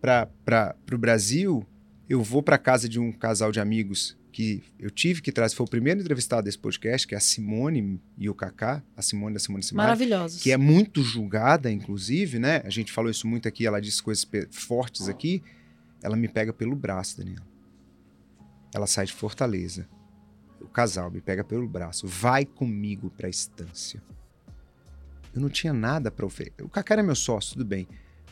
o 0.92 0.98
Brasil, 0.98 1.64
eu 2.08 2.22
vou 2.22 2.42
para 2.42 2.58
casa 2.58 2.88
de 2.88 2.98
um 2.98 3.12
casal 3.12 3.52
de 3.52 3.60
amigos 3.60 4.16
que 4.30 4.62
eu 4.78 4.90
tive 4.90 5.20
que 5.20 5.30
trazer. 5.30 5.54
Foi 5.54 5.66
o 5.66 5.68
primeiro 5.68 6.00
entrevistado 6.00 6.44
desse 6.44 6.58
podcast, 6.58 7.06
que 7.06 7.14
é 7.14 7.18
a 7.18 7.20
Simone 7.20 8.00
e 8.16 8.28
o 8.30 8.34
Kaká, 8.34 8.82
a 8.96 9.02
Simone 9.02 9.34
da 9.34 9.40
Simone 9.40 9.62
Simari, 9.62 9.88
Maravilhosos. 9.88 10.42
que 10.42 10.50
é 10.50 10.56
muito 10.56 11.02
julgada, 11.02 11.70
inclusive, 11.70 12.38
né? 12.38 12.62
A 12.64 12.70
gente 12.70 12.92
falou 12.92 13.10
isso 13.10 13.26
muito 13.26 13.46
aqui, 13.46 13.66
ela 13.66 13.80
disse 13.80 14.02
coisas 14.02 14.26
fortes 14.50 15.08
aqui. 15.08 15.42
Ela 16.02 16.16
me 16.16 16.28
pega 16.28 16.52
pelo 16.52 16.74
braço, 16.74 17.18
Daniel. 17.18 17.42
Ela 18.74 18.86
sai 18.86 19.06
de 19.06 19.12
Fortaleza. 19.12 19.86
O 20.60 20.68
casal 20.68 21.10
me 21.10 21.20
pega 21.20 21.42
pelo 21.44 21.68
braço. 21.68 22.06
Vai 22.06 22.44
comigo 22.44 23.10
para 23.10 23.26
a 23.26 23.30
estância. 23.30 24.02
Eu 25.34 25.40
não 25.40 25.48
tinha 25.48 25.72
nada 25.72 26.10
para 26.10 26.24
oferecer. 26.26 26.62
O 26.62 26.68
Kaká 26.68 26.94
era 26.94 27.02
meu 27.02 27.14
sócio, 27.14 27.52
tudo 27.52 27.64
bem. 27.64 27.86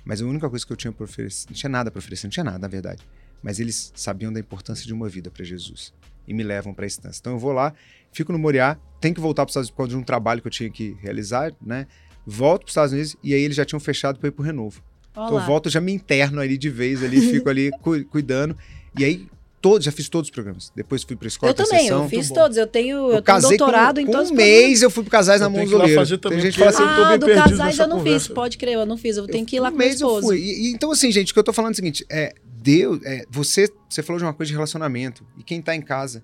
Mas 0.04 0.22
a 0.22 0.24
única 0.24 0.48
coisa 0.48 0.66
que 0.66 0.72
eu 0.72 0.76
tinha 0.76 0.92
para 0.92 1.04
oferecer, 1.04 1.46
não 1.48 1.54
tinha 1.54 1.70
nada 1.70 1.90
para 1.90 1.98
oferecer, 1.98 2.26
não 2.26 2.30
tinha 2.30 2.44
nada, 2.44 2.58
na 2.58 2.68
verdade. 2.68 3.06
Mas 3.42 3.60
eles 3.60 3.92
sabiam 3.94 4.32
da 4.32 4.40
importância 4.40 4.84
de 4.86 4.92
uma 4.92 5.08
vida 5.08 5.30
para 5.30 5.44
Jesus 5.44 5.92
e 6.26 6.34
me 6.34 6.42
levam 6.42 6.74
para 6.74 6.84
a 6.84 6.86
estância. 6.86 7.20
Então 7.20 7.32
eu 7.34 7.38
vou 7.38 7.52
lá, 7.52 7.72
fico 8.12 8.32
no 8.32 8.38
Moriá, 8.38 8.76
tenho 9.00 9.14
que 9.14 9.20
voltar 9.20 9.44
para 9.46 9.50
os 9.50 9.52
Estados 9.52 9.68
Unidos 9.68 9.70
por 9.70 9.76
causa 9.78 9.90
de 9.90 9.96
um 9.96 10.02
trabalho 10.02 10.40
que 10.42 10.48
eu 10.48 10.52
tinha 10.52 10.70
que 10.70 10.96
realizar, 11.00 11.52
né? 11.64 11.86
Volto 12.26 12.60
para 12.62 12.66
os 12.68 12.72
Estados 12.72 12.92
Unidos 12.92 13.16
e 13.22 13.32
aí 13.34 13.40
eles 13.42 13.56
já 13.56 13.64
tinham 13.64 13.80
fechado 13.80 14.18
para 14.18 14.28
ir 14.28 14.32
pro 14.32 14.44
Renovo. 14.44 14.82
Olha 15.16 15.26
Então 15.26 15.38
eu 15.38 15.44
volto, 15.46 15.70
já 15.70 15.80
me 15.80 15.92
interno 15.92 16.40
ali 16.40 16.58
de 16.58 16.68
vez 16.68 17.02
ali, 17.02 17.20
fico 17.30 17.48
ali 17.48 17.70
cu- 17.80 18.04
cuidando. 18.06 18.56
E 18.98 19.04
aí 19.04 19.26
todos, 19.62 19.84
já 19.86 19.90
fiz 19.90 20.08
todos 20.08 20.28
os 20.28 20.30
programas. 20.34 20.70
Depois 20.76 21.02
fui 21.02 21.16
para 21.16 21.26
escola 21.28 21.50
Eu 21.50 21.54
também, 21.54 21.80
sessão. 21.80 22.02
eu 22.04 22.08
fiz 22.08 22.28
todos. 22.28 22.56
Eu 22.56 22.66
tenho, 22.66 22.96
eu 23.06 23.10
tenho 23.10 23.22
casei 23.22 23.56
doutorado 23.56 23.94
com, 23.96 24.00
em 24.02 24.06
com 24.06 24.12
todos 24.12 24.30
um 24.30 24.32
os 24.34 24.36
programas. 24.36 24.62
mês 24.68 24.82
eu 24.82 24.90
fui 24.90 25.02
pro 25.02 25.10
Casais 25.10 25.40
na 25.40 25.46
Eu 25.46 25.52
tenho 25.52 25.94
fazer 25.94 26.18
também, 26.18 26.38
Tem 26.38 26.46
gente 26.46 26.54
que 26.54 26.58
fala 26.58 26.70
assim, 26.70 26.82
eu 26.82 26.94
tô 26.94 27.02
Ah, 27.02 27.08
bem 27.08 27.18
do 27.18 27.26
casais 27.26 27.78
eu 27.78 27.88
não 27.88 27.96
conversa. 27.98 28.26
fiz. 28.26 28.34
Pode 28.34 28.58
crer, 28.58 28.74
eu 28.74 28.84
não 28.86 28.96
fiz. 28.98 29.16
Eu 29.16 29.26
tenho 29.26 29.46
que 29.46 29.56
ir 29.56 29.60
lá 29.60 29.68
um 29.68 29.72
com 29.72 29.78
meu 29.78 29.86
mês 29.86 30.00
eu 30.00 30.06
esposo. 30.08 30.26
fui. 30.28 30.38
E- 30.38 30.68
e 30.68 30.72
então, 30.72 30.92
assim, 30.92 31.10
gente, 31.10 31.30
o 31.30 31.34
que 31.34 31.38
eu 31.40 31.44
tô 31.44 31.52
falando 31.52 31.70
é 31.70 31.72
o 31.72 31.76
seguinte: 31.76 32.04
é, 32.10 32.34
Deus, 32.62 33.00
é, 33.04 33.24
você, 33.30 33.68
você 33.88 34.02
falou 34.02 34.18
de 34.18 34.24
uma 34.24 34.34
coisa 34.34 34.48
de 34.48 34.54
relacionamento. 34.54 35.26
E 35.36 35.42
quem 35.42 35.62
tá 35.62 35.74
em 35.74 35.82
casa? 35.82 36.22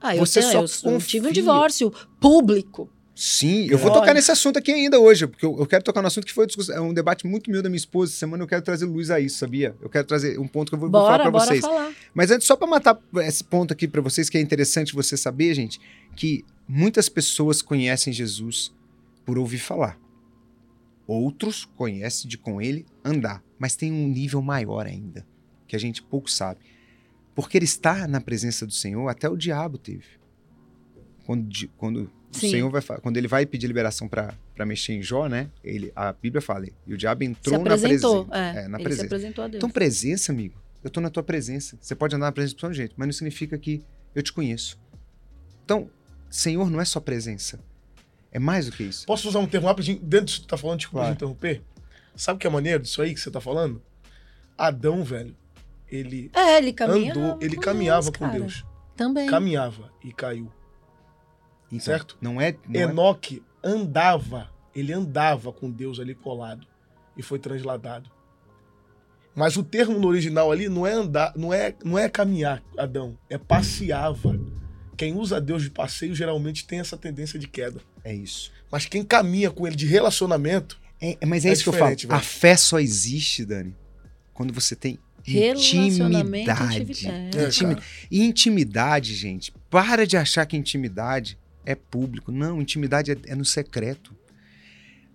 Ah, 0.00 0.16
eu, 0.16 0.24
Você 0.24 0.40
tenho, 0.40 0.66
só 0.66 0.88
eu, 0.88 0.94
eu 0.94 1.00
tive 1.00 1.28
um 1.28 1.32
divórcio 1.32 1.92
público. 2.18 2.90
Sim, 3.14 3.66
eu 3.68 3.76
vou 3.76 3.90
Olha. 3.90 4.00
tocar 4.00 4.14
nesse 4.14 4.30
assunto 4.30 4.58
aqui 4.58 4.72
ainda 4.72 4.98
hoje, 4.98 5.26
porque 5.26 5.44
eu, 5.44 5.58
eu 5.58 5.66
quero 5.66 5.84
tocar 5.84 6.00
no 6.00 6.08
assunto 6.08 6.26
que 6.26 6.32
foi 6.32 6.46
é 6.70 6.80
um 6.80 6.94
debate 6.94 7.26
muito 7.26 7.50
meu 7.50 7.62
da 7.62 7.68
minha 7.68 7.76
esposa. 7.76 8.10
Essa 8.10 8.20
semana 8.20 8.42
eu 8.42 8.46
quero 8.46 8.62
trazer 8.62 8.86
luz 8.86 9.10
a 9.10 9.20
isso, 9.20 9.36
sabia? 9.36 9.76
Eu 9.82 9.90
quero 9.90 10.06
trazer 10.06 10.38
um 10.38 10.48
ponto 10.48 10.70
que 10.70 10.74
eu 10.74 10.78
vou, 10.78 10.90
vou 10.90 11.02
falar 11.02 11.18
Bora, 11.18 11.30
bora 11.30 11.44
vocês. 11.44 11.60
falar. 11.60 11.92
Mas 12.14 12.30
antes, 12.30 12.46
só 12.46 12.56
para 12.56 12.66
matar 12.66 12.98
esse 13.18 13.44
ponto 13.44 13.74
aqui 13.74 13.86
para 13.86 14.00
vocês, 14.00 14.30
que 14.30 14.38
é 14.38 14.40
interessante 14.40 14.94
você 14.94 15.18
saber, 15.18 15.52
gente, 15.52 15.78
que 16.16 16.46
muitas 16.66 17.10
pessoas 17.10 17.60
conhecem 17.60 18.10
Jesus 18.10 18.72
por 19.26 19.38
ouvir 19.38 19.58
falar. 19.58 19.98
Outros 21.06 21.66
conhecem 21.76 22.26
de 22.26 22.38
com 22.38 22.62
ele 22.62 22.86
andar. 23.04 23.42
Mas 23.58 23.76
tem 23.76 23.92
um 23.92 24.08
nível 24.08 24.40
maior 24.40 24.86
ainda, 24.86 25.26
que 25.70 25.76
a 25.76 25.78
gente 25.78 26.02
pouco 26.02 26.28
sabe. 26.28 26.58
Porque 27.32 27.56
ele 27.56 27.64
está 27.64 28.08
na 28.08 28.20
presença 28.20 28.66
do 28.66 28.72
Senhor, 28.72 29.08
até 29.08 29.28
o 29.28 29.36
diabo 29.36 29.78
teve. 29.78 30.04
Quando, 31.24 31.48
quando 31.76 32.10
o. 32.32 32.36
Senhor 32.36 32.68
vai 32.70 32.82
quando 33.00 33.16
ele 33.16 33.28
vai 33.28 33.46
pedir 33.46 33.66
liberação 33.68 34.08
para 34.08 34.34
mexer 34.66 34.94
em 34.94 35.02
Jó, 35.02 35.28
né? 35.28 35.48
Ele, 35.62 35.92
a 35.94 36.12
Bíblia 36.12 36.40
fala, 36.42 36.66
e 36.86 36.92
o 36.92 36.96
diabo 36.96 37.22
entrou 37.22 37.56
na 37.58 37.64
presença. 37.64 38.06
É, 38.32 38.64
É, 38.64 38.68
na 38.68 38.78
ele 38.78 38.84
presença. 38.84 39.00
se 39.02 39.06
apresentou 39.06 39.44
a 39.44 39.48
Deus. 39.48 39.58
Então, 39.58 39.70
presença, 39.70 40.32
amigo. 40.32 40.60
Eu 40.82 40.90
tô 40.90 41.00
na 41.00 41.08
tua 41.10 41.22
presença. 41.22 41.78
Você 41.80 41.94
pode 41.94 42.16
andar 42.16 42.26
na 42.26 42.32
presença 42.32 42.54
de 42.54 42.60
todo 42.60 42.74
jeito, 42.74 42.94
mas 42.96 43.06
não 43.06 43.12
significa 43.12 43.56
que 43.56 43.80
eu 44.14 44.22
te 44.24 44.32
conheço. 44.32 44.76
Então, 45.64 45.88
Senhor 46.28 46.68
não 46.68 46.80
é 46.80 46.84
só 46.84 46.98
presença. 46.98 47.60
É 48.32 48.38
mais 48.40 48.66
do 48.66 48.72
que 48.72 48.82
isso. 48.84 49.06
Posso 49.06 49.28
usar 49.28 49.38
um 49.38 49.46
termo 49.46 49.66
rapidinho 49.68 50.00
dentro 50.00 50.26
disso 50.26 50.40
que 50.40 50.46
tu 50.46 50.50
tá 50.50 50.56
falando, 50.56 50.78
desculpa 50.78 51.00
Claro. 51.04 51.14
te 51.14 51.18
interromper? 51.18 51.62
Sabe 52.16 52.36
o 52.36 52.40
que 52.40 52.46
é 52.46 52.50
maneiro 52.50 52.82
disso 52.82 53.00
aí 53.02 53.14
que 53.14 53.20
você 53.20 53.30
tá 53.30 53.40
falando? 53.40 53.80
Adão, 54.58 55.02
velho, 55.04 55.34
ele 55.90 56.30
é, 56.34 56.58
ele 56.58 56.72
caminhava. 56.72 57.20
andou, 57.20 57.38
ele 57.40 57.56
com 57.56 57.62
caminhava 57.62 58.02
Deus, 58.02 58.16
com 58.16 58.24
cara. 58.26 58.38
Deus. 58.38 58.64
Também. 58.96 59.26
Caminhava 59.28 59.92
e 60.04 60.12
caiu. 60.12 60.50
Então, 61.66 61.80
Certo? 61.80 62.18
Não 62.20 62.40
é. 62.40 62.56
Não 62.68 62.80
é 62.80 62.84
Enoque 62.84 63.42
andava, 63.62 64.50
ele 64.74 64.92
andava 64.92 65.52
com 65.52 65.70
Deus 65.70 66.00
ali 66.00 66.14
colado 66.14 66.66
e 67.16 67.22
foi 67.22 67.38
transladado. 67.38 68.10
Mas 69.34 69.56
o 69.56 69.62
termo 69.62 69.98
no 69.98 70.08
original 70.08 70.50
ali 70.50 70.68
não 70.68 70.86
é 70.86 70.92
andar, 70.92 71.32
não 71.36 71.54
é, 71.54 71.74
não 71.84 71.98
é 71.98 72.08
caminhar, 72.08 72.62
Adão, 72.76 73.16
é 73.28 73.38
passeava. 73.38 74.38
Quem 74.96 75.14
usa 75.16 75.40
Deus 75.40 75.62
de 75.62 75.70
passeio 75.70 76.14
geralmente 76.14 76.66
tem 76.66 76.80
essa 76.80 76.96
tendência 76.96 77.38
de 77.38 77.46
queda. 77.48 77.80
é 78.04 78.14
isso. 78.14 78.52
Mas 78.70 78.86
quem 78.86 79.02
caminha 79.04 79.50
com 79.50 79.66
ele 79.66 79.76
de 79.76 79.86
relacionamento, 79.86 80.78
É, 81.00 81.16
mas 81.24 81.44
é, 81.44 81.48
É 81.48 81.52
isso 81.52 81.62
que 81.62 81.68
eu 81.70 81.72
falo. 81.72 81.96
A 82.10 82.20
fé 82.20 82.56
só 82.56 82.78
existe, 82.78 83.44
Dani, 83.44 83.74
quando 84.34 84.52
você 84.52 84.76
tem 84.76 84.98
intimidade. 85.38 86.82
intimidade. 86.82 87.38
É, 87.38 87.46
Intimi-. 87.48 87.76
E 88.10 88.22
intimidade, 88.24 89.14
gente, 89.14 89.52
para 89.70 90.06
de 90.06 90.16
achar 90.16 90.46
que 90.46 90.56
intimidade 90.56 91.38
é 91.64 91.74
público. 91.74 92.32
Não, 92.32 92.60
intimidade 92.60 93.12
é, 93.12 93.16
é 93.26 93.34
no 93.34 93.44
secreto. 93.44 94.14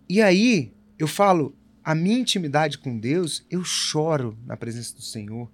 E 0.07 0.21
aí, 0.21 0.71
eu 0.99 1.07
falo, 1.07 1.55
a 1.83 1.93
minha 1.95 2.17
intimidade 2.19 2.77
com 2.77 2.97
Deus, 2.97 3.45
eu 3.49 3.63
choro 3.63 4.37
na 4.45 4.55
presença 4.55 4.95
do 4.95 5.01
Senhor, 5.01 5.51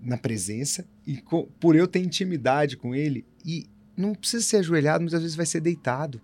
na 0.00 0.16
presença, 0.16 0.86
e 1.06 1.18
co- 1.18 1.46
por 1.60 1.76
eu 1.76 1.86
ter 1.86 2.00
intimidade 2.00 2.76
com 2.76 2.94
Ele, 2.94 3.24
e 3.44 3.66
não 3.96 4.14
precisa 4.14 4.42
ser 4.42 4.56
ajoelhado, 4.58 5.02
muitas 5.02 5.20
vezes 5.22 5.36
vai 5.36 5.46
ser 5.46 5.60
deitado. 5.60 6.20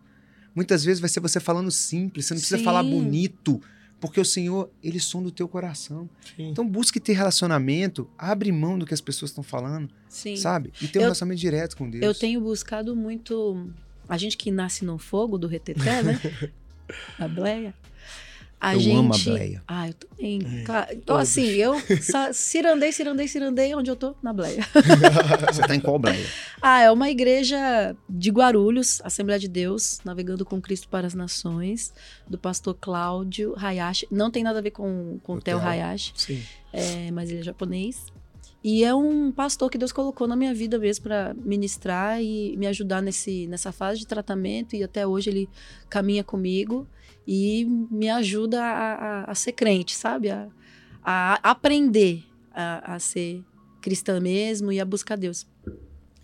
Muitas 0.54 0.82
vezes 0.84 1.00
vai 1.00 1.08
ser 1.08 1.20
você 1.20 1.38
falando 1.38 1.70
simples, 1.70 2.26
você 2.26 2.34
não 2.34 2.40
precisa 2.40 2.58
Sim. 2.58 2.64
falar 2.64 2.82
bonito, 2.82 3.62
porque 4.00 4.18
o 4.20 4.24
Senhor, 4.24 4.70
Ele 4.82 4.98
sonda 4.98 5.28
o 5.28 5.30
teu 5.32 5.46
coração. 5.46 6.08
Sim. 6.36 6.48
Então 6.48 6.66
busque 6.66 6.98
ter 6.98 7.12
relacionamento, 7.12 8.08
abre 8.16 8.50
mão 8.50 8.78
do 8.78 8.86
que 8.86 8.94
as 8.94 9.00
pessoas 9.00 9.30
estão 9.30 9.44
falando, 9.44 9.90
Sim. 10.08 10.36
sabe? 10.36 10.72
E 10.80 10.88
ter 10.88 10.98
um 10.98 11.02
Eu- 11.02 11.06
relacionamento 11.06 11.40
direto 11.40 11.76
com 11.76 11.88
Deus. 11.88 12.02
Eu 12.02 12.14
tenho 12.14 12.40
buscado 12.40 12.96
muito. 12.96 13.68
A 14.08 14.16
gente 14.16 14.36
que 14.36 14.50
nasce 14.50 14.84
no 14.84 14.98
fogo 14.98 15.36
do 15.38 15.46
reteté, 15.46 16.02
né? 16.02 16.18
a 17.18 17.28
bleia. 17.28 17.74
A 18.60 18.74
Eu 18.74 18.80
gente... 18.80 18.96
amo 18.96 19.14
a 19.14 19.18
bleia. 19.18 19.62
Ah, 19.66 19.88
eu 19.88 19.94
também. 19.94 20.40
Claro. 20.66 20.88
Então, 20.90 21.16
todos. 21.16 21.22
assim, 21.22 21.46
eu 21.46 21.74
cirandei, 22.34 22.92
cirandei, 22.92 23.26
cirandei, 23.26 23.74
onde 23.74 23.90
eu 23.90 23.96
tô? 23.96 24.14
Na 24.22 24.34
bleia. 24.34 24.62
Você 25.50 25.62
tá 25.62 25.74
em 25.74 25.80
qual 25.80 25.98
bleia? 25.98 26.26
Ah, 26.60 26.82
é 26.82 26.90
uma 26.90 27.08
igreja 27.08 27.96
de 28.06 28.30
Guarulhos, 28.30 29.00
Assembleia 29.02 29.40
de 29.40 29.48
Deus, 29.48 30.00
navegando 30.04 30.44
com 30.44 30.60
Cristo 30.60 30.88
para 30.88 31.06
as 31.06 31.14
Nações, 31.14 31.90
do 32.28 32.36
pastor 32.36 32.76
Cláudio 32.78 33.54
Hayashi. 33.56 34.06
Não 34.10 34.30
tem 34.30 34.42
nada 34.44 34.58
a 34.58 34.62
ver 34.62 34.72
com, 34.72 35.18
com 35.22 35.36
o 35.36 35.40
Theo. 35.40 35.58
Hayashi, 35.58 36.12
Sim. 36.14 36.42
é, 36.70 37.10
mas 37.12 37.30
ele 37.30 37.40
é 37.40 37.42
japonês. 37.42 38.04
E 38.62 38.84
é 38.84 38.94
um 38.94 39.32
pastor 39.32 39.70
que 39.70 39.78
Deus 39.78 39.90
colocou 39.90 40.26
na 40.28 40.36
minha 40.36 40.52
vida 40.52 40.78
mesmo 40.78 41.04
para 41.04 41.34
ministrar 41.34 42.22
e 42.22 42.54
me 42.58 42.66
ajudar 42.66 43.00
nesse, 43.00 43.46
nessa 43.46 43.72
fase 43.72 44.00
de 44.00 44.06
tratamento. 44.06 44.76
E 44.76 44.84
até 44.84 45.06
hoje 45.06 45.30
ele 45.30 45.48
caminha 45.88 46.22
comigo 46.22 46.86
e 47.32 47.64
me 47.64 48.08
ajuda 48.10 48.60
a, 48.60 48.94
a- 48.94 49.24
a 49.30 49.34
ser 49.36 49.52
crente, 49.52 49.94
sabe? 49.94 50.30
A, 50.30 50.48
a 51.04 51.34
aprender 51.52 52.24
a, 52.52 52.98
ser 52.98 53.44
cristã 53.80 54.18
mesmo 54.18 54.72
e 54.72 54.80
a 54.80 54.84
buscar 54.84 55.16
Deus. 55.16 55.46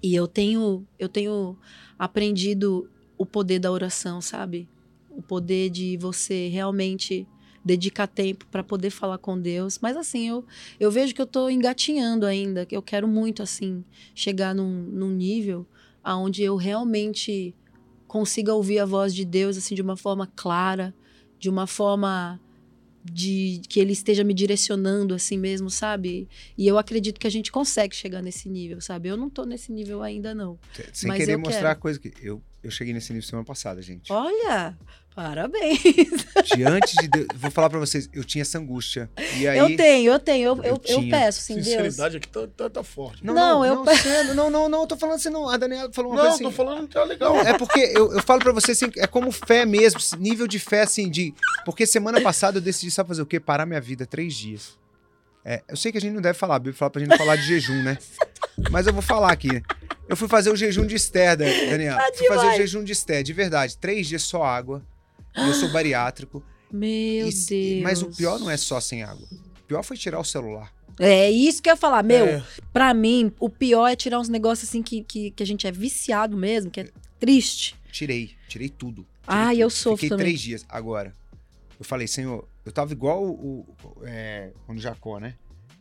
E 0.03 0.13
eu 0.17 0.27
tenho, 0.27 0.85
eu 0.99 1.09
tenho 1.09 1.57
aprendido 1.97 2.91
o 3.17 3.25
poder 3.25 3.61
da 3.61 3.71
oração, 3.71 4.21
sabe? 4.21 4.69
O 5.09 5.23
poder 5.23 5.71
de 5.71 5.97
você 5.97 6.49
realmente 6.49 7.25
dedicar 7.65 8.09
tempo 8.09 8.45
para 8.51 8.65
poder 8.65 8.91
falar 8.91 9.19
com 9.19 9.39
Deus. 9.41 9.79
Mas 9.81 9.97
assim, 9.97 10.29
eu, 10.29 10.45
eu 10.81 10.91
vejo 10.91 11.15
que 11.15 11.23
eu 11.23 11.27
tô 11.27 11.49
engatinhando 11.49 12.27
ainda, 12.27 12.67
que 12.67 12.77
eu 12.77 12.83
quero 12.83 13.07
muito 13.07 13.45
assim 13.45 13.85
chegar 14.13 14.53
num, 14.57 14.83
num 14.83 15.11
nível 15.11 15.65
aonde 16.03 16.43
eu 16.43 16.57
realmente 16.57 17.55
consiga 18.17 18.55
ouvir 18.55 18.79
a 18.79 18.87
voz 18.87 19.15
de 19.15 19.27
Deus 19.27 19.59
assim 19.59 19.75
de 19.75 19.83
uma 19.83 19.95
forma 19.95 20.27
clara, 20.35 20.95
de 21.39 21.51
uma 21.51 21.67
forma 21.67 22.41
de 23.05 23.61
que 23.69 23.79
ele 23.79 23.93
esteja 23.93 24.25
me 24.25 24.33
direcionando 24.33 25.15
assim 25.15 25.37
mesmo, 25.37 25.69
sabe? 25.69 26.27
E 26.57 26.67
eu 26.67 26.79
acredito 26.79 27.21
que 27.21 27.27
a 27.27 27.31
gente 27.31 27.53
consegue 27.53 27.95
chegar 27.95 28.23
nesse 28.23 28.49
nível, 28.49 28.81
sabe? 28.81 29.11
Eu 29.11 29.19
não 29.19 29.29
tô 29.29 29.45
nesse 29.45 29.71
nível 29.71 30.03
ainda 30.03 30.35
não. 30.35 30.59
Sem 30.95 31.13
querer 31.13 31.37
mostrar 31.37 31.59
quero. 31.59 31.69
a 31.69 31.75
coisa 31.75 32.01
que 32.01 32.11
eu, 32.23 32.43
eu 32.63 32.71
cheguei 32.71 32.95
nesse 32.95 33.13
nível 33.13 33.29
semana 33.29 33.45
passada, 33.45 33.83
gente. 33.83 34.11
Olha, 34.11 34.75
parabéns. 35.17 35.81
Diante 36.55 36.95
de 37.01 37.09
Deus, 37.09 37.27
vou 37.37 37.51
falar 37.51 37.71
pra 37.71 37.79
vocês, 37.79 38.09
eu 38.13 38.23
tinha 38.23 38.43
essa 38.43 38.59
angústia. 38.59 39.11
E 39.39 39.49
aí 39.49 39.59
eu 39.59 39.75
tenho, 39.77 40.13
eu 40.13 40.19
tenho, 40.21 40.45
eu, 40.49 40.57
eu 40.63 40.81
eu, 40.85 41.03
eu 41.03 41.09
peço 41.11 41.41
assim, 41.41 41.55
Deus. 41.55 41.67
Sinceridade 41.67 42.17
aqui 42.19 42.29
tá, 42.29 42.47
tá, 42.55 42.71
tá 42.71 42.85
forte. 42.85 43.25
Não, 43.25 43.35
Não, 43.35 43.55
não, 43.61 43.65
eu 43.67 43.75
não, 43.77 43.85
pe- 43.85 43.97
sério, 43.97 44.35
não, 44.35 44.51
não, 44.51 44.69
não, 44.69 44.81
eu 44.83 44.87
tô 44.87 44.97
falando 44.97 45.17
assim, 45.17 45.31
não. 45.31 45.49
A 45.49 45.57
Daniela 45.57 45.91
falou 45.93 46.13
uma 46.13 46.17
Não, 46.17 46.23
coisa 46.25 46.35
assim. 46.37 46.45
tô 46.45 46.51
falando 46.53 46.87
que 46.87 46.95
tá 46.95 47.03
legal. 47.05 47.35
É 47.41 47.57
porque 47.59 47.81
eu, 47.81 48.13
eu 48.13 48.23
falo 48.23 48.41
pra 48.41 48.53
você 48.53 48.73
assim, 48.73 48.91
é 48.99 49.07
como 49.07 49.33
fé 49.33 49.65
mesmo, 49.65 49.99
nível 50.19 50.47
de 50.47 50.59
fé 50.59 50.83
assim, 50.83 51.11
de. 51.11 51.35
Porque 51.65 51.87
semana 51.87 52.21
passada 52.21 52.59
eu 52.59 52.63
decidi, 52.63 52.91
sabe 52.91 53.09
fazer 53.09 53.23
o 53.23 53.27
quê? 53.27 53.41
Parar 53.41 53.65
minha 53.65 53.81
vida 53.81 54.05
três 54.07 54.35
dias. 54.35 54.79
É, 55.45 55.63
eu 55.69 55.77
sei 55.77 55.91
que 55.93 55.99
a 55.99 56.01
gente 56.01 56.13
não 56.13 56.21
deve 56.21 56.37
falar, 56.37 56.57
a 56.57 56.59
Bíblia 56.59 56.75
fala 56.75 56.91
pra 56.91 57.01
gente 57.01 57.09
não 57.11 57.17
falar 57.19 57.37
de 57.37 57.43
jejum, 57.43 57.83
né? 57.83 57.97
Mas 58.71 58.87
eu 58.87 58.93
vou 58.93 59.01
falar 59.01 59.31
aqui. 59.33 59.63
Eu 60.09 60.17
fui 60.17 60.27
fazer 60.29 60.51
o 60.51 60.57
jejum 60.57 60.85
de 60.85 60.97
Esther, 60.97 61.37
Da- 61.37 61.45
Daniela. 61.45 61.99
Tá 61.99 62.11
fui 62.15 62.27
fazer 62.27 62.47
o 62.49 62.57
jejum 62.57 62.83
de 62.85 62.93
Esther, 62.93 63.23
de 63.23 63.33
verdade. 63.33 63.79
Três 63.79 64.07
dias 64.09 64.23
só 64.23 64.43
água. 64.45 64.83
Eu 65.37 65.55
sou 65.55 65.69
bariátrico. 65.71 66.43
Meu 66.71 67.29
E- 67.29 67.33
Deus. 67.33 67.83
Mas 67.83 68.03
o 68.03 68.07
pior 68.11 68.39
não 68.41 68.51
é 68.51 68.57
só 68.57 68.81
sem 68.81 69.03
água. 69.03 69.27
O 69.33 69.63
pior 69.67 69.83
foi 69.83 69.97
tirar 69.97 70.19
o 70.19 70.25
celular. 70.25 70.73
É 70.99 71.31
isso 71.31 71.63
que 71.63 71.69
eu 71.69 71.73
ia 71.73 71.77
falar, 71.77 72.03
meu. 72.03 72.25
É, 72.27 72.43
Pra 72.73 72.95
mim, 72.95 73.31
o 73.39 73.51
pior 73.51 73.87
é 73.89 73.95
tirar 73.97 74.19
uns 74.19 74.29
negócios 74.29 74.69
assim 74.69 74.83
que, 74.83 75.03
que, 75.05 75.31
que 75.31 75.43
a 75.43 75.47
gente 75.47 75.67
é 75.67 75.73
viciado 75.73 76.37
mesmo, 76.37 76.71
que 76.71 76.81
é 76.81 76.89
triste. 77.21 77.77
Tirei, 77.93 78.31
tirei 78.49 78.69
tudo. 78.69 79.07
Tirei 79.29 79.45
tudo. 79.51 79.61
eu 79.61 79.71
sofro 79.71 79.97
Fiquei 79.99 80.09
também. 80.09 80.25
três 80.27 80.41
dias. 80.41 80.65
Agora, 80.69 81.15
eu 81.79 81.85
falei, 81.85 82.07
Senhor, 82.07 82.47
eu 82.65 82.73
tava 82.73 82.93
igual 82.93 83.23
o. 83.25 83.61
o- 83.61 83.67
é, 84.05 84.53
quando 84.65 84.81
Jacó, 84.81 85.19
né? 85.21 85.35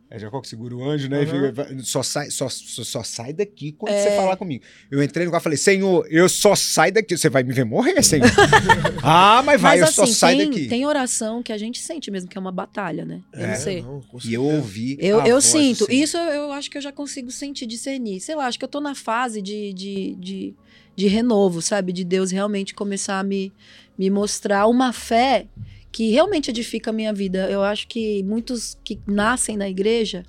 É 0.09 0.19
Jacó 0.19 0.39
que 0.39 0.47
segura 0.47 0.75
o 0.75 0.87
anjo, 0.87 1.09
né? 1.09 1.23
E 1.23 1.25
Aham. 1.25 1.49
fica- 1.53 1.83
só, 1.83 2.03
sai, 2.03 2.29
só, 2.29 2.47
só, 2.47 2.83
só 2.83 3.03
sai 3.03 3.33
daqui 3.33 3.71
quando 3.71 3.91
É. 3.93 3.97
você 4.03 4.11
falar 4.15 4.37
comigo. 4.37 4.63
Eu 4.91 5.01
entrei 5.01 5.25
no 5.25 5.31
quarto 5.31 5.41
e 5.41 5.45
falei, 5.45 5.57
Senhor, 5.57 6.05
eu 6.11 6.29
só 6.29 6.55
saio 6.55 6.93
daqui. 6.93 7.17
Você 7.17 7.27
vai 7.27 7.41
me 7.43 7.51
ver 7.51 7.65
morrer, 7.65 8.01
Senhor. 8.03 8.29
ah, 9.03 9.41
mas 9.43 9.59
vai, 9.59 9.79
Mas 9.79 9.89
eu 9.89 9.93
só 9.93 10.03
assim, 10.03 10.13
saio 10.13 10.37
tem, 10.37 10.49
daqui. 10.49 10.67
tem 10.67 10.85
oração 10.85 11.41
que 11.41 11.51
a 11.51 11.57
gente 11.57 11.79
sente 11.81 12.11
mesmo, 12.11 12.29
que 12.29 12.37
é 12.37 12.41
uma 12.41 12.51
batalha, 12.51 13.03
né? 13.03 13.21
Eu 13.33 13.39
É, 13.45 13.47
não 13.47 13.55
sei. 13.55 13.81
não, 13.81 14.03
E 14.23 14.33
eu 14.33 14.43
ouvi. 14.43 14.95
Eu, 14.99 15.21
a 15.21 15.27
eu 15.27 15.35
voz 15.35 15.45
sinto. 15.45 15.85
Senhor. 15.85 16.03
Isso 16.03 16.17
eu, 16.17 16.51
acho 16.51 16.69
que 16.69 16.77
eu 16.77 16.81
já 16.81 16.91
consigo 16.91 17.31
sentir, 17.31 17.65
discernir. 17.65 18.19
Sei 18.19 18.35
lá, 18.35 18.45
acho 18.45 18.59
que 18.59 18.65
eu 18.65 18.69
tô 18.69 18.79
na 18.79 18.93
fase 18.95 19.41
de, 19.41 19.73
de, 19.73 20.15
de, 20.19 20.53
de 20.95 21.07
renovo, 21.07 21.61
sabe? 21.63 21.91
De 21.91 22.03
Deus 22.03 22.29
realmente 22.31 22.75
começar 22.75 23.19
a 23.19 23.23
me, 23.23 23.51
me 23.97 24.09
mostrar 24.11 24.67
uma 24.67 24.93
fé 24.93 25.47
que 25.95 26.11
realmente 26.11 26.49
edifica 26.49 26.89
a 26.89 26.93
minha 26.93 27.13
vida. 27.13 27.49
Eu 27.49 27.63
acho 27.63 27.87
que 27.87 28.21
muitos 28.23 28.77
que 28.83 28.99
nascem 29.07 29.55
na 29.55 29.69
igreja, 29.69 30.25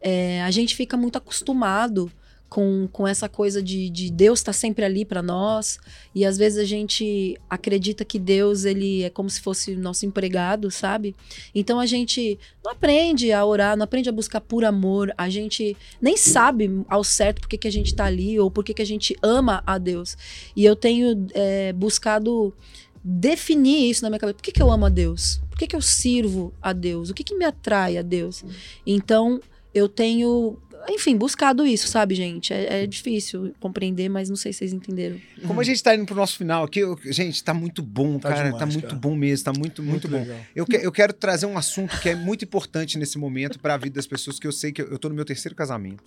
é, 0.00 0.40
a 0.42 0.52
gente 0.52 0.76
fica 0.76 0.96
muito 0.96 1.18
acostumado 1.18 2.08
com, 2.48 2.88
com 2.92 3.08
essa 3.08 3.28
coisa 3.28 3.60
de, 3.60 3.90
de 3.90 4.08
Deus 4.08 4.38
estar 4.38 4.52
sempre 4.52 4.84
ali 4.84 5.04
para 5.04 5.20
nós. 5.20 5.80
E 6.14 6.24
às 6.24 6.38
vezes 6.38 6.60
a 6.60 6.64
gente 6.64 7.36
acredita 7.50 8.04
que 8.04 8.20
Deus 8.20 8.64
ele 8.64 9.02
é 9.02 9.10
como 9.10 9.28
se 9.28 9.40
fosse 9.40 9.74
nosso 9.74 10.06
empregado, 10.06 10.70
sabe? 10.70 11.16
Então 11.52 11.80
a 11.80 11.86
gente 11.86 12.38
não 12.64 12.70
aprende 12.70 13.32
a 13.32 13.44
orar, 13.44 13.76
não 13.76 13.82
aprende 13.82 14.08
a 14.08 14.12
buscar 14.12 14.40
por 14.40 14.64
amor. 14.64 15.12
A 15.18 15.28
gente 15.28 15.76
nem 16.00 16.16
sabe 16.16 16.84
ao 16.88 17.02
certo 17.02 17.40
por 17.40 17.48
que, 17.48 17.58
que 17.58 17.68
a 17.68 17.72
gente 17.72 17.96
tá 17.96 18.04
ali 18.04 18.38
ou 18.38 18.48
por 18.48 18.62
que, 18.62 18.74
que 18.74 18.82
a 18.82 18.86
gente 18.86 19.16
ama 19.20 19.60
a 19.66 19.76
Deus. 19.76 20.16
E 20.54 20.64
eu 20.64 20.76
tenho 20.76 21.26
é, 21.34 21.72
buscado 21.72 22.54
definir 23.02 23.90
isso 23.90 24.02
na 24.02 24.10
minha 24.10 24.18
cabeça. 24.18 24.36
Por 24.36 24.42
que, 24.42 24.52
que 24.52 24.62
eu 24.62 24.70
amo 24.70 24.86
a 24.86 24.88
Deus? 24.88 25.40
Por 25.48 25.58
que, 25.58 25.66
que 25.66 25.76
eu 25.76 25.80
sirvo 25.80 26.52
a 26.60 26.72
Deus? 26.72 27.10
O 27.10 27.14
que, 27.14 27.24
que 27.24 27.34
me 27.34 27.44
atrai 27.44 27.96
a 27.96 28.02
Deus? 28.02 28.44
Então 28.86 29.40
eu 29.74 29.88
tenho, 29.88 30.58
enfim, 30.88 31.16
buscado 31.16 31.66
isso, 31.66 31.86
sabe, 31.88 32.14
gente? 32.14 32.52
É, 32.52 32.82
é 32.82 32.86
difícil 32.86 33.52
compreender, 33.60 34.08
mas 34.08 34.28
não 34.28 34.36
sei 34.36 34.52
se 34.52 34.60
vocês 34.60 34.72
entenderam. 34.72 35.20
Como 35.46 35.60
a 35.60 35.64
gente 35.64 35.82
tá 35.82 35.94
indo 35.94 36.04
pro 36.06 36.14
nosso 36.14 36.36
final 36.38 36.64
aqui, 36.64 36.80
eu- 36.80 36.98
gente, 37.06 37.42
tá 37.44 37.52
muito 37.54 37.82
bom, 37.82 38.18
Tá 38.18 38.28
cara. 38.30 38.50
tá 38.52 38.58
demais, 38.58 38.74
muito 38.74 38.86
cara. 38.88 38.98
bom 38.98 39.14
mesmo, 39.14 39.44
tá 39.44 39.52
muito, 39.52 39.82
muito, 39.82 40.08
bom. 40.08 40.18
legal. 40.20 40.38
Eu, 40.54 40.64
que- 40.66 40.76
eu 40.76 40.90
quero 40.92 41.12
trazer 41.12 41.46
um 41.46 41.56
assunto 41.58 42.00
que 42.00 42.08
é 42.08 42.14
muito 42.14 42.44
importante 42.44 42.98
nesse 42.98 43.18
momento 43.18 43.58
para 43.60 43.74
a 43.74 43.76
vida 43.76 43.94
das 43.96 44.06
pessoas, 44.06 44.38
que 44.38 44.46
eu 44.46 44.52
sei 44.52 44.72
que 44.72 44.80
eu, 44.82 44.88
eu 44.88 44.98
tô 44.98 45.08
no 45.08 45.14
meu 45.14 45.24
terceiro 45.24 45.54
casamento. 45.54 46.02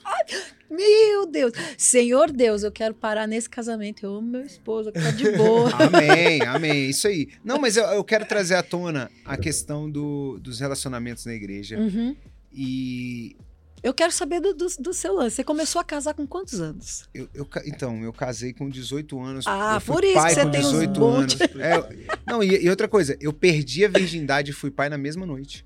Meu 0.70 1.28
Deus! 1.28 1.52
Senhor 1.78 2.32
Deus, 2.32 2.64
eu 2.64 2.72
quero 2.72 2.96
parar 2.96 3.28
nesse 3.28 3.48
casamento. 3.50 4.04
Eu 4.04 4.16
amo 4.16 4.28
meu 4.28 4.42
esposo, 4.42 4.92
que 4.92 5.00
tá 5.00 5.12
de 5.12 5.32
boa. 5.34 5.70
Amém, 5.78 6.42
amém. 6.42 6.90
Isso 6.90 7.08
aí. 7.08 7.30
Não, 7.44 7.60
mas 7.60 7.78
eu, 7.78 7.84
eu 7.86 8.04
quero 8.04 8.26
trazer 8.26 8.56
à 8.56 8.64
tona 8.64 9.12
a 9.24 9.38
questão 9.38 9.90
do- 9.90 10.40
dos 10.42 10.60
relacionamentos 10.60 11.26
na 11.26 11.34
igreja. 11.34 11.78
Uhum. 11.78 12.16
E 12.52 13.36
Eu 13.84 13.94
quero 13.94 14.12
saber 14.14 14.40
do, 14.40 14.54
do, 14.54 14.66
do 14.80 14.94
seu 14.94 15.14
lance. 15.14 15.36
Você 15.36 15.44
começou 15.44 15.82
a 15.82 15.84
casar 15.84 16.14
com 16.14 16.26
quantos 16.26 16.62
anos? 16.62 17.04
eu, 17.14 17.28
eu 17.34 17.48
então, 17.66 18.02
eu 18.02 18.14
casei 18.14 18.54
com 18.54 18.70
18 18.70 19.20
anos. 19.20 19.46
Ah, 19.46 19.82
por 19.86 20.04
isso 20.04 20.14
pai 20.14 20.30
que 20.30 20.36
você 20.36 20.46
com 20.46 20.52
tem 20.52 20.62
uns 20.62 20.72
18 20.72 21.00
monte. 21.00 21.44
anos. 21.44 21.56
É, 21.60 22.08
não, 22.26 22.42
e, 22.42 22.64
e 22.64 22.70
outra 22.70 22.88
coisa, 22.88 23.18
eu 23.20 23.34
perdi 23.34 23.84
a 23.84 23.90
virgindade 23.90 24.52
e 24.52 24.54
fui 24.54 24.72
pai 24.72 24.88
na 24.88 24.98
mesma 24.98 25.26
noite. 25.26 25.66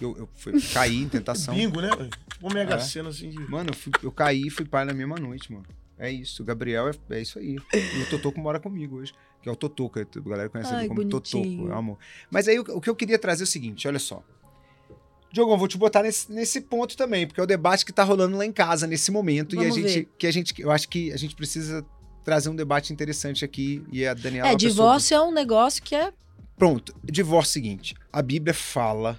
Eu, 0.00 0.16
eu 0.16 0.28
fui, 0.34 0.60
caí 0.72 0.96
em 1.02 1.08
tentação. 1.08 1.54
Bingo, 1.54 1.80
né? 1.80 1.90
Uma 2.40 2.52
mega 2.54 2.74
É. 2.74 2.78
cena 2.80 3.10
assim 3.10 3.28
de. 3.28 3.38
Mano, 3.38 3.70
eu, 3.70 3.74
fui- 3.74 3.92
eu 4.02 4.10
caí 4.10 4.46
e 4.46 4.50
fui 4.50 4.64
pai 4.64 4.84
na 4.84 4.92
mesma 4.94 5.16
noite, 5.16 5.52
mano. 5.52 5.64
É 5.98 6.10
isso. 6.10 6.42
O 6.42 6.46
Gabriel 6.46 6.88
é, 6.88 7.14
é 7.14 7.20
isso 7.20 7.38
aí. 7.38 7.56
E 7.74 8.02
o 8.02 8.10
Totoco 8.10 8.40
mora 8.40 8.58
comigo 8.58 8.96
hoje. 8.96 9.12
Que 9.40 9.48
é 9.48 9.52
o 9.52 9.54
Totoco. 9.54 10.00
A 10.00 10.04
galera 10.28 10.48
conhece 10.48 10.72
Ai, 10.72 10.80
ele 10.80 10.88
como 10.88 11.04
bonitinho. 11.04 11.44
Totoco. 11.58 11.72
é 11.72 11.78
amor. 11.78 11.98
Mas 12.30 12.48
aí 12.48 12.58
o, 12.58 12.62
o 12.62 12.80
que 12.80 12.90
eu 12.90 12.96
queria 12.96 13.18
trazer 13.18 13.42
é 13.42 13.44
o 13.44 13.46
seguinte: 13.46 13.86
olha 13.86 14.00
só. 14.00 14.24
Diogão, 15.32 15.56
vou 15.56 15.66
te 15.68 15.78
botar 15.78 16.02
nesse, 16.02 16.30
nesse 16.30 16.60
ponto 16.60 16.96
também, 16.96 17.26
porque 17.26 17.40
é 17.40 17.42
o 17.42 17.46
debate 17.46 17.84
que 17.86 17.92
tá 17.92 18.04
rolando 18.04 18.36
lá 18.36 18.44
em 18.44 18.52
casa 18.52 18.86
nesse 18.86 19.10
momento. 19.10 19.56
Vamos 19.56 19.76
e 19.76 19.80
a 19.80 19.82
gente, 19.88 19.94
ver. 20.00 20.08
que 20.18 20.26
a 20.26 20.30
gente. 20.32 20.54
Eu 20.60 20.70
acho 20.70 20.88
que 20.88 21.10
a 21.12 21.16
gente 21.16 21.34
precisa 21.34 21.84
trazer 22.24 22.48
um 22.50 22.54
debate 22.56 22.92
interessante 22.92 23.44
aqui. 23.44 23.82
E 23.90 24.04
a 24.06 24.12
Daniela. 24.14 24.48
É, 24.48 24.52
pessoa- 24.52 24.70
divórcio 24.70 25.14
é 25.16 25.22
um 25.22 25.32
negócio 25.32 25.82
que 25.82 25.94
é. 25.94 26.12
Pronto, 26.56 26.94
divórcio 27.02 27.48
é 27.48 27.50
o 27.50 27.52
seguinte. 27.64 27.94
A 28.12 28.20
Bíblia 28.22 28.52
fala 28.54 29.18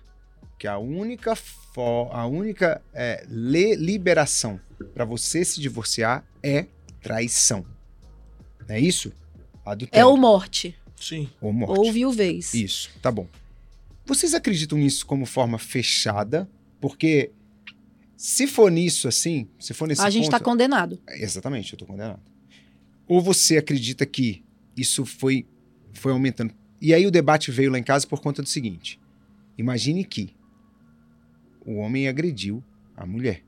que 0.59 0.67
a 0.67 0.77
única 0.77 1.35
fo- 1.35 2.09
a 2.11 2.25
única 2.27 2.81
é, 2.93 3.25
le- 3.27 3.75
liberação 3.75 4.61
para 4.93 5.03
você 5.05 5.43
se 5.43 5.59
divorciar 5.59 6.23
é 6.43 6.67
traição. 7.01 7.65
Não 8.67 8.75
é 8.75 8.79
isso? 8.79 9.11
É 9.65 9.69
Adultério. 9.71 10.07
ou 10.07 10.15
morte. 10.17 10.77
Sim. 10.95 11.29
ou 11.41 11.51
morte. 11.51 11.79
Ou 11.79 11.91
viuvez. 11.91 12.53
Isso, 12.53 12.89
tá 13.01 13.11
bom. 13.11 13.27
Vocês 14.05 14.33
acreditam 14.33 14.77
nisso 14.77 15.05
como 15.05 15.25
forma 15.25 15.57
fechada? 15.57 16.49
Porque 16.79 17.31
se 18.17 18.47
for 18.47 18.71
nisso 18.71 19.07
assim, 19.07 19.47
se 19.59 19.73
for 19.73 19.87
nesse 19.87 20.01
a 20.01 20.09
gente 20.09 20.29
tá 20.29 20.37
ponto, 20.37 20.49
condenado. 20.49 20.99
Exatamente, 21.09 21.73
eu 21.73 21.79
tô 21.79 21.85
condenado. 21.85 22.21
Ou 23.07 23.21
você 23.21 23.57
acredita 23.57 24.05
que 24.05 24.43
isso 24.75 25.05
foi, 25.05 25.45
foi 25.93 26.11
aumentando. 26.11 26.53
E 26.81 26.93
aí 26.93 27.05
o 27.05 27.11
debate 27.11 27.51
veio 27.51 27.71
lá 27.71 27.79
em 27.79 27.83
casa 27.83 28.07
por 28.07 28.19
conta 28.19 28.41
do 28.41 28.49
seguinte: 28.49 28.99
imagine 29.57 30.03
que 30.03 30.35
o 31.65 31.75
homem 31.75 32.07
agrediu 32.07 32.63
a 32.95 33.05
mulher. 33.05 33.43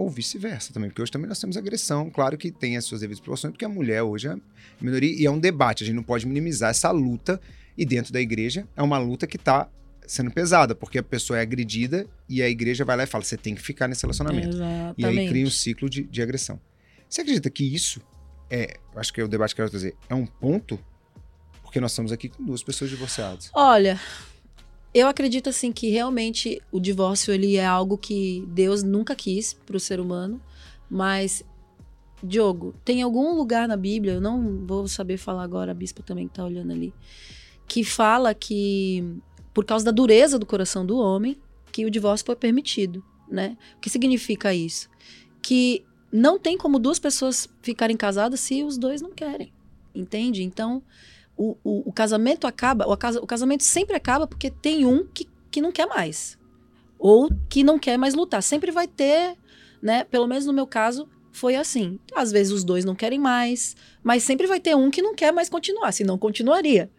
Ou 0.00 0.08
vice-versa 0.08 0.72
também, 0.72 0.88
porque 0.88 1.02
hoje 1.02 1.12
também 1.12 1.28
nós 1.28 1.38
temos 1.38 1.58
agressão. 1.58 2.08
Claro 2.08 2.38
que 2.38 2.50
tem 2.50 2.74
as 2.74 2.86
suas 2.86 3.02
devidas 3.02 3.20
proporções, 3.20 3.52
porque 3.52 3.66
a 3.66 3.68
mulher 3.68 4.02
hoje 4.02 4.28
é 4.28 4.36
minoria 4.80 5.14
e 5.14 5.26
é 5.26 5.30
um 5.30 5.38
debate. 5.38 5.84
A 5.84 5.86
gente 5.86 5.94
não 5.94 6.02
pode 6.02 6.26
minimizar 6.26 6.70
essa 6.70 6.90
luta. 6.90 7.38
E 7.76 7.84
dentro 7.84 8.10
da 8.10 8.18
igreja 8.18 8.66
é 8.74 8.82
uma 8.82 8.96
luta 8.96 9.26
que 9.26 9.36
está 9.36 9.68
sendo 10.06 10.30
pesada, 10.30 10.74
porque 10.74 10.96
a 10.96 11.02
pessoa 11.02 11.38
é 11.38 11.42
agredida 11.42 12.06
e 12.26 12.42
a 12.42 12.48
igreja 12.48 12.82
vai 12.82 12.96
lá 12.96 13.02
e 13.02 13.06
fala: 13.06 13.22
você 13.22 13.36
tem 13.36 13.54
que 13.54 13.60
ficar 13.60 13.88
nesse 13.88 14.00
relacionamento. 14.00 14.56
E 14.96 15.04
aí 15.04 15.12
cria 15.12 15.44
um 15.44 15.48
Exatamente. 15.48 15.50
ciclo 15.50 15.90
de, 15.90 16.04
de 16.04 16.22
agressão. 16.22 16.58
Você 17.06 17.20
acredita 17.20 17.50
que 17.50 17.62
isso 17.62 18.00
é, 18.48 18.78
acho 18.96 19.12
que 19.12 19.20
é 19.20 19.24
o 19.24 19.28
debate 19.28 19.54
que 19.54 19.60
eu 19.60 19.66
quero 19.66 19.70
trazer, 19.70 19.94
é 20.08 20.14
um 20.14 20.24
ponto? 20.24 20.80
Porque 21.62 21.78
nós 21.78 21.92
estamos 21.92 22.10
aqui 22.10 22.30
com 22.30 22.42
duas 22.42 22.62
pessoas 22.62 22.88
divorciadas. 22.88 23.50
Olha, 23.52 24.00
eu 24.92 25.06
acredito 25.06 25.48
assim 25.48 25.72
que 25.72 25.88
realmente 25.88 26.60
o 26.72 26.80
divórcio 26.80 27.32
ele 27.32 27.56
é 27.56 27.64
algo 27.64 27.96
que 27.96 28.44
Deus 28.48 28.82
nunca 28.82 29.14
quis 29.14 29.52
para 29.52 29.76
o 29.76 29.80
ser 29.80 30.00
humano, 30.00 30.40
mas 30.88 31.44
Diogo, 32.22 32.74
tem 32.84 33.00
algum 33.02 33.34
lugar 33.34 33.66
na 33.66 33.76
Bíblia, 33.76 34.14
eu 34.14 34.20
não 34.20 34.66
vou 34.66 34.86
saber 34.88 35.16
falar 35.16 35.42
agora, 35.42 35.70
a 35.72 35.74
bispa 35.74 36.02
também 36.02 36.28
que 36.28 36.34
tá 36.34 36.44
olhando 36.44 36.72
ali, 36.72 36.92
que 37.66 37.84
fala 37.84 38.34
que 38.34 39.16
por 39.54 39.64
causa 39.64 39.84
da 39.84 39.90
dureza 39.90 40.38
do 40.38 40.46
coração 40.46 40.84
do 40.84 40.98
homem, 40.98 41.36
que 41.72 41.84
o 41.84 41.90
divórcio 41.90 42.26
foi 42.26 42.36
permitido, 42.36 43.02
né? 43.28 43.56
O 43.76 43.80
que 43.80 43.88
significa 43.88 44.52
isso? 44.52 44.88
Que 45.40 45.84
não 46.12 46.38
tem 46.38 46.58
como 46.58 46.78
duas 46.78 46.98
pessoas 46.98 47.48
ficarem 47.62 47.96
casadas 47.96 48.40
se 48.40 48.62
os 48.64 48.76
dois 48.76 49.00
não 49.00 49.10
querem, 49.10 49.52
entende? 49.94 50.42
Então, 50.42 50.82
o, 51.40 51.56
o, 51.64 51.88
o 51.88 51.92
casamento 51.92 52.46
acaba, 52.46 52.86
o, 52.86 52.92
o 52.92 53.26
casamento 53.26 53.64
sempre 53.64 53.96
acaba 53.96 54.26
porque 54.26 54.50
tem 54.50 54.84
um 54.84 55.06
que, 55.06 55.26
que 55.50 55.62
não 55.62 55.72
quer 55.72 55.86
mais. 55.86 56.38
Ou 56.98 57.30
que 57.48 57.64
não 57.64 57.78
quer 57.78 57.96
mais 57.96 58.12
lutar. 58.12 58.42
Sempre 58.42 58.70
vai 58.70 58.86
ter, 58.86 59.38
né? 59.80 60.04
Pelo 60.04 60.26
menos 60.26 60.44
no 60.44 60.52
meu 60.52 60.66
caso, 60.66 61.08
foi 61.32 61.56
assim. 61.56 61.98
Às 62.14 62.30
vezes 62.30 62.52
os 62.52 62.62
dois 62.62 62.84
não 62.84 62.94
querem 62.94 63.18
mais, 63.18 63.74
mas 64.02 64.22
sempre 64.22 64.46
vai 64.46 64.60
ter 64.60 64.76
um 64.76 64.90
que 64.90 65.00
não 65.00 65.14
quer 65.14 65.32
mais 65.32 65.48
continuar, 65.48 65.92
senão 65.92 66.18
continuaria, 66.18 66.90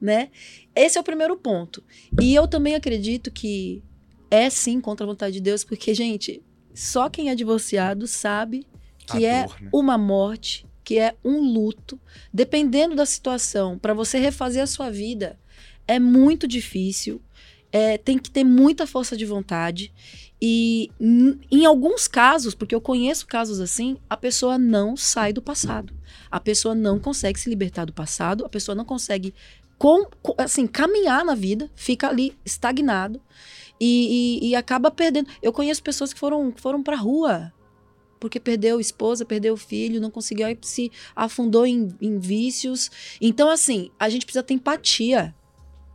né? 0.00 0.30
Esse 0.74 0.96
é 0.96 1.00
o 1.02 1.04
primeiro 1.04 1.36
ponto. 1.36 1.84
E 2.18 2.34
eu 2.34 2.48
também 2.48 2.74
acredito 2.74 3.30
que 3.30 3.82
é 4.30 4.48
sim 4.48 4.80
contra 4.80 5.04
a 5.04 5.08
vontade 5.08 5.34
de 5.34 5.40
Deus, 5.42 5.62
porque, 5.62 5.92
gente, 5.92 6.42
só 6.72 7.10
quem 7.10 7.28
é 7.28 7.34
divorciado 7.34 8.06
sabe 8.06 8.66
que 9.06 9.26
é 9.26 9.44
dor, 9.44 9.60
né? 9.60 9.70
uma 9.74 9.98
morte, 9.98 10.66
que 10.90 10.98
é 10.98 11.14
um 11.24 11.38
luto, 11.52 12.00
dependendo 12.34 12.96
da 12.96 13.06
situação, 13.06 13.78
para 13.78 13.94
você 13.94 14.18
refazer 14.18 14.60
a 14.60 14.66
sua 14.66 14.90
vida, 14.90 15.38
é 15.86 16.00
muito 16.00 16.48
difícil. 16.48 17.22
é, 17.72 17.96
tem 17.96 18.18
que 18.18 18.28
ter 18.28 18.42
muita 18.42 18.88
força 18.88 19.16
de 19.16 19.24
vontade. 19.24 19.92
E 20.42 20.90
em 21.48 21.64
alguns 21.64 22.08
casos, 22.08 22.52
porque 22.56 22.74
eu 22.74 22.80
conheço 22.80 23.24
casos 23.24 23.60
assim, 23.60 23.96
a 24.08 24.16
pessoa 24.16 24.58
não 24.58 24.96
sai 24.96 25.32
do 25.32 25.40
passado. 25.40 25.94
A 26.28 26.40
pessoa 26.40 26.74
não 26.74 26.98
consegue 26.98 27.38
se 27.38 27.48
libertar 27.48 27.84
do 27.84 27.92
passado, 27.92 28.44
a 28.44 28.48
pessoa 28.48 28.74
não 28.74 28.84
consegue 28.84 29.32
com, 29.78 30.08
assim, 30.38 30.66
caminhar 30.66 31.24
na 31.24 31.36
vida, 31.36 31.70
fica 31.76 32.08
ali 32.08 32.36
estagnado 32.44 33.20
e, 33.78 34.40
e- 34.42 34.48
e 34.48 34.54
acaba 34.56 34.90
perdendo. 34.90 35.30
Eu 35.40 35.52
conheço 35.52 35.80
pessoas 35.84 36.12
que 36.12 36.18
foram, 36.18 36.52
foram 36.56 36.82
pra 36.82 36.96
rua 36.96 37.52
porque 38.20 38.38
perdeu 38.38 38.76
a 38.76 38.80
esposa, 38.80 39.24
perdeu 39.24 39.54
o 39.54 39.56
filho, 39.56 40.00
não 40.00 40.10
conseguiu, 40.10 40.46
aí 40.46 40.56
se 40.62 40.92
afundou 41.16 41.66
em, 41.66 41.88
em 42.00 42.18
vícios. 42.18 42.90
Então, 43.20 43.48
assim, 43.48 43.90
a 43.98 44.08
gente 44.10 44.26
precisa 44.26 44.42
ter 44.42 44.54
empatia 44.54 45.34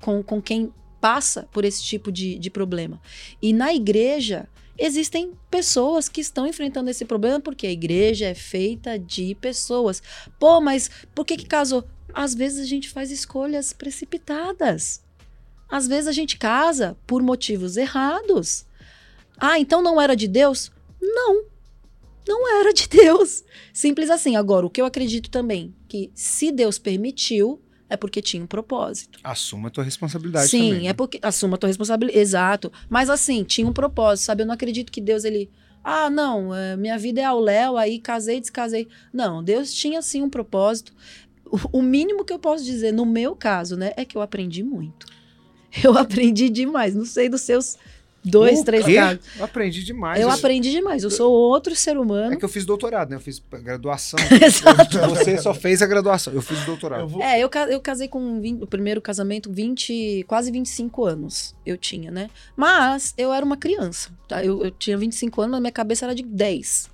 com, 0.02 0.24
com 0.24 0.42
quem 0.42 0.74
passa 1.00 1.48
por 1.52 1.64
esse 1.64 1.84
tipo 1.84 2.12
de, 2.12 2.38
de 2.40 2.50
problema. 2.50 3.00
E 3.42 3.54
na 3.54 3.74
igreja, 3.74 4.50
existem 4.78 5.34
pessoas 5.50 6.10
que 6.10 6.20
estão 6.20 6.48
enfrentando 6.48 6.90
esse 6.90 7.06
problema 7.06 7.40
porque 7.40 7.68
a 7.68 7.72
igreja 7.72 8.26
é 8.26 8.34
feita 8.34 8.98
de 8.98 9.36
pessoas. 9.36 10.02
Pô, 10.40 10.60
mas 10.60 10.90
por 11.14 11.26
que 11.26 11.38
que 11.38 11.46
casou? 11.46 11.84
Às 12.14 12.34
vezes 12.34 12.60
a 12.60 12.68
gente 12.68 12.90
faz 12.90 13.12
escolhas 13.12 13.72
precipitadas. 13.72 15.04
Às 15.70 15.88
vezes 15.88 16.08
a 16.08 16.12
gente 16.12 16.38
casa 16.38 16.98
por 17.06 17.22
motivos 17.22 17.78
errados. 17.78 18.66
Ah, 19.38 19.60
então 19.60 19.82
não 19.82 20.00
era 20.00 20.16
de 20.16 20.28
Deus? 20.28 20.72
Não. 21.02 21.44
Não 22.28 22.60
era 22.60 22.74
de 22.74 22.88
Deus. 22.88 23.44
Simples 23.74 24.10
assim. 24.10 24.36
Agora, 24.36 24.66
o 24.66 24.70
que 24.70 24.82
eu 24.82 24.86
acredito 24.86 25.30
também, 25.30 25.74
que 25.88 26.12
se 26.14 26.52
Deus 26.52 26.78
permitiu, 26.80 27.62
é 27.90 27.96
porque 27.96 28.22
tinha 28.22 28.44
um 28.44 28.48
propósito. 28.48 29.20
Assuma 29.24 29.68
a 29.68 29.72
tua 29.72 29.84
responsabilidade 29.84 30.50
Sim, 30.50 30.70
também. 30.70 30.90
é 30.90 30.94
porque 30.94 31.20
assuma 31.22 31.56
a 31.56 31.58
tua 31.58 31.68
responsabilidade. 31.68 32.20
Exato. 32.20 32.72
Mas 32.90 33.10
assim, 33.10 33.44
tinha 33.44 33.68
um 33.68 33.74
propósito, 33.74 34.26
sabe? 34.26 34.44
Eu 34.44 34.48
não 34.48 34.54
acredito 34.54 34.92
que 34.92 35.02
Deus 35.02 35.24
ele 35.24 35.50
ah, 35.88 36.10
não, 36.10 36.54
é, 36.54 36.76
minha 36.76 36.98
vida 36.98 37.22
é 37.22 37.24
ao 37.26 37.40
léu, 37.40 37.78
aí 37.78 38.00
casei, 38.00 38.42
descasei. 38.42 38.88
Não, 39.14 39.44
Deus 39.44 39.72
tinha 39.72 40.02
sim 40.02 40.24
um 40.24 40.30
propósito. 40.30 40.92
O, 41.46 41.78
o 41.78 41.82
mínimo 41.84 42.26
que 42.26 42.34
eu 42.34 42.40
posso 42.40 42.66
dizer 42.66 42.92
no 42.92 43.06
meu 43.06 43.36
caso, 43.36 43.78
né, 43.78 43.94
é 43.96 44.04
que 44.04 44.18
eu 44.18 44.22
aprendi 44.24 44.64
muito. 44.64 45.06
Eu 45.84 45.94
aprendi 46.00 46.50
demais. 46.50 46.96
Não 46.96 47.06
sei 47.06 47.30
dos 47.30 47.42
seus 47.42 47.78
dois, 48.26 48.60
O 48.60 48.66
três 48.66 48.86
quê? 48.86 48.96
casos. 48.96 49.20
Eu 49.38 49.46
aprendi 49.46 49.84
demais. 49.84 50.20
Eu 50.20 50.28
Eu- 50.28 50.34
aprendi 50.34 50.72
demais. 50.72 51.04
Eu 51.04 51.12
sou 51.12 51.32
outro 51.32 51.76
ser 51.76 51.96
É 51.96 52.00
humano. 52.00 52.38
que 52.38 52.44
eu 52.44 52.50
fiz 52.50 52.66
doutorado, 52.66 53.10
né? 53.10 53.16
Eu 53.16 53.20
fiz 53.22 53.42
graduação. 53.64 54.20
Exato. 54.44 54.98
Você 55.10 55.38
só 55.38 55.54
fez 55.54 55.82
a 55.82 55.86
graduação. 55.86 56.34
Eu 56.34 56.42
fiz 56.42 56.64
doutorado. 56.66 57.02
Eu 57.02 57.08
vou... 57.08 57.22
É, 57.22 57.40
eu, 57.40 57.50
eu 57.70 57.80
casei 57.80 58.08
com 58.08 58.42
20 58.42 58.64
o 58.64 58.68
primeiro 58.68 59.00
casamento, 59.02 59.52
20, 59.52 60.26
quase 60.28 60.52
25 60.52 61.06
anos 61.06 61.56
eu 61.66 61.78
tinha, 61.78 62.12
né? 62.12 62.30
Mas 62.56 63.14
eu 63.18 63.32
era 63.34 63.46
uma 63.46 63.58
criança, 63.58 64.10
tá? 64.28 64.44
Eu, 64.44 64.64
eu 64.64 64.72
tinha 64.72 64.98
25 64.98 65.42
anos, 65.42 65.52
mas 65.52 65.62
minha 65.62 65.72
cabeça 65.72 66.06
era 66.06 66.16
de 66.16 66.24
10. 66.24 66.90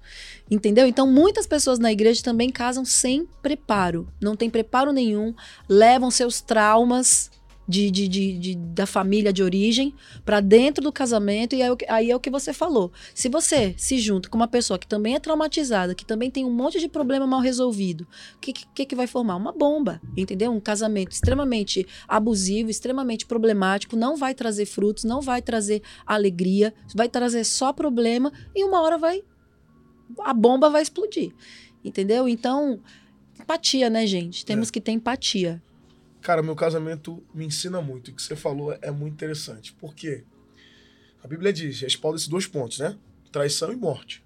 Entendeu? 0.50 0.86
Então, 0.86 1.08
muitas 1.08 1.48
pessoas 1.48 1.80
na 1.80 1.92
igreja 1.92 2.22
também 2.22 2.50
casam 2.50 2.84
sem 2.84 3.26
preparo. 3.42 4.06
Não 4.22 4.36
tem 4.36 4.50
preparo 4.50 4.92
nenhum, 4.92 5.34
levam 5.70 6.12
seus 6.12 6.42
traumas 6.42 7.32
de, 7.72 7.90
de, 7.90 8.08
de- 8.08 8.38
de- 8.38 8.56
da 8.56 8.86
família 8.86 9.32
de 9.32 9.42
origem 9.42 9.96
pra 10.26 10.42
dentro 10.42 10.84
do 10.84 10.92
casamento, 10.92 11.56
e 11.56 11.62
aí, 11.62 11.68
é 11.70 11.72
o 11.72 11.78
que- 11.78 11.86
aí 11.90 12.12
é 12.12 12.16
o 12.16 12.20
que 12.20 12.30
você 12.30 12.52
falou. 12.52 12.92
Se 13.16 13.30
você 13.30 13.74
se 13.78 13.98
junta 13.98 14.28
com 14.30 14.36
uma 14.36 14.48
pessoa 14.48 14.78
que 14.78 14.86
também 14.86 15.16
é 15.16 15.20
traumatizada, 15.20 15.96
que 15.96 16.06
também 16.06 16.30
tem 16.30 16.44
um 16.44 16.52
monte 16.52 16.80
de 16.80 16.90
problema 16.90 17.26
mal 17.26 17.40
resolvido, 17.40 18.06
o 18.36 18.40
que, 18.40 18.52
que, 18.52 18.86
que 18.86 18.96
vai 18.96 19.08
formar? 19.08 19.38
Uma 19.38 19.54
bomba, 19.54 20.02
entendeu? 20.18 20.52
Um 20.52 20.60
casamento 20.60 21.14
extremamente 21.14 21.88
abusivo, 22.08 22.70
extremamente 22.70 23.26
problemático, 23.26 23.96
não 23.96 24.18
vai 24.18 24.36
trazer 24.36 24.66
frutos, 24.66 25.06
não 25.06 25.22
vai 25.22 25.42
trazer 25.42 25.82
alegria, 26.06 26.74
vai 26.94 27.08
trazer 27.08 27.46
só 27.46 27.72
problema 27.72 28.32
e 28.54 28.64
uma 28.66 28.82
hora 28.82 28.98
vai. 28.98 29.24
A 30.20 30.34
bomba 30.34 30.70
vai 30.70 30.82
explodir, 30.82 31.32
entendeu? 31.86 32.28
Então, 32.28 32.82
empatia, 33.40 33.90
né, 33.90 34.06
gente? 34.06 34.46
Temos 34.46 34.70
que 34.70 34.82
ter 34.82 34.92
empatia. 34.92 35.64
Cara, 36.22 36.44
meu 36.44 36.56
casamento 36.56 37.24
me 37.34 37.46
ensina 37.46 37.82
muito. 37.82 38.10
O 38.10 38.14
que 38.14 38.22
você 38.22 38.36
falou 38.36 38.78
é 38.82 38.92
muito 38.92 39.14
interessante. 39.14 39.74
Por 39.74 39.96
quê? 39.96 40.24
A 41.24 41.28
Bíblia 41.28 41.52
diz, 41.52 41.82
respalda 41.82 42.18
esses 42.18 42.28
dois 42.28 42.48
pontos, 42.48 42.80
né? 42.80 42.96
Traição 43.32 43.72
e 43.72 43.76
morte. 43.76 44.24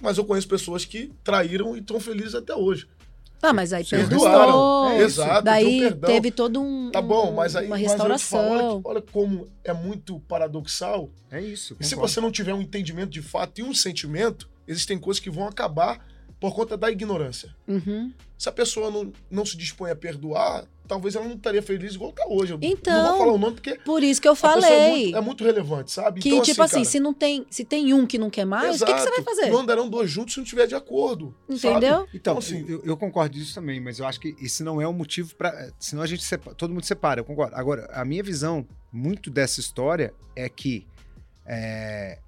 Mas 0.00 0.18
eu 0.18 0.24
conheço 0.24 0.48
pessoas 0.48 0.84
que 0.84 1.12
traíram 1.22 1.76
e 1.76 1.80
estão 1.80 1.98
felizes 1.98 2.34
até 2.34 2.54
hoje. 2.54 2.88
Ah, 3.42 3.52
mas 3.52 3.72
aí 3.72 3.84
Sim. 3.84 3.96
Perdoaram. 3.96 4.90
É, 4.90 5.02
exato, 5.02 5.44
Daí 5.44 5.76
um 5.76 5.88
perdão. 5.88 6.10
teve 6.10 6.30
todo 6.30 6.62
um. 6.62 6.90
Tá 6.90 7.02
bom, 7.02 7.32
mas 7.32 7.54
aí 7.54 7.66
uma 7.66 7.76
mas 7.76 7.82
eu 7.82 7.88
te 7.88 7.98
falo, 7.98 8.12
restauração. 8.12 8.50
olha, 8.50 8.80
olha 8.84 9.02
como 9.02 9.48
é 9.62 9.72
muito 9.72 10.18
paradoxal. 10.20 11.10
É 11.30 11.40
isso. 11.42 11.76
E 11.78 11.84
se 11.84 11.94
você 11.94 12.20
não 12.20 12.30
tiver 12.30 12.54
um 12.54 12.62
entendimento 12.62 13.10
de 13.10 13.20
fato 13.20 13.60
e 13.60 13.62
um 13.62 13.74
sentimento, 13.74 14.48
existem 14.66 14.98
coisas 14.98 15.20
que 15.20 15.28
vão 15.30 15.46
acabar 15.46 16.06
por 16.44 16.54
conta 16.54 16.76
da 16.76 16.90
ignorância. 16.90 17.54
Uhum. 17.66 18.12
Se 18.36 18.50
a 18.50 18.52
pessoa 18.52 18.90
não, 18.90 19.10
não 19.30 19.46
se 19.46 19.56
dispõe 19.56 19.90
a 19.90 19.96
perdoar, 19.96 20.66
talvez 20.86 21.14
ela 21.14 21.24
não 21.26 21.36
estaria 21.36 21.62
feliz 21.62 21.94
igual 21.94 22.12
tá 22.12 22.26
hoje. 22.28 22.52
Eu 22.52 22.58
Então, 22.60 22.92
não 22.92 23.08
vou 23.12 23.18
falar 23.18 23.32
o 23.32 23.38
nome 23.38 23.54
porque 23.54 23.76
Por 23.76 24.02
isso 24.02 24.20
que 24.20 24.28
eu 24.28 24.34
é 24.34 24.36
falei. 24.36 24.90
muito, 25.04 25.16
é 25.16 25.20
muito 25.22 25.42
relevante, 25.44 25.90
sabe? 25.90 26.20
que, 26.20 26.28
Então, 26.28 26.42
tipo 26.42 26.62
assim, 26.62 26.74
cara, 26.74 26.84
se 26.84 27.00
não 27.00 27.14
tem. 27.14 27.46
Se 27.48 27.64
tem 27.64 27.94
um 27.94 28.06
que 28.06 28.18
não 28.18 28.28
quer 28.28 28.44
mais, 28.44 28.82
o 28.82 28.84
que, 28.84 28.92
que 28.92 29.00
você 29.00 29.08
vai 29.10 29.22
fazer? 29.22 29.48
Não 29.50 29.60
andarão 29.60 29.88
dois 29.88 30.10
juntos 30.10 30.34
se 30.34 30.38
não 30.38 30.44
estiver 30.44 30.66
de 30.66 30.74
acordo. 30.74 31.34
sabe? 31.48 31.56
Entendeu? 31.78 32.00
Então, 32.00 32.34
Então, 32.34 32.38
assim- 32.38 32.66
eu, 32.68 32.82
eu 32.84 32.96
concordo 32.98 33.34
disso 33.38 33.54
também, 33.54 33.80
mas 33.80 33.98
eu 33.98 34.06
acho 34.06 34.20
que 34.20 34.36
esse 34.38 34.62
não 34.62 34.82
é 34.82 34.86
o 34.86 34.92
motivo 34.92 35.34
para. 35.34 35.72
Senão 35.78 36.02
a 36.02 36.06
gente 36.06 36.22
separa, 36.24 36.54
todo 36.54 36.74
mundo 36.74 36.84
separa, 36.84 37.20
eu 37.20 37.24
concordo. 37.24 37.56
Agora, 37.56 37.88
a 37.90 38.04
minha 38.04 38.22
visão 38.22 38.66
muito 38.92 39.30
dessa 39.30 39.60
história 39.60 40.12
é 40.36 40.46
que 40.50 40.86
é, 41.46 42.18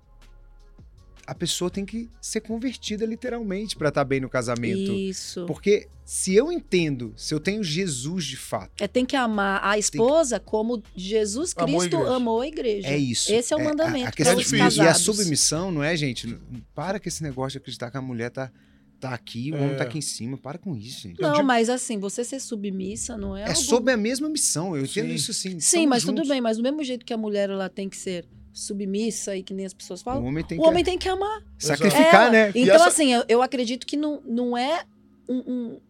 a 1.26 1.34
pessoa 1.34 1.68
tem 1.70 1.84
que 1.84 2.08
ser 2.20 2.40
convertida 2.40 3.04
literalmente 3.04 3.74
para 3.76 3.88
estar 3.88 4.04
bem 4.04 4.20
no 4.20 4.28
casamento. 4.28 4.92
Isso. 4.92 5.44
Porque 5.46 5.88
se 6.04 6.34
eu 6.34 6.52
entendo, 6.52 7.12
se 7.16 7.34
eu 7.34 7.40
tenho 7.40 7.64
Jesus 7.64 8.24
de 8.24 8.36
fato, 8.36 8.72
É, 8.82 8.86
tem 8.86 9.04
que 9.04 9.16
amar 9.16 9.60
a 9.64 9.76
esposa 9.76 10.38
como 10.38 10.82
Jesus 10.94 11.52
Amou 11.56 11.80
a 11.80 11.88
Cristo 11.88 12.06
amou 12.06 12.40
a 12.42 12.46
igreja. 12.46 12.88
é 12.88 12.96
isso. 12.96 13.32
Esse 13.32 13.52
é 13.52 13.56
o 13.56 13.60
a- 13.60 13.64
mandamento 13.64 14.06
A, 14.06 14.12
para 14.12 14.16
questão 14.16 14.36
difícil. 14.36 14.84
e 14.84 14.86
a 14.88 14.94
submissão, 14.94 15.72
não 15.72 15.82
é, 15.82 15.96
gente? 15.96 16.38
Para 16.74 17.00
com 17.00 17.08
esse 17.08 17.22
negócio 17.22 17.52
de 17.52 17.58
acreditar 17.58 17.90
que 17.90 17.96
a 17.96 18.02
mulher 18.02 18.30
tá, 18.30 18.52
tá 19.00 19.10
aqui, 19.12 19.50
o 19.52 19.56
homem 19.56 19.72
É. 19.72 19.74
tá 19.74 19.82
aqui 19.84 19.98
em 19.98 20.02
cima. 20.02 20.38
Para 20.38 20.58
com 20.58 20.76
isso, 20.76 21.00
gente. 21.02 21.20
Não, 21.20 21.32
digo- 21.32 21.44
mas 21.44 21.68
assim, 21.68 21.98
você 21.98 22.22
ser 22.24 22.38
submissa 22.40 23.16
não 23.18 23.36
é 23.36 23.42
É 23.42 23.48
algo... 23.48 23.58
sobre 23.58 23.92
a 23.92 23.96
mesma 23.96 24.28
missão, 24.28 24.76
eu 24.76 24.84
entendo 24.84 25.08
Sim. 25.08 25.14
isso 25.14 25.34
sim. 25.34 25.58
Sim, 25.58 25.86
mas 25.88 26.04
tudo 26.04 26.26
bem, 26.26 26.40
mas 26.40 26.56
do 26.56 26.62
mesmo 26.62 26.84
jeito 26.84 27.04
que 27.04 27.12
a 27.12 27.18
mulher 27.18 27.50
ela 27.50 27.68
tem 27.68 27.88
que 27.88 27.96
ser 27.96 28.24
submissa 28.58 29.36
e 29.36 29.42
que 29.42 29.52
nem 29.52 29.66
as 29.66 29.74
pessoas 29.74 30.00
O 30.00 30.04
falam, 30.04 30.24
homem 30.24 30.42
tem 30.42 30.58
o 30.58 30.62
que 30.62 30.68
homem 30.68 30.82
tem 30.82 30.96
que 30.96 31.08
amar. 31.08 31.42
sacrificar, 31.58 32.22
ela. 32.22 32.30
né? 32.30 32.52
Então, 32.54 32.74
essa- 32.76 32.88
assim, 32.88 33.12
eu, 33.12 33.22
eu 33.28 33.42
acredito 33.42 33.86
que 33.86 33.96
não, 33.98 34.22
não 34.24 34.56
é 34.56 34.82
um, 35.28 35.38
um- 35.46 35.80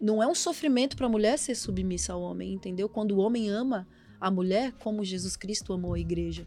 não 0.00 0.22
é 0.22 0.26
um 0.26 0.34
sofrimento 0.34 0.96
para 0.96 1.06
a 1.06 1.08
mulher 1.08 1.38
ser 1.38 1.54
submissa 1.54 2.12
ao 2.12 2.20
homem, 2.20 2.52
entendeu? 2.54 2.88
Quando 2.88 3.12
o 3.12 3.18
homem 3.18 3.48
ama 3.48 3.86
a 4.20 4.30
mulher 4.32 4.72
como 4.80 5.04
Jesus 5.04 5.36
Cristo 5.36 5.72
amou 5.72 5.94
a 5.94 5.98
igreja. 6.00 6.44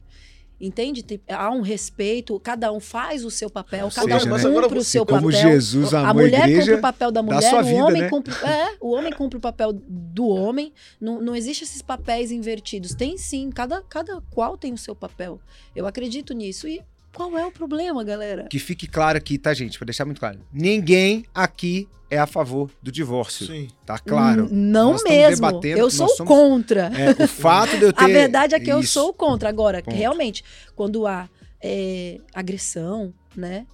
Entende? 0.62 1.04
Há 1.28 1.50
um 1.50 1.62
respeito, 1.62 2.40
cada 2.40 2.72
um 2.72 2.80
faz 2.80 3.26
o 3.26 3.32
seu 3.32 3.50
papel, 3.50 3.86
Ou 3.86 3.92
cada 3.92 4.20
seja, 4.20 4.30
um 4.30 4.38
né? 4.38 4.62
cumpre 4.62 4.78
o 4.78 4.84
seu 4.84 5.04
Como 5.04 5.32
papel. 5.32 5.32
Jesus 5.32 5.92
a 5.92 6.02
amou 6.02 6.12
a 6.12 6.14
mulher 6.14 6.38
cumpre 6.38 6.52
igreja, 6.52 6.76
o 6.76 6.82
papel 6.82 7.12
da 7.12 7.24
mulher, 7.24 7.50
sua 7.50 7.62
o 7.62 7.64
vida, 7.64 7.84
homem 7.86 8.02
né? 8.04 8.10
cumpre, 8.10 8.34
é, 8.46 8.76
o 8.80 8.92
homem 8.92 9.12
cumpre 9.12 9.38
o 9.40 9.42
papel 9.42 9.74
do 9.74 10.28
homem. 10.28 10.72
Não, 11.00 11.20
não 11.20 11.36
existe 11.36 11.64
esses 11.64 11.82
papéis 11.82 12.32
invertidos. 12.32 12.94
Tem 12.94 13.18
sim, 13.18 13.50
cada, 13.50 13.82
cada 13.82 14.22
qual 14.30 14.56
tem 14.56 14.72
o 14.72 14.78
seu 14.78 14.96
papel. 14.96 15.42
Eu 15.76 15.88
acredito 15.88 16.32
nisso. 16.32 16.68
E 16.68 16.80
qual 17.14 17.38
é 17.38 17.46
o 17.46 17.52
problema, 17.52 18.04
galera? 18.04 18.48
que 18.50 18.60
fique 18.60 18.88
claro 18.88 19.18
aqui, 19.18 19.38
tá, 19.38 19.54
gente? 19.54 19.78
Pra 19.78 19.86
deixar 19.86 20.06
muito 20.06 20.20
claro. 20.20 20.40
Ninguém 20.52 21.26
aqui 21.34 21.88
é 22.10 22.18
a 22.18 22.28
favor 22.28 22.70
do 22.82 22.92
divórcio, 22.92 23.46
Sim. 23.48 23.70
tá 23.86 23.98
claro? 23.98 24.48
Não 24.52 24.92
Nós 24.94 25.04
mesmo. 25.04 25.36
debatendo 25.36 25.80
Eu 25.80 25.90
sou 25.90 26.10
somos- 26.10 26.28
contra. 26.28 26.92
É, 26.94 27.24
o 27.24 27.28
fato 27.28 27.78
de 27.78 27.84
eu 27.86 27.94
ter... 27.94 28.04
A 28.04 28.08
verdade 28.08 28.56
é 28.56 28.60
que 28.60 28.70
eu 28.70 28.80
Isso. 28.82 28.94
sou 28.94 29.14
contra. 29.14 29.48
Agora, 29.48 29.82
Ponto. 29.82 29.96
realmente, 29.96 30.44
quando 30.76 31.08
há 31.08 31.30
é, 31.64 32.20
agressão, 32.34 33.14
né? 33.36 33.66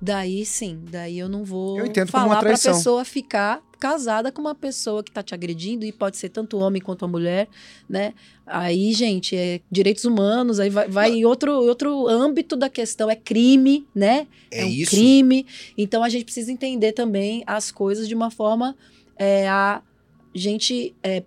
Daí 0.00 0.44
sim, 0.44 0.84
daí 0.90 1.18
eu 1.18 1.28
não 1.28 1.42
vou 1.44 1.78
Eu 1.78 1.86
entendo 1.86 2.12
como 2.12 2.24
uma 2.24 2.28
falar 2.36 2.40
pra 2.40 2.50
pessoa 2.50 3.04
ficar 3.04 3.60
casada 3.78 4.32
com 4.32 4.40
uma 4.40 4.54
pessoa 4.54 5.02
que 5.02 5.10
tá 5.10 5.22
te 5.22 5.34
agredindo, 5.34 5.84
e 5.84 5.92
pode 5.92 6.16
ser 6.16 6.28
tanto 6.28 6.58
homem 6.58 6.80
quanto 6.80 7.04
a 7.04 7.08
mulher, 7.08 7.48
né? 7.88 8.14
Aí, 8.46 8.92
gente, 8.92 9.36
é 9.36 9.60
direitos 9.70 10.04
humanos, 10.04 10.60
aí 10.60 10.70
vai, 10.70 10.88
vai 10.88 11.12
em 11.12 11.24
outro, 11.24 11.52
outro 11.52 12.06
âmbito 12.08 12.56
da 12.56 12.68
questão, 12.68 13.10
é 13.10 13.16
crime, 13.16 13.86
né? 13.94 14.26
É 14.50 14.64
um 14.64 14.68
isso. 14.68 14.90
crime. 14.90 15.46
Então 15.76 16.02
a 16.02 16.08
gente 16.08 16.24
precisa 16.24 16.50
entender 16.50 16.92
também 16.92 17.42
as 17.46 17.70
coisas 17.70 18.08
de 18.08 18.14
uma 18.14 18.30
forma 18.30 18.76
é, 19.16 19.48
a 19.48 19.82
gente 20.34 20.94
é, 21.02 21.22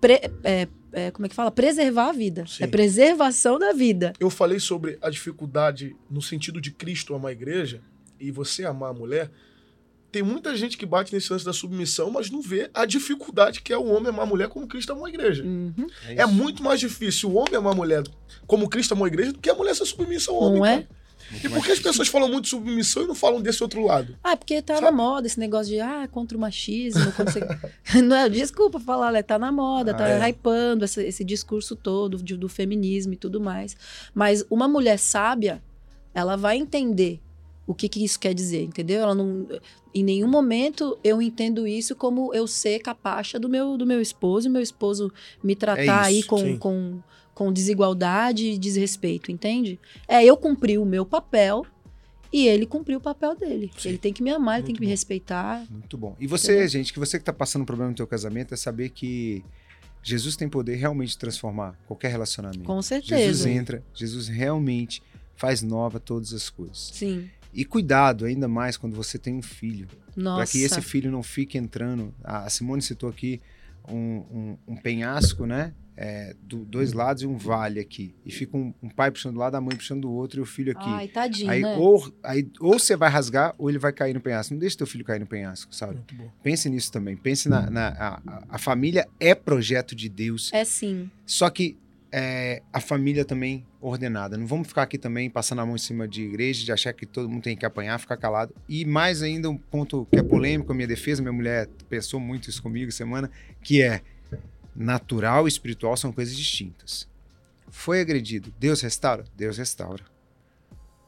pre- 0.00 0.30
é, 0.44 0.68
é, 0.92 1.10
como 1.10 1.26
é 1.26 1.28
que 1.28 1.34
fala? 1.34 1.50
Preservar 1.50 2.10
a 2.10 2.12
vida. 2.12 2.44
Sim. 2.46 2.64
É 2.64 2.66
preservação 2.66 3.58
da 3.58 3.72
vida. 3.72 4.12
Eu 4.20 4.30
falei 4.30 4.60
sobre 4.60 4.98
a 5.00 5.08
dificuldade 5.08 5.96
no 6.10 6.20
sentido 6.20 6.60
de 6.60 6.70
Cristo 6.70 7.14
amar 7.14 7.30
a 7.30 7.32
igreja 7.32 7.80
e 8.20 8.30
você 8.30 8.64
amar 8.64 8.90
a 8.90 8.94
mulher. 8.94 9.30
Tem 10.12 10.22
muita 10.22 10.54
gente 10.54 10.76
que 10.76 10.84
bate 10.84 11.12
nesse 11.14 11.32
lance 11.32 11.42
da 11.44 11.54
submissão, 11.54 12.10
mas 12.10 12.30
não 12.30 12.42
vê 12.42 12.70
a 12.74 12.84
dificuldade 12.84 13.62
que 13.62 13.72
é 13.72 13.78
o 13.78 13.86
homem 13.86 14.10
amar 14.10 14.24
a 14.24 14.28
mulher 14.28 14.48
como 14.48 14.66
Cristo 14.68 14.92
amou 14.92 15.06
a 15.06 15.08
igreja. 15.08 15.42
Uhum. 15.42 15.86
É 16.06 16.26
muito 16.26 16.62
mais 16.62 16.78
difícil 16.78 17.30
o 17.30 17.34
homem 17.36 17.56
amar 17.56 17.72
a 17.72 17.76
mulher 17.76 18.02
como 18.46 18.68
Cristo 18.68 18.92
amou 18.92 19.06
a 19.06 19.08
igreja 19.08 19.32
do 19.32 19.38
que 19.38 19.48
a 19.48 19.54
mulher 19.54 19.74
ser 19.74 19.86
submissa 19.86 20.30
ao 20.30 20.36
homem. 20.36 20.58
Não 20.60 20.66
é? 20.66 20.82
cara. 20.82 21.02
E 21.42 21.48
por 21.48 21.64
que 21.64 21.72
as 21.72 21.78
pessoas 21.80 22.08
falam 22.08 22.28
muito 22.28 22.44
de 22.44 22.50
submissão 22.50 23.04
e 23.04 23.06
não 23.06 23.14
falam 23.14 23.40
desse 23.40 23.62
outro 23.62 23.82
lado? 23.86 24.14
Ah, 24.22 24.36
porque 24.36 24.60
tá 24.60 24.74
Sabe? 24.74 24.84
na 24.86 24.92
moda 24.92 25.26
esse 25.26 25.40
negócio 25.40 25.72
de 25.72 25.80
ah, 25.80 26.06
contra 26.12 26.36
o 26.36 26.40
machismo. 26.40 27.10
Contra... 27.12 27.32
você- 27.32 28.02
não 28.02 28.14
é, 28.16 28.28
desculpa 28.28 28.78
falar, 28.78 29.12
né? 29.12 29.22
Tá 29.22 29.38
na 29.38 29.50
moda, 29.50 29.92
Ah, 29.92 29.94
tá 29.94 30.08
é. 30.08 30.28
hypando 30.28 30.84
esse, 30.84 31.02
esse 31.02 31.24
discurso 31.24 31.74
todo 31.74 32.22
de- 32.22 32.36
do 32.36 32.50
feminismo 32.50 33.14
e 33.14 33.16
tudo 33.16 33.40
mais. 33.40 33.74
Mas 34.12 34.44
uma 34.50 34.68
mulher 34.68 34.98
sábia, 34.98 35.62
ela 36.12 36.36
vai 36.36 36.58
entender 36.58 37.18
o 37.66 37.74
que, 37.74 37.88
que 37.88 38.04
isso 38.04 38.18
quer 38.18 38.34
dizer, 38.34 38.62
entendeu? 38.62 39.02
Ela 39.02 39.14
não. 39.14 39.46
Em 39.94 40.02
nenhum 40.02 40.28
momento 40.28 40.98
eu 41.04 41.20
entendo 41.20 41.66
isso 41.66 41.94
como 41.94 42.34
eu 42.34 42.46
ser 42.46 42.80
capacha 42.80 43.38
do 43.38 43.48
meu, 43.48 43.76
do 43.76 43.86
meu 43.86 44.00
esposo 44.00 44.48
meu 44.50 44.62
esposo 44.62 45.12
me 45.42 45.54
tratar 45.54 46.04
aí 46.04 46.20
isso, 46.20 46.28
com, 46.28 46.38
sim. 46.38 46.56
com, 46.56 47.00
com 47.34 47.52
desigualdade 47.52 48.52
e 48.52 48.58
desrespeito, 48.58 49.30
entende? 49.30 49.78
É 50.08 50.24
eu 50.24 50.36
cumprir 50.36 50.78
o 50.78 50.84
meu 50.84 51.04
papel 51.04 51.66
e 52.32 52.48
ele 52.48 52.64
cumpriu 52.64 52.98
o 52.98 53.00
papel 53.00 53.36
dele. 53.36 53.70
Sim. 53.76 53.90
Ele 53.90 53.98
tem 53.98 54.12
que 54.12 54.22
me 54.22 54.30
amar, 54.30 54.56
ele 54.56 54.66
tem 54.66 54.74
que 54.74 54.80
me 54.80 54.86
bom. 54.86 54.90
respeitar. 54.90 55.66
Muito 55.70 55.98
bom. 55.98 56.16
E 56.18 56.26
você, 56.26 56.52
Entendeu? 56.52 56.68
gente, 56.68 56.92
que 56.92 56.98
você 56.98 57.18
que 57.18 57.24
tá 57.24 57.32
passando 57.32 57.66
problema 57.66 57.90
no 57.90 57.96
teu 57.96 58.06
casamento, 58.06 58.54
é 58.54 58.56
saber 58.56 58.88
que 58.88 59.44
Jesus 60.02 60.34
tem 60.34 60.48
poder 60.48 60.76
realmente 60.76 61.16
transformar 61.18 61.78
qualquer 61.86 62.10
relacionamento. 62.10 62.64
Com 62.64 62.80
Jesus 62.80 62.88
certeza. 62.88 63.50
entra, 63.50 63.84
Jesus 63.94 64.28
realmente 64.28 65.02
faz 65.36 65.60
nova 65.62 66.00
todas 66.00 66.32
as 66.32 66.48
coisas. 66.48 66.90
Sim. 66.94 67.28
E 67.52 67.64
cuidado 67.64 68.24
ainda 68.24 68.48
mais 68.48 68.76
quando 68.76 68.94
você 68.94 69.18
tem 69.18 69.34
um 69.34 69.42
filho, 69.42 69.86
Nossa. 70.16 70.36
para 70.36 70.46
que 70.46 70.62
esse 70.62 70.80
filho 70.80 71.10
não 71.10 71.22
fique 71.22 71.58
entrando. 71.58 72.14
A 72.24 72.48
Simone 72.48 72.80
citou 72.82 73.08
aqui 73.10 73.40
um, 73.88 73.96
um- 73.96 74.58
um 74.68 74.76
penhasco, 74.76 75.44
né? 75.46 75.74
É, 75.94 76.34
do- 76.42 76.64
dois 76.64 76.94
lados 76.94 77.22
e 77.22 77.26
um 77.26 77.36
vale 77.36 77.78
aqui. 77.78 78.14
E 78.24 78.32
fica 78.32 78.56
um, 78.56 78.72
um 78.82 78.88
pai 78.88 79.10
puxando 79.10 79.34
do 79.34 79.40
lado, 79.40 79.54
a 79.56 79.60
mãe 79.60 79.76
puxando 79.76 80.00
do 80.02 80.10
outro 80.10 80.40
e 80.40 80.42
o 80.42 80.46
filho 80.46 80.72
aqui. 80.72 80.88
Ai, 80.88 81.06
tadinho, 81.08 81.50
Aí, 81.50 81.60
né? 81.60 81.76
ou, 81.76 82.10
aí 82.22 82.48
ou 82.60 82.78
você 82.78 82.96
vai 82.96 83.10
rasgar 83.10 83.54
ou 83.58 83.68
ele 83.68 83.78
vai 83.78 83.92
cair 83.92 84.14
no 84.14 84.20
penhasco. 84.20 84.54
Não 84.54 84.58
deixe 84.58 84.74
teu 84.76 84.86
filho 84.86 85.04
cair 85.04 85.20
no 85.20 85.26
penhasco, 85.26 85.74
sabe? 85.74 85.96
Muito 85.96 86.14
bom. 86.14 86.30
Pense 86.42 86.70
nisso 86.70 86.90
também. 86.90 87.14
Pense 87.14 87.46
na. 87.46 87.68
na- 87.68 87.88
a- 87.88 88.42
a 88.48 88.58
família 88.58 89.06
é 89.20 89.34
projeto 89.34 89.94
de 89.94 90.08
Deus, 90.08 90.50
É 90.54 90.64
sim. 90.64 91.10
só 91.26 91.50
que 91.50 91.76
é, 92.12 92.62
a 92.72 92.78
família 92.80 93.24
também 93.24 93.66
ordenada. 93.80 94.36
Não 94.36 94.46
vamos 94.46 94.68
ficar 94.68 94.82
aqui 94.82 94.98
também 94.98 95.30
passando 95.30 95.60
a 95.60 95.66
mão 95.66 95.74
em 95.74 95.78
cima 95.78 96.06
de 96.06 96.22
igreja, 96.22 96.64
de 96.64 96.70
achar 96.70 96.92
que 96.92 97.06
todo 97.06 97.28
mundo 97.28 97.42
tem 97.42 97.56
que 97.56 97.64
apanhar, 97.64 97.98
ficar 97.98 98.16
calado. 98.18 98.54
E 98.68 98.84
mais 98.84 99.22
ainda 99.22 99.48
um 99.48 99.56
ponto 99.56 100.06
que 100.12 100.18
é 100.18 100.22
polêmico, 100.22 100.70
a 100.72 100.74
minha 100.74 100.86
defesa, 100.86 101.22
minha 101.22 101.32
mulher 101.32 101.68
pensou 101.88 102.20
muito 102.20 102.50
isso 102.50 102.62
comigo 102.62 102.92
semana, 102.92 103.30
que 103.62 103.80
é 103.82 104.02
natural 104.76 105.46
e 105.46 105.48
espiritual 105.48 105.96
são 105.96 106.12
coisas 106.12 106.36
distintas. 106.36 107.08
Foi 107.68 108.00
agredido, 108.00 108.52
Deus 108.60 108.80
restaura? 108.82 109.24
Deus 109.36 109.56
restaura. 109.56 110.04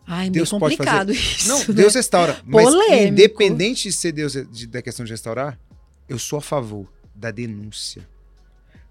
Ai, 0.06 0.24
meio 0.24 0.32
Deus 0.32 0.50
pode 0.50 0.76
complicado 0.76 1.12
isso. 1.12 1.48
Não, 1.48 1.58
né? 1.58 1.64
Deus 1.74 1.94
restaura. 1.94 2.38
Mas 2.44 2.64
Polêmico. 2.64 3.04
independente 3.12 3.84
de 3.84 3.92
ser 3.92 4.12
Deus 4.12 4.32
de- 4.32 4.66
da 4.66 4.82
questão 4.82 5.04
de 5.04 5.10
restaurar, 5.12 5.58
eu 6.08 6.18
sou 6.18 6.38
a 6.38 6.42
favor 6.42 6.90
da 7.14 7.30
denúncia. 7.30 8.06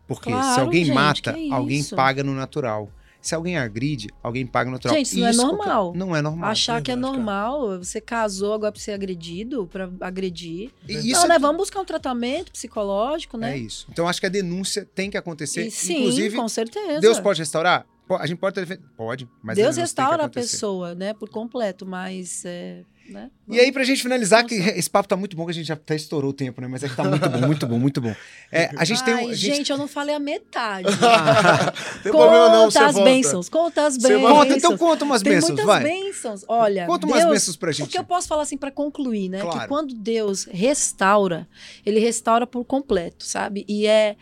Porque 0.08 0.30
se 0.30 0.36
Claro, 0.36 0.62
alguém 0.62 0.86
gente, 0.86 0.96
mata, 0.96 1.36
alguém 1.52 1.80
isso? 1.80 1.96
paga 1.96 2.24
no 2.24 2.34
natural. 2.34 2.90
Se 3.22 3.34
alguém 3.34 3.58
agride, 3.58 4.10
alguém 4.22 4.46
paga 4.46 4.70
no 4.70 4.74
natural. 4.76 4.98
Gente, 4.98 5.08
isso 5.08 5.18
não 5.18 5.28
é 5.28 5.34
qualquer- 5.34 5.48
normal. 5.58 5.94
Não 5.96 6.14
é 6.16 6.22
normal. 6.22 6.50
Achar 6.50 6.82
que 6.82 6.92
é 6.92 6.96
verdade, 6.96 7.14
cara. 7.14 7.24
normal, 7.26 7.78
você 7.80 8.02
casou 8.02 8.54
agora 8.54 8.70
pra 8.74 8.82
ser 8.82 8.92
agredido, 8.92 9.66
pra 9.66 9.90
agredir. 10.02 10.72
E 10.90 10.94
isso 11.10 11.12
não, 11.20 11.24
é, 11.26 11.28
né? 11.30 11.40
Vamos 11.40 11.56
buscar 11.56 11.80
um 11.80 11.86
tratamento 11.86 12.52
psicológico, 12.52 13.38
é 13.38 13.40
né? 13.40 13.58
isso. 13.58 13.88
Então 13.90 14.10
acho 14.10 14.20
que 14.20 14.26
a 14.26 14.30
denúncia 14.30 14.86
tem 14.94 15.10
que 15.10 15.16
acontecer. 15.18 15.68
E 15.68 15.72
sim, 15.72 16.00
Inclusive, 16.00 16.36
com 16.36 16.50
certeza. 16.50 17.00
Deus 17.00 17.18
pode 17.18 17.40
restaurar? 17.40 17.86
A 18.20 18.28
gente 18.28 18.38
pode 18.40 18.56
ter. 18.66 18.82
Pode, 18.98 19.26
mas 19.42 19.56
Deus 19.56 19.78
restaura 19.78 20.26
a 20.26 20.30
pessoa, 20.30 20.94
né? 20.94 21.14
Por 21.14 21.30
completo, 21.30 21.86
mas. 21.86 22.44
É, 22.44 22.84
né? 23.10 23.30
E 23.50 23.60
aí, 23.60 23.72
pra 23.72 23.84
gente 23.84 24.02
finalizar, 24.02 24.46
que 24.46 24.56
esse 24.56 24.90
papo 24.90 25.10
tá 25.10 25.16
muito 25.18 25.36
bom, 25.36 25.46
que 25.46 25.52
a 25.52 25.54
gente 25.54 25.68
já 25.68 25.74
até 25.74 25.96
estourou 25.96 26.32
o 26.32 26.34
tempo, 26.34 26.62
né? 26.62 26.68
Mas 26.68 26.84
é 26.84 26.90
que 26.90 26.96
tá 26.96 27.04
muito 27.04 27.30
bom, 27.30 27.40
muito 27.42 27.68
bom, 27.68 27.80
muito 27.80 28.02
bom. 28.02 28.16
É, 28.52 28.70
a 28.78 28.86
gente 28.86 29.04
tem 29.04 29.14
um. 29.14 29.18
Ai, 29.18 29.24
a 29.26 29.34
gente... 29.34 29.56
gente- 29.58 29.72
eu 29.72 29.78
não 29.78 29.88
falei 29.88 30.16
a 30.16 30.20
metade. 30.20 30.88
Tem 32.02 32.12
problema 32.12 32.50
não, 32.50 32.72
você 32.72 32.80
conta 32.80 32.90
as 32.90 32.96
volta. 32.96 33.10
bênçãos, 33.12 33.50
conta 33.50 33.86
as 33.86 33.98
bênçãos. 33.98 34.32
Conta, 34.32 34.58
então 34.58 34.78
conta 34.78 35.06
umas 35.06 35.22
Tem 35.22 35.34
bênçãos, 35.34 35.50
muitas 35.50 35.66
vai. 35.66 35.84
bênçãos. 35.84 36.46
Olha, 36.48 36.86
Conta 36.86 37.06
umas 37.06 37.20
Deus, 37.20 37.32
bênçãos 37.32 37.56
pra 37.58 37.72
gente. 37.72 37.88
O 37.88 37.90
que 37.90 37.98
eu 37.98 38.04
posso 38.04 38.28
falar 38.28 38.44
assim 38.44 38.58
pra 38.58 38.72
concluir, 38.72 39.30
né? 39.30 39.42
Claro. 39.42 39.60
Que 39.60 39.68
quando 39.68 39.94
Deus 39.94 40.46
restaura, 40.46 41.48
ele 41.86 42.00
restaura 42.00 42.46
por 42.48 42.64
completo, 42.66 43.26
sabe? 43.26 43.66
E 43.68 43.86
é, 43.88 44.16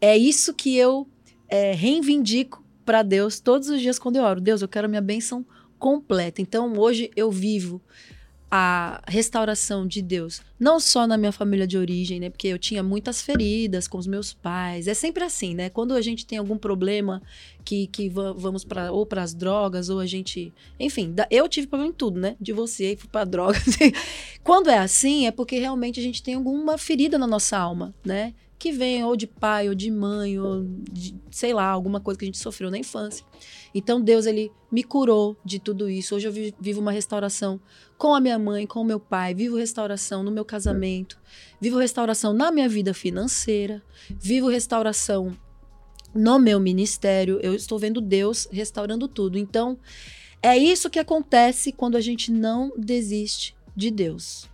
é 0.00 0.16
isso 0.16 0.54
que 0.54 0.76
eu 0.76 1.08
é, 1.48 1.72
reivindico 1.72 2.64
pra 2.84 3.02
Deus 3.02 3.40
todos 3.40 3.68
os 3.68 3.80
dias 3.80 3.98
quando 3.98 4.16
eu 4.16 4.22
oro. 4.24 4.40
Deus, 4.40 4.62
eu 4.62 4.68
quero 4.68 4.86
a 4.86 4.88
minha 4.88 5.00
bênção 5.02 5.44
completa. 5.78 6.40
Então 6.42 6.72
hoje 6.76 7.10
eu 7.16 7.30
vivo 7.30 7.80
a 8.50 9.00
restauração 9.06 9.86
de 9.86 10.02
Deus, 10.02 10.42
não 10.58 10.80
só 10.80 11.06
na 11.06 11.16
minha 11.16 11.30
família 11.30 11.66
de 11.66 11.78
origem, 11.78 12.18
né? 12.18 12.30
Porque 12.30 12.48
eu 12.48 12.58
tinha 12.58 12.82
muitas 12.82 13.22
feridas 13.22 13.86
com 13.86 13.96
os 13.96 14.06
meus 14.08 14.32
pais. 14.32 14.88
É 14.88 14.94
sempre 14.94 15.22
assim, 15.22 15.54
né? 15.54 15.70
Quando 15.70 15.94
a 15.94 16.00
gente 16.02 16.26
tem 16.26 16.36
algum 16.38 16.58
problema 16.58 17.22
que, 17.64 17.86
que 17.86 18.08
va- 18.08 18.32
vamos 18.32 18.64
para 18.64 18.90
ou 18.90 19.06
para 19.06 19.22
as 19.22 19.32
drogas 19.32 19.88
ou 19.88 20.00
a 20.00 20.06
gente, 20.06 20.52
enfim, 20.80 21.14
eu 21.30 21.48
tive 21.48 21.68
problema 21.68 21.92
em 21.92 21.94
tudo, 21.94 22.18
né? 22.18 22.34
Divorciei, 22.40 22.96
fui 22.96 23.08
para 23.08 23.24
drogas. 23.24 23.62
Quando 24.42 24.68
é 24.68 24.78
assim, 24.78 25.26
é 25.26 25.30
porque 25.30 25.58
realmente 25.58 26.00
a 26.00 26.02
gente 26.02 26.22
tem 26.22 26.34
alguma 26.34 26.76
ferida 26.76 27.16
na 27.18 27.26
nossa 27.26 27.56
alma, 27.56 27.94
né? 28.04 28.34
Que 28.60 28.70
vem 28.72 29.02
ou 29.02 29.16
de 29.16 29.26
pai 29.26 29.70
ou 29.70 29.74
de 29.74 29.90
mãe 29.90 30.38
ou 30.38 30.66
de, 30.92 31.18
sei 31.30 31.54
lá, 31.54 31.64
alguma 31.64 31.98
coisa 31.98 32.18
que 32.18 32.26
a 32.26 32.28
gente 32.28 32.36
sofreu 32.36 32.70
na 32.70 32.76
infância. 32.76 33.24
Então 33.74 33.98
Deus 33.98 34.26
ele 34.26 34.52
me 34.70 34.84
curou 34.84 35.34
de 35.42 35.58
tudo 35.58 35.88
isso. 35.88 36.14
Hoje 36.14 36.28
eu 36.28 36.32
vi- 36.32 36.54
vivo 36.60 36.78
uma 36.78 36.92
restauração 36.92 37.58
com 37.96 38.14
a 38.14 38.20
minha 38.20 38.38
mãe, 38.38 38.66
com 38.66 38.82
o 38.82 38.84
meu 38.84 39.00
pai, 39.00 39.34
vivo 39.34 39.56
restauração 39.56 40.22
no 40.22 40.30
meu 40.30 40.44
casamento, 40.44 41.18
vivo 41.58 41.78
restauração 41.78 42.34
na 42.34 42.52
minha 42.52 42.68
vida 42.68 42.92
financeira, 42.92 43.82
vivo 44.10 44.48
restauração 44.48 45.34
no 46.14 46.38
meu 46.38 46.60
ministério. 46.60 47.40
Eu 47.42 47.54
estou 47.54 47.78
vendo 47.78 47.98
Deus 47.98 48.46
restaurando 48.52 49.08
tudo. 49.08 49.38
Então, 49.38 49.78
é 50.42 50.58
isso 50.58 50.90
que 50.90 50.98
acontece 50.98 51.72
quando 51.72 51.96
a 51.96 52.00
gente 52.00 52.30
não 52.30 52.74
desiste 52.76 53.56
de 53.74 53.90
Deus. 53.90 54.49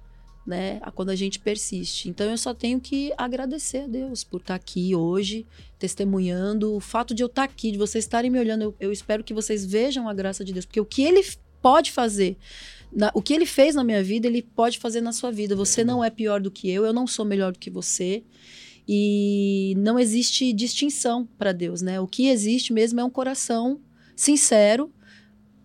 Né? 0.46 0.80
Quando 0.94 1.10
a 1.10 1.16
gente 1.16 1.40
persiste. 1.40 2.08
Então 2.08 2.30
eu 2.30 2.38
só 2.38 2.54
tenho 2.54 2.80
que 2.80 3.12
agradecer 3.18 3.78
a 3.78 3.86
Deus 3.88 4.22
por 4.22 4.40
estar 4.40 4.54
aqui 4.54 4.94
hoje, 4.94 5.44
testemunhando. 5.76 6.72
O 6.74 6.78
fato 6.80 7.12
de 7.12 7.22
eu 7.22 7.26
estar 7.26 7.42
aqui, 7.42 7.72
de 7.72 7.78
vocês 7.78 8.04
estarem 8.04 8.30
me 8.30 8.38
olhando, 8.38 8.62
eu, 8.62 8.74
eu 8.78 8.92
espero 8.92 9.24
que 9.24 9.34
vocês 9.34 9.66
vejam 9.66 10.08
a 10.08 10.14
graça 10.14 10.44
de 10.44 10.52
Deus, 10.52 10.64
porque 10.64 10.80
o 10.80 10.84
que 10.84 11.02
Ele 11.02 11.24
pode 11.60 11.90
fazer 11.90 12.36
na- 12.92 13.10
o 13.12 13.20
que 13.20 13.34
ele 13.34 13.44
fez 13.46 13.74
na 13.74 13.82
minha 13.82 14.02
vida, 14.02 14.28
ele 14.28 14.40
pode 14.40 14.78
fazer 14.78 15.00
na 15.00 15.12
sua 15.12 15.32
vida. 15.32 15.56
Você 15.56 15.82
não 15.82 16.04
é 16.04 16.10
pior 16.10 16.40
do 16.40 16.50
que 16.50 16.70
eu, 16.70 16.84
eu 16.84 16.92
não 16.92 17.06
sou 17.06 17.24
melhor 17.24 17.52
do 17.52 17.58
que 17.58 17.68
você. 17.68 18.22
E 18.86 19.74
não 19.78 19.98
existe 19.98 20.52
distinção 20.52 21.28
para 21.36 21.50
Deus, 21.52 21.82
né? 21.82 22.00
O 22.00 22.06
que 22.06 22.28
existe 22.28 22.72
mesmo 22.72 23.00
é 23.00 23.04
um 23.04 23.10
coração 23.10 23.80
sincero, 24.14 24.92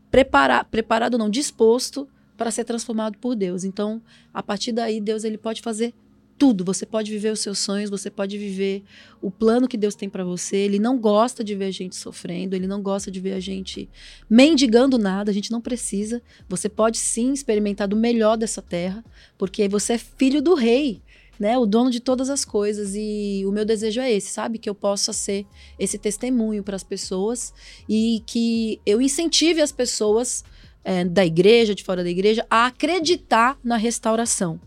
prepara 0.10 0.64
preparado 0.64 1.18
não, 1.18 1.30
disposto 1.30 2.10
para 2.42 2.50
ser 2.50 2.64
transformado 2.64 3.20
por 3.20 3.36
Deus. 3.36 3.64
Então, 3.64 4.02
a 4.34 4.42
partir 4.42 4.72
daí, 4.72 5.00
Deus 5.00 5.24
ele 5.24 5.38
pode 5.38 5.62
fazer 5.62 5.94
tudo. 6.40 6.66
Você 6.66 6.88
pode 6.88 7.12
viver 7.12 7.32
os 7.32 7.40
seus 7.40 7.60
sonhos, 7.60 7.88
você 7.88 8.10
pode 8.10 8.36
viver 8.36 8.82
o 9.22 9.30
plano 9.30 9.68
que 9.68 9.78
Deus 9.78 9.94
tem 9.94 10.10
para 10.10 10.24
você. 10.24 10.58
Ele 10.58 10.80
não 10.80 10.98
gosta 10.98 11.44
de 11.44 11.54
ver 11.54 11.66
a 11.66 11.72
gente 11.72 11.96
sofrendo, 11.96 12.56
ele 12.56 12.66
não 12.66 12.82
gosta 12.82 13.12
de 13.12 13.20
ver 13.20 13.34
a 13.34 13.40
gente 13.40 13.88
mendigando 14.28 14.98
nada, 14.98 15.30
a 15.30 15.34
gente 15.36 15.52
não 15.52 15.62
precisa. 15.62 16.20
Você 16.50 16.68
pode 16.68 16.98
sim 16.98 17.32
experimentar 17.32 17.88
do 17.88 17.96
melhor 17.96 18.36
dessa 18.36 18.60
terra, 18.60 19.06
porque 19.38 19.70
você 19.70 19.94
é 19.94 19.98
filho 20.00 20.42
do 20.42 20.56
rei, 20.56 21.00
né? 21.40 21.60
O 21.60 21.68
dono 21.68 21.92
de 21.92 22.00
todas 22.00 22.28
as 22.28 22.44
coisas 22.44 22.96
e 22.96 23.44
o 23.46 23.52
meu 23.52 23.66
desejo 23.66 24.02
é 24.02 24.12
esse, 24.12 24.32
sabe? 24.32 24.58
Que 24.58 24.68
eu 24.68 24.74
possa 24.74 25.14
ser 25.14 25.46
esse 25.78 26.00
testemunho 26.00 26.64
para 26.64 26.76
as 26.76 26.84
pessoas 26.84 27.54
e 27.88 28.24
que 28.26 28.82
eu 28.84 29.00
incentive 29.00 29.62
as 29.62 29.72
pessoas 29.72 30.44
é, 30.84 31.04
da 31.06 31.26
igreja, 31.26 31.76
de 31.76 31.84
fora 31.84 32.04
da 32.04 32.10
igreja, 32.10 32.46
a 32.50 32.66
acreditar 32.68 33.58
na 33.64 33.78
restauração. 33.78 34.60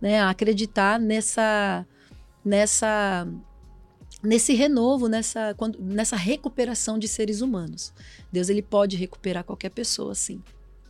né, 0.00 0.20
a 0.20 0.28
acreditar 0.30 1.00
nessa 1.00 1.86
nessa 2.44 3.26
nesse 4.22 4.52
renovo, 4.54 5.08
nessa 5.08 5.54
quando, 5.54 5.78
nessa 5.80 6.16
recuperação 6.16 6.98
de 6.98 7.08
seres 7.08 7.40
humanos. 7.40 7.92
Deus 8.30 8.48
ele 8.50 8.62
pode 8.62 8.96
recuperar 8.96 9.44
qualquer 9.44 9.70
pessoa, 9.70 10.14
sim. 10.14 10.42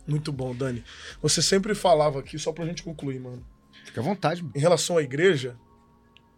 Muito 0.07 0.31
bom, 0.31 0.53
Dani. 0.53 0.83
Você 1.21 1.41
sempre 1.41 1.73
falava 1.73 2.19
aqui, 2.19 2.37
só 2.37 2.51
pra 2.51 2.65
gente 2.65 2.83
concluir, 2.83 3.19
mano. 3.19 3.45
Fica 3.85 4.01
à 4.01 4.03
vontade. 4.03 4.41
Mano. 4.43 4.53
Em 4.55 4.59
relação 4.59 4.97
à 4.97 5.01
igreja, 5.01 5.57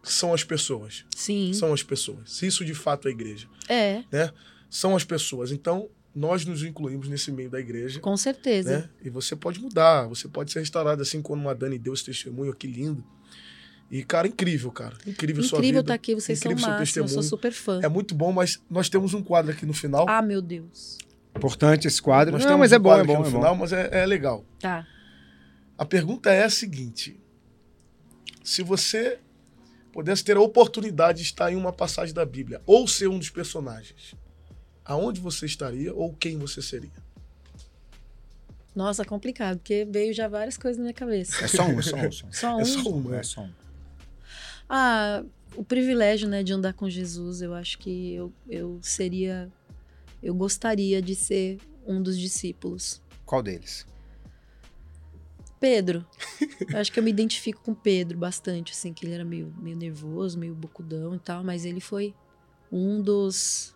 são 0.04 0.34
as 0.34 0.44
pessoas. 0.44 1.04
Sim. 1.16 1.52
São 1.54 1.74
as 1.74 1.84
pessoas. 1.84 2.32
Se 2.32 2.46
isso 2.48 2.64
de 2.64 2.74
fato 2.74 3.08
é 3.08 3.12
a 3.12 3.14
igreja. 3.14 3.48
É. 3.68 4.04
Né? 4.12 4.32
São 4.70 4.96
as 4.96 5.04
pessoas. 5.04 5.52
Então, 5.52 5.90
nós 6.18 6.44
nos 6.46 6.64
incluímos 6.64 7.08
nesse 7.08 7.32
meio 7.32 7.50
da 7.50 7.60
igreja. 7.60 8.00
Com 8.00 8.18
certeza. 8.18 8.80
Né? 8.80 8.90
E 9.04 9.10
você 9.10 9.36
pode 9.36 9.62
mudar, 9.62 10.08
você 10.08 10.28
pode 10.28 10.52
ser 10.52 10.60
restaurado, 10.60 11.02
assim 11.02 11.22
como 11.22 11.48
a 11.48 11.54
Dani 11.54 11.78
deu 11.78 11.94
esse 11.94 12.06
testemunho, 12.06 12.54
que 12.56 12.66
lindo. 12.66 13.04
E, 13.90 14.04
cara, 14.04 14.28
incrível, 14.28 14.72
cara. 14.72 14.98
Incrível, 15.06 15.44
sua 15.44 15.60
vida. 15.60 15.68
Incrível 15.68 15.82
estar 15.82 15.94
aqui, 15.94 16.16
vocês 16.16 16.40
incrível 16.40 16.64
são 16.64 16.72
massa, 16.72 17.00
eu 17.00 17.08
sou 17.08 17.22
super 17.22 17.54
fã. 17.54 17.80
É 17.84 17.88
muito 17.88 18.16
bom, 18.16 18.34
mas 18.34 18.60
nós 18.68 18.90
temos 18.90 19.14
um 19.14 19.22
quadro 19.22 19.52
aqui 19.52 19.66
no 19.66 19.74
final. 19.74 20.06
Ah, 20.10 20.22
meu 20.22 20.42
Deus. 20.42 20.98
Importante 21.36 21.88
esse 21.88 22.02
quadro. 22.02 22.34
Nós 22.34 22.42
Não, 22.42 22.50
temos 22.50 22.62
mas 22.62 22.72
um 22.72 22.76
é 22.76 22.80
bom, 22.80 22.90
quadro 22.90 23.02
é 23.02 23.06
aqui 23.06 23.14
bom, 23.14 23.22
no 23.22 23.28
é 23.28 23.32
final, 23.32 23.56
bom. 23.56 23.62
mas 23.62 23.72
é, 23.72 23.90
é 23.92 24.06
legal. 24.06 24.44
Tá. 24.60 24.86
A 25.78 25.86
pergunta 25.86 26.32
é 26.32 26.44
a 26.44 26.50
seguinte: 26.50 27.20
se 28.44 28.64
você 28.64 29.20
pudesse 29.94 30.24
ter 30.24 30.36
a 30.36 30.42
oportunidade 30.42 31.20
de 31.20 31.26
estar 31.26 31.54
em 31.54 31.56
uma 31.56 31.72
passagem 31.72 32.14
da 32.14 32.26
Bíblia 32.26 32.62
ou 32.66 32.88
ser 32.88 33.08
um 33.08 33.20
dos 33.20 33.30
personagens, 33.30 34.16
aonde 34.88 35.20
você 35.20 35.46
estaria 35.46 35.94
ou 35.94 36.14
quem 36.14 36.38
você 36.38 36.62
seria? 36.62 37.06
Nossa, 38.74 39.04
complicado, 39.04 39.58
porque 39.58 39.86
veio 39.90 40.14
já 40.14 40.28
várias 40.28 40.58
coisas 40.58 40.78
na 40.78 40.84
minha 40.84 40.94
cabeça. 40.94 41.44
É 41.44 41.48
só 41.48 41.64
um, 41.68 41.80
é 41.80 41.82
só 41.82 41.98
um. 41.98 42.12
Só 42.32 42.56
um. 42.56 42.58
Um. 42.58 42.62
É 42.62 42.66
só 42.66 42.90
uma. 42.90 43.16
É 43.18 43.24
só 43.24 43.42
um. 43.42 43.52
Ah, 44.70 45.24
o 45.56 45.64
privilégio, 45.64 46.30
né, 46.30 46.44
de 46.44 46.54
andar 46.54 46.74
com 46.74 46.90
Jesus, 46.90 47.42
eu 47.42 47.54
acho 47.54 47.78
que 47.80 48.14
eu, 48.14 48.32
eu 48.48 48.80
seria. 48.82 49.52
Eu 50.22 50.34
gostaria 50.34 51.02
de 51.02 51.16
ser 51.16 51.58
um 51.86 52.02
dos 52.02 52.18
discípulos. 52.18 53.02
Qual 53.26 53.42
deles? 53.42 53.86
Pedro. 55.60 56.06
Eu 56.72 56.78
acho 56.80 56.92
que 56.92 57.00
eu 57.00 57.04
me 57.04 57.10
identifico 57.10 57.62
com 57.64 57.74
Pedro 57.74 58.16
bastante, 58.16 58.74
assim, 58.74 58.94
que 58.94 59.06
ele 59.06 59.14
era 59.16 59.26
meio, 59.26 59.52
meio 59.58 59.76
nervoso, 59.76 60.38
meio 60.38 60.54
bocudão 60.54 61.16
e 61.16 61.20
tal, 61.20 61.44
mas 61.44 61.66
ele 61.66 61.80
foi 61.80 62.14
um 62.72 63.02
dos, 63.02 63.76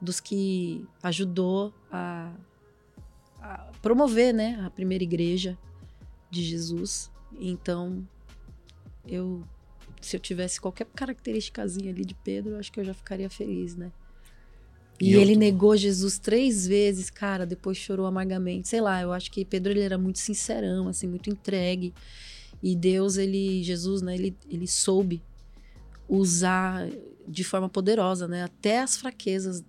dos 0.00 0.20
que 0.20 0.86
ajudou 1.02 1.72
a, 1.90 2.32
a 3.40 3.70
promover, 3.82 4.32
né, 4.32 4.60
a 4.64 4.70
primeira 4.70 5.04
igreja 5.04 5.58
de 6.30 6.42
Jesus. 6.42 7.10
Então, 7.38 8.06
eu, 9.06 9.42
se 10.00 10.16
eu 10.16 10.20
tivesse 10.20 10.60
qualquer 10.60 10.86
característicazinha 10.86 11.90
ali 11.90 12.04
de 12.04 12.14
Pedro, 12.14 12.52
eu 12.52 12.58
acho 12.58 12.72
que 12.72 12.80
eu 12.80 12.84
já 12.84 12.94
ficaria 12.94 13.28
feliz, 13.28 13.76
né? 13.76 13.92
E 15.00 15.10
E, 15.10 15.14
ele 15.16 15.32
tô- 15.32 15.38
negou 15.40 15.76
Jesus 15.76 16.18
três 16.18 16.66
vezes, 16.66 17.08
cara, 17.10 17.46
depois 17.46 17.78
chorou 17.78 18.06
amargamente. 18.06 18.68
Sei 18.68 18.80
lá, 18.80 19.00
eu 19.00 19.12
acho 19.12 19.30
que 19.30 19.44
Pedro 19.44 19.72
ele 19.72 19.80
era 19.80 19.96
muito 19.96 20.18
sincerão, 20.18 20.88
assim, 20.88 21.06
muito 21.08 21.30
entregue. 21.30 21.94
E 22.62 22.76
Deus, 22.76 23.16
ele, 23.16 23.62
Jesus, 23.62 24.02
né, 24.02 24.14
ele, 24.14 24.36
ele 24.48 24.66
soube 24.66 25.22
usar 26.06 26.86
de 27.26 27.42
forma 27.44 27.68
poderosa, 27.68 28.28
né, 28.28 28.42
até 28.42 28.80
as 28.80 28.96
fraquezas 28.96 29.64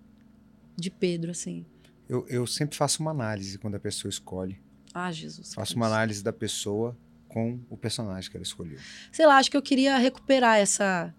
de 0.78 0.90
Pedro, 0.90 1.32
assim. 1.32 1.66
Eu, 2.10 2.26
eu 2.28 2.46
sempre 2.48 2.76
faço 2.78 3.02
uma 3.02 3.12
análise 3.12 3.58
quando 3.58 3.76
a 3.76 3.80
pessoa 3.80 4.10
escolhe. 4.10 4.60
Ah, 4.94 5.12
Jesus. 5.12 5.54
Faço 5.54 5.74
Cristo. 5.74 5.76
uma 5.78 5.88
análise 5.88 6.24
da 6.24 6.34
pessoa 6.34 6.98
com 7.28 7.60
o 7.70 7.78
personagem 7.78 8.30
que 8.30 8.36
ela 8.36 8.44
escolheu. 8.44 8.78
Sei 9.12 9.26
lá, 9.26 9.38
acho 9.38 9.50
que 9.50 9.56
eu 9.56 9.62
queria 9.62 9.98
recuperar 9.98 10.58
essa. 10.58 11.14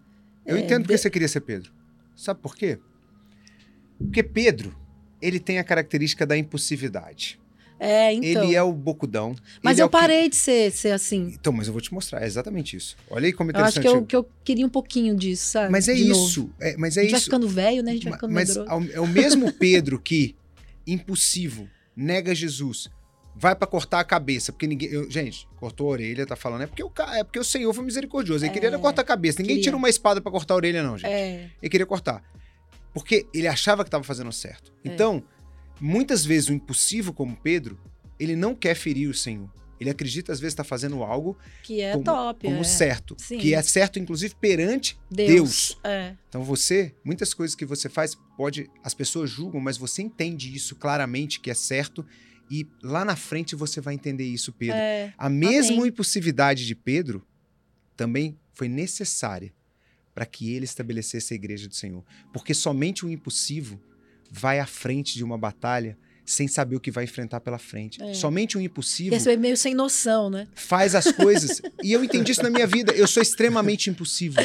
Eu 0.45 0.57
É, 0.57 0.61
entendo 0.61 0.83
porque 0.83 0.95
de- 0.95 1.01
você 1.01 1.09
queria 1.11 1.29
ser 1.29 1.41
Pedro. 1.41 1.73
Sabe 2.15 2.41
por 2.41 2.55
quê? 2.55 2.79
Porque 3.99 4.23
Pedro, 4.23 4.77
ele 5.21 5.41
tem 5.41 5.59
a 5.59 5.65
característica 5.65 6.27
da 6.27 6.37
impulsividade. 6.37 7.41
É, 7.85 8.13
então. 8.13 8.45
Ele 8.45 8.55
é 8.55 8.63
o 8.63 8.73
bocudão. 8.73 9.35
Mas 9.61 9.79
é 9.79 9.83
eu 9.83 9.89
que- 9.89 9.93
parei 9.99 10.29
de 10.29 10.37
ser, 10.37 10.71
ser 10.71 10.93
assim. 10.93 11.33
Então, 11.35 11.53
mas 11.53 11.67
eu 11.67 11.73
vou 11.73 11.83
te 11.83 11.93
mostrar, 11.93 12.23
é 12.23 12.27
exatamente 12.27 12.77
isso. 12.77 12.97
Olha 13.11 13.27
aí 13.27 13.33
como 13.33 13.51
é 13.51 13.55
Eu 13.55 13.65
acho 13.65 13.79
interessante. 13.81 14.07
que 14.07 14.15
eu, 14.17 14.23
que 14.23 14.29
eu 14.29 14.33
queria 14.45 14.65
um 14.65 14.69
pouquinho 14.69 15.17
disso, 15.17 15.47
sabe? 15.51 15.73
Mas 15.73 15.89
é 15.89 15.95
De 15.95 16.09
isso, 16.11 16.49
é, 16.61 16.77
mas 16.77 16.97
é 16.97 17.01
a 17.01 17.03
gente 17.03 17.11
vai 17.13 17.19
isso. 17.19 17.25
ficando 17.27 17.49
velho, 17.49 17.83
né? 17.83 17.91
A 17.91 17.95
gente 17.95 18.05
vai 18.05 18.13
ficando 18.13 18.33
Mas 18.33 18.57
ao- 18.57 18.83
é 18.85 19.01
o 19.01 19.07
mesmo 19.09 19.53
Pedro 19.53 19.99
que, 20.01 20.37
impulsivo, 20.87 21.69
nega 21.97 22.35
Jesus, 22.35 22.89
vai 23.35 23.55
pra 23.57 23.67
cortar 23.67 24.01
a 24.01 24.05
cabeça, 24.05 24.53
porque 24.53 24.67
ninguém. 24.67 24.89
eu- 24.91 25.11
gente, 25.11 25.49
cortou 25.57 25.89
a 25.89 25.91
orelha, 25.93 26.27
tá 26.27 26.37
falando, 26.37 26.63
é 26.63 26.67
porque 26.67 26.83
o, 26.85 26.93
é 27.15 27.25
porque 27.25 27.39
o 27.39 27.45
Senhor 27.45 27.73
foi 27.73 27.85
misericordioso. 27.85 28.45
Ele 28.45 28.51
É, 28.51 28.55
queria 28.55 28.79
cortar 28.79 29.03
a 29.03 29.05
cabeça. 29.05 29.39
Ninguém 29.41 29.57
queria. 29.57 29.65
tira 29.71 29.77
uma 29.77 29.89
espada 29.89 30.21
pra 30.21 30.31
cortar 30.31 30.55
a 30.55 30.57
orelha, 30.57 30.83
não, 30.83 30.97
gente. 30.99 31.11
É, 31.11 31.51
Ele 31.63 31.71
queria 31.71 31.87
cortar. 31.87 32.23
Porque 32.95 33.27
ele 33.33 33.49
achava 33.49 33.83
que 33.85 33.89
estava 33.89 34.05
fazendo 34.05 34.31
certo. 34.31 34.71
É. 34.85 34.89
Então, 34.89 35.23
muitas 35.81 36.25
vezes 36.25 36.49
o 36.49 36.53
impulsivo, 36.53 37.13
como 37.13 37.37
Pedro, 37.37 37.79
ele 38.19 38.37
não 38.37 38.55
quer 38.55 38.75
ferir 38.75 39.09
o 39.09 39.15
Senhor. 39.15 39.51
Ele 39.81 39.91
acredita, 39.91 40.31
às 40.31 40.39
vezes, 40.39 40.53
estar 40.53 40.63
fazendo 40.63 41.03
algo 41.03 41.37
que 41.63 41.81
é 41.81 41.93
como, 41.93 42.05
top. 42.05 42.47
como 42.47 42.61
é. 42.61 42.65
certo. 42.65 43.17
Sim. 43.19 43.39
Que 43.39 43.53
é 43.53 43.61
certo, 43.63 43.99
inclusive, 43.99 44.33
perante 44.41 44.97
Deus. 45.11 45.29
Deus. 45.29 45.79
É. 45.83 46.15
Então 46.29 46.45
você, 46.45 46.95
muitas 47.05 47.35
coisas 47.35 47.57
que 47.57 47.67
você 47.67 47.89
faz, 47.89 48.17
pode, 48.37 48.71
as 48.85 48.95
pessoas 48.95 49.29
julgam, 49.29 49.61
mas 49.61 49.77
você 49.77 50.01
entende 50.01 50.55
isso 50.55 50.77
claramente 50.77 51.41
que 51.41 51.51
é 51.51 51.55
certo 51.55 52.07
e 52.49 52.69
lá 52.83 53.05
na 53.05 53.17
frente 53.17 53.57
você 53.57 53.81
vai 53.81 53.95
entender 53.95 54.25
isso, 54.25 54.53
Pedro. 54.53 54.77
É. 54.77 55.13
A 55.19 55.29
mesma 55.29 55.79
Amém. 55.79 55.89
impulsividade 55.89 56.65
de 56.65 56.75
Pedro 56.75 57.27
também 57.97 58.39
foi 58.53 58.69
necessária 58.69 59.53
para 60.15 60.27
que 60.27 60.53
ele 60.53 60.65
estabelecesse 60.65 61.33
a 61.33 61.37
igreja 61.37 61.67
do 61.67 61.75
Senhor, 61.75 62.05
porque 62.33 62.53
somente 62.53 63.07
o 63.07 63.11
impulsivo 63.11 63.81
vai 64.33 64.59
à 64.59 64.67
frente 64.67 65.15
de 65.15 65.23
uma 65.23 65.37
batalha 65.37 65.97
sem 66.25 66.49
saber 66.49 66.77
o 66.77 66.81
que 66.81 66.91
vai 66.91 67.05
enfrentar 67.05 67.41
pela 67.41 67.59
frente. 67.59 68.03
É. 68.03 68.15
Somente 68.15 68.57
o 68.57 68.61
impulsivo 68.61 69.15
Esse 69.15 69.31
é 69.31 69.37
meio 69.37 69.57
sem 69.57 69.75
noção, 69.75 70.31
né? 70.31 70.49
faz 70.55 70.95
as 70.95 71.13
coisas. 71.13 71.61
e 71.85 71.93
eu 71.93 72.03
entendi 72.03 72.33
isso 72.33 72.43
na 72.43 72.49
minha 72.49 72.67
vida. 72.67 72.93
Eu 72.93 73.07
sou 73.07 73.23
extremamente 73.23 73.91
impulsivo. 73.91 74.37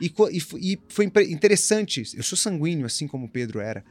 E, 0.00 0.06
e 0.32 0.72
e 0.72 0.78
foi 0.88 1.04
interessante. 1.04 2.02
Eu 2.14 2.22
sou 2.22 2.36
sanguíneo, 2.36 2.86
assim 2.86 3.06
como 3.06 3.26
o 3.26 3.28
Pedro 3.28 3.60
era. 3.60 3.84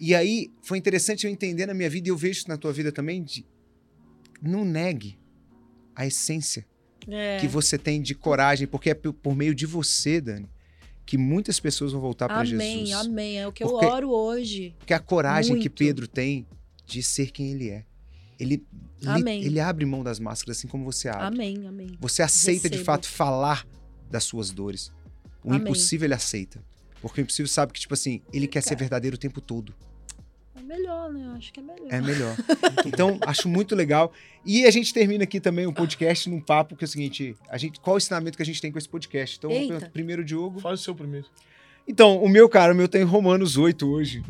E 0.00 0.14
aí 0.14 0.50
foi 0.62 0.78
interessante 0.78 1.26
eu 1.26 1.30
entender 1.30 1.66
na 1.66 1.74
minha 1.74 1.90
vida, 1.90 2.08
e 2.08 2.10
eu 2.10 2.16
vejo 2.16 2.40
isso 2.40 2.48
na 2.48 2.56
tua 2.56 2.72
vida 2.72 2.90
também, 2.92 3.22
de 3.22 3.44
não 4.40 4.64
negue 4.64 5.18
a 5.94 6.06
essência 6.06 6.66
É. 7.08 7.38
que 7.40 7.48
você 7.48 7.78
tem 7.78 8.00
de 8.02 8.14
coragem, 8.14 8.66
porque 8.66 8.90
é 8.90 8.94
por 8.94 9.34
meio 9.34 9.54
de 9.54 9.64
você, 9.66 10.20
Dani, 10.20 10.48
que 11.06 11.16
muitas 11.16 11.58
pessoas 11.60 11.92
vão 11.92 12.00
voltar 12.00 12.26
para 12.28 12.40
Amém, 12.40 12.84
Jesus. 12.86 13.06
amém. 13.06 13.38
É 13.38 13.46
o 13.46 13.52
que 13.52 13.64
Porque- 13.64 13.84
eu 13.86 13.88
oro 13.88 14.10
hoje. 14.10 14.74
Porque 14.78 14.92
a 14.92 14.98
coragem 14.98 15.54
que 15.54 15.68
Muito. 15.68 15.72
Pedro 15.78 16.08
tem 16.08 16.44
de 16.84 17.02
ser 17.02 17.30
quem 17.30 17.52
ele 17.52 17.70
é. 17.70 17.84
Ele, 18.38 18.62
Amém. 19.06 19.42
ele 19.44 19.60
abre 19.60 19.86
mão 19.86 20.02
das 20.02 20.18
máscaras, 20.18 20.58
assim 20.58 20.68
como 20.68 20.84
você 20.84 21.08
abre. 21.08 21.24
Amém, 21.26 21.66
amém. 21.66 21.86
Você 22.00 22.22
aceita 22.22 22.68
de 22.68 22.74
Recebo. 22.76 22.84
fato 22.84 23.08
falar 23.08 23.66
das 24.10 24.24
suas 24.24 24.50
dores. 24.50 24.92
O 25.44 25.48
Amém. 25.50 25.60
impossível 25.62 26.06
ele 26.06 26.14
aceita. 26.14 26.62
Porque 27.00 27.20
o 27.20 27.22
impossível 27.22 27.48
sabe 27.48 27.72
que, 27.72 27.80
tipo 27.80 27.94
assim, 27.94 28.20
ele 28.32 28.46
quer 28.48 28.60
ser 28.62 28.70
Cara. 28.70 28.80
verdadeiro 28.80 29.14
o 29.14 29.18
tempo 29.18 29.40
todo. 29.40 29.72
É 30.68 30.76
melhor, 30.76 31.12
né? 31.12 31.26
Eu 31.26 31.30
acho 31.36 31.52
que 31.52 31.60
é 31.60 31.62
melhor. 31.62 31.86
É 31.88 32.00
melhor. 32.00 32.36
então, 32.84 33.18
acho 33.24 33.48
muito 33.48 33.74
legal. 33.76 34.12
E 34.44 34.64
a 34.66 34.70
gente 34.70 34.92
termina 34.92 35.22
aqui 35.24 35.38
também 35.40 35.66
o 35.66 35.72
podcast 35.72 36.28
num 36.28 36.40
papo 36.40 36.74
que 36.76 36.84
é 36.84 36.86
o 36.86 36.88
seguinte: 36.88 37.36
a 37.48 37.56
gente, 37.56 37.78
qual 37.78 37.94
o 37.94 37.98
ensinamento 37.98 38.36
que 38.36 38.42
a 38.42 38.46
gente 38.46 38.60
tem 38.60 38.72
com 38.72 38.78
esse 38.78 38.88
podcast? 38.88 39.36
Então, 39.38 39.50
pergunto 39.50 39.90
primeiro, 39.90 40.24
Diogo. 40.24 40.58
Faz 40.60 40.80
o 40.80 40.82
seu 40.82 40.94
primeiro. 40.94 41.26
Então, 41.86 42.20
o 42.22 42.28
meu, 42.28 42.48
cara, 42.48 42.72
o 42.72 42.76
meu 42.76 42.88
tem 42.88 43.04
Romanos 43.04 43.56
8 43.56 43.86
hoje. 43.88 44.24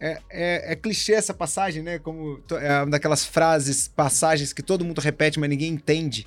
É, 0.00 0.20
é- 0.30 0.72
é 0.72 0.76
clichê 0.76 1.14
essa 1.14 1.34
passagem, 1.34 1.82
né? 1.82 1.98
Como 1.98 2.40
é 2.60 2.82
uma 2.82 2.90
daquelas 2.90 3.24
frases, 3.24 3.88
passagens 3.88 4.52
que 4.52 4.62
todo 4.62 4.84
mundo 4.84 5.00
repete, 5.00 5.40
mas 5.40 5.48
ninguém 5.48 5.72
entende. 5.72 6.26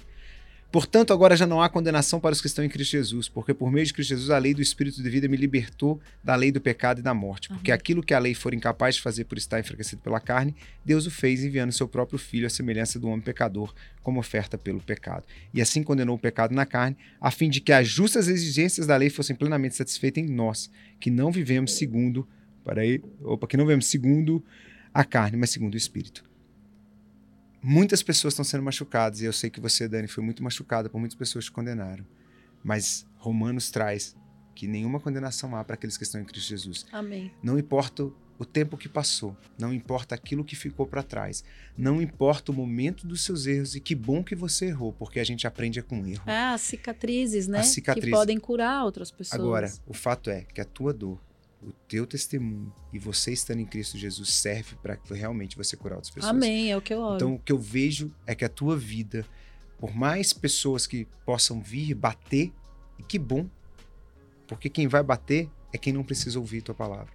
Portanto, 0.72 1.12
agora 1.12 1.36
já 1.36 1.46
não 1.46 1.62
há 1.62 1.68
condenação 1.68 2.18
para 2.18 2.32
os 2.32 2.40
que 2.40 2.48
estão 2.48 2.64
em 2.64 2.70
Cristo 2.70 2.92
Jesus, 2.92 3.28
porque 3.28 3.54
por 3.54 3.70
meio 3.70 3.86
de 3.86 3.94
Cristo 3.94 4.12
Jesus 4.12 4.30
a 4.30 4.38
lei 4.38 4.54
do 4.54 4.62
Espírito 4.62 5.04
de 5.04 5.10
vida 5.10 5.28
me 5.28 5.36
libertou 5.36 6.00
da 6.24 6.34
lei 6.34 6.50
do 6.50 6.62
pecado 6.62 7.00
e 7.00 7.04
da 7.04 7.14
morte. 7.14 7.50
Porque 7.50 7.72
Uhum. 7.72 7.76
aquilo 7.76 8.02
que 8.02 8.14
a 8.14 8.20
lei 8.20 8.34
for 8.34 8.54
incapaz 8.54 8.96
de 8.96 9.02
fazer 9.02 9.26
por 9.26 9.38
estar 9.38 9.60
enfraquecido 9.60 10.02
pela 10.02 10.22
carne, 10.22 10.56
Deus 10.86 11.06
o 11.06 11.12
fez 11.12 11.44
enviando 11.44 11.74
seu 11.74 11.90
próprio 11.90 12.18
Filho 12.18 12.48
à 12.48 12.50
semelhança 12.50 12.98
do 12.98 13.08
homem 13.10 13.20
pecador, 13.20 13.74
como 14.02 14.18
oferta 14.20 14.58
pelo 14.58 14.80
pecado. 14.80 15.26
E 15.54 15.62
assim 15.62 15.84
condenou 15.84 16.16
o 16.16 16.20
pecado 16.20 16.56
na 16.56 16.66
carne, 16.66 16.96
a 17.20 17.30
fim 17.30 17.50
de 17.50 17.60
que 17.60 17.74
as 17.74 17.90
justas 17.90 18.30
exigências 18.30 18.88
da 18.88 18.96
lei 18.96 19.10
fossem 19.10 19.36
plenamente 19.36 19.76
satisfeitas 19.76 20.24
em 20.24 20.28
nós, 20.28 20.72
que 21.02 21.12
não 21.12 21.34
vivemos 21.34 21.74
segundo, 21.76 22.26
para 22.64 22.82
aí, 22.82 23.02
opa, 23.22 23.46
que 23.46 23.58
não 23.58 23.66
vivemos 23.66 23.88
segundo 23.88 24.42
a 24.94 25.04
carne, 25.04 25.36
mas 25.36 25.50
segundo 25.50 25.74
o 25.74 25.78
Espírito. 25.78 26.31
Muitas 27.64 28.02
pessoas 28.02 28.34
estão 28.34 28.44
sendo 28.44 28.64
machucadas, 28.64 29.22
e 29.22 29.26
eu 29.26 29.34
sei 29.34 29.50
que 29.50 29.60
você, 29.60 29.88
Dani, 29.88 30.08
foi 30.08 30.24
muito 30.24 30.44
machucada 30.44 30.90
por 30.90 31.00
muitas 31.00 31.18
pessoas 31.18 31.46
que 31.46 31.52
te 31.52 31.54
condenaram. 31.54 32.06
Mas 32.64 33.06
Romanos 33.18 33.70
traz 33.70 34.16
que 34.56 34.68
nenhuma 34.68 35.00
condenação 35.00 35.56
há 35.56 35.64
para 35.64 35.76
aqueles 35.76 35.98
que 35.98 36.04
estão 36.04 36.22
em 36.22 36.26
Cristo 36.26 36.50
Jesus. 36.50 36.86
Amém. 36.92 37.32
Não 37.42 37.58
importa 37.58 38.12
o 38.38 38.46
tempo 38.46 38.76
que 38.76 38.90
passou, 38.90 39.38
não 39.58 39.72
importa 39.72 40.16
aquilo 40.16 40.44
que 40.44 40.56
ficou 40.56 40.88
para 40.88 41.04
trás, 41.04 41.44
não 41.78 42.02
importa 42.02 42.52
o 42.52 42.56
momento 42.56 43.06
dos 43.06 43.24
seus 43.24 43.46
erros 43.46 43.76
e 43.76 43.80
que 43.80 43.94
bom 43.94 44.24
que 44.24 44.34
você 44.34 44.66
errou, 44.66 44.92
porque 44.94 45.20
a 45.20 45.24
gente 45.24 45.46
aprende 45.46 45.80
com 45.84 46.04
erro. 46.08 46.24
É, 46.26 46.46
as 46.46 46.62
cicatrizes, 46.62 47.48
né? 47.48 47.60
As 47.60 47.68
cicatrizes. 47.68 48.10
Que 48.10 48.16
podem 48.16 48.40
curar 48.40 48.84
outras 48.84 49.12
pessoas. 49.12 49.40
Agora, 49.40 49.72
o 49.86 49.94
fato 49.94 50.32
é 50.32 50.42
que 50.42 50.60
a 50.60 50.66
tua 50.66 50.92
dor, 50.92 51.22
o 51.64 51.72
teu 51.88 52.08
testemunho 52.08 52.74
e 52.92 52.98
você 52.98 53.32
estando 53.32 53.60
em 53.60 53.66
Cristo 53.66 53.98
Jesus 53.98 54.30
serve 54.30 54.76
para 54.82 54.98
que 54.98 55.14
realmente 55.14 55.56
você 55.56 55.78
curar 55.78 55.96
outras 55.96 56.14
pessoas. 56.14 56.34
Amém, 56.34 56.72
é 56.72 56.78
o 56.78 56.82
que 56.82 56.94
eu 56.94 57.00
oro. 57.00 57.16
Então, 57.16 57.36
o 57.36 57.40
que 57.40 57.52
eu 57.52 57.60
vejo 57.60 58.12
é 58.26 58.34
que 58.34 58.44
a 58.44 58.50
tua 58.50 58.76
vida, 58.76 59.26
por 59.80 59.96
mais 59.96 60.34
pessoas 60.34 60.88
que 60.88 61.08
possam 61.26 61.62
vir 61.62 61.94
bater, 61.94 62.52
e 62.98 63.04
que 63.04 63.20
bom, 63.20 63.48
porque 64.48 64.70
quem 64.70 64.88
vai 64.88 65.04
bater 65.04 65.50
é 65.72 65.78
quem 65.78 65.94
não 65.94 66.04
precisa 66.04 66.40
ouvir 66.40 66.62
tua 66.62 66.76
palavra. 66.76 67.14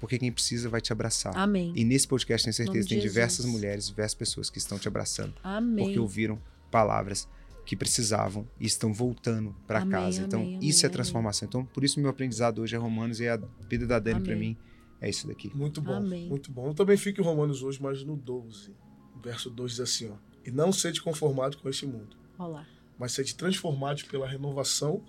Porque 0.00 0.18
quem 0.18 0.30
precisa 0.30 0.68
vai 0.68 0.80
te 0.80 0.92
abraçar. 0.92 1.36
Amém. 1.36 1.72
E 1.74 1.84
nesse 1.84 2.06
podcast, 2.06 2.44
tenho 2.44 2.54
certeza, 2.54 2.88
tem 2.88 2.98
diversas 2.98 3.46
mulheres, 3.46 3.86
diversas 3.86 4.14
pessoas 4.14 4.50
que 4.50 4.58
estão 4.58 4.78
te 4.78 4.86
abraçando. 4.86 5.34
Amém. 5.42 5.86
Porque 5.86 5.98
ouviram 5.98 6.38
palavras 6.70 7.26
que 7.64 7.74
precisavam 7.76 8.46
e 8.60 8.66
estão 8.66 8.92
voltando 8.92 9.54
para 9.66 9.80
Amém, 9.80 9.90
casa. 9.90 10.22
Então, 10.22 10.40
amém, 10.40 10.58
isso 10.62 10.84
é 10.84 10.86
amém, 10.86 10.92
transformação. 10.94 11.46
Então, 11.48 11.64
por 11.64 11.82
isso, 11.84 11.98
meu 12.00 12.10
aprendizado 12.10 12.60
hoje 12.60 12.74
é 12.74 12.78
Romanos 12.78 13.20
e 13.20 13.28
a 13.28 13.36
vida 13.68 13.86
da 13.86 13.98
Dani, 13.98 14.20
para 14.22 14.36
mim, 14.36 14.56
é 15.00 15.08
isso 15.08 15.26
daqui. 15.26 15.50
Muito 15.54 15.80
bom, 15.80 15.94
Amém. 15.94 16.28
muito 16.28 16.50
bom. 16.52 16.68
Eu 16.68 16.74
também 16.74 16.96
fico 16.96 17.20
em 17.20 17.24
Romanos 17.24 17.62
hoje, 17.62 17.80
mas 17.82 18.02
no 18.04 18.16
12. 18.16 18.74
Verso 19.22 19.48
2 19.50 19.70
diz 19.72 19.80
assim, 19.80 20.10
ó. 20.10 20.16
E 20.44 20.50
não 20.50 20.72
sede 20.72 21.00
conformado 21.00 21.56
com 21.58 21.68
este 21.70 21.86
mundo, 21.86 22.16
Olha 22.38 22.48
lá. 22.48 22.66
mas 22.98 23.12
sede 23.12 23.34
transformados 23.34 24.02
pela 24.02 24.26
renovação 24.28 25.02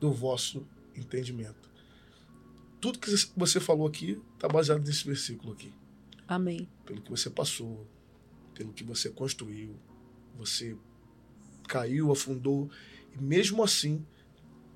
do 0.00 0.10
vosso 0.10 0.66
entendimento. 0.96 1.68
Tudo 2.80 2.98
que 2.98 3.10
você 3.36 3.60
falou 3.60 3.86
aqui 3.86 4.18
está 4.34 4.48
baseado 4.48 4.82
nesse 4.86 5.04
versículo 5.06 5.52
aqui. 5.52 5.72
Amém. 6.26 6.66
Pelo 6.86 7.02
que 7.02 7.10
você 7.10 7.28
passou, 7.28 7.86
pelo 8.54 8.72
que 8.72 8.82
você 8.82 9.10
construiu, 9.10 9.76
você 10.36 10.74
caiu, 11.70 12.10
afundou, 12.10 12.68
e 13.16 13.22
mesmo 13.22 13.62
assim, 13.62 14.04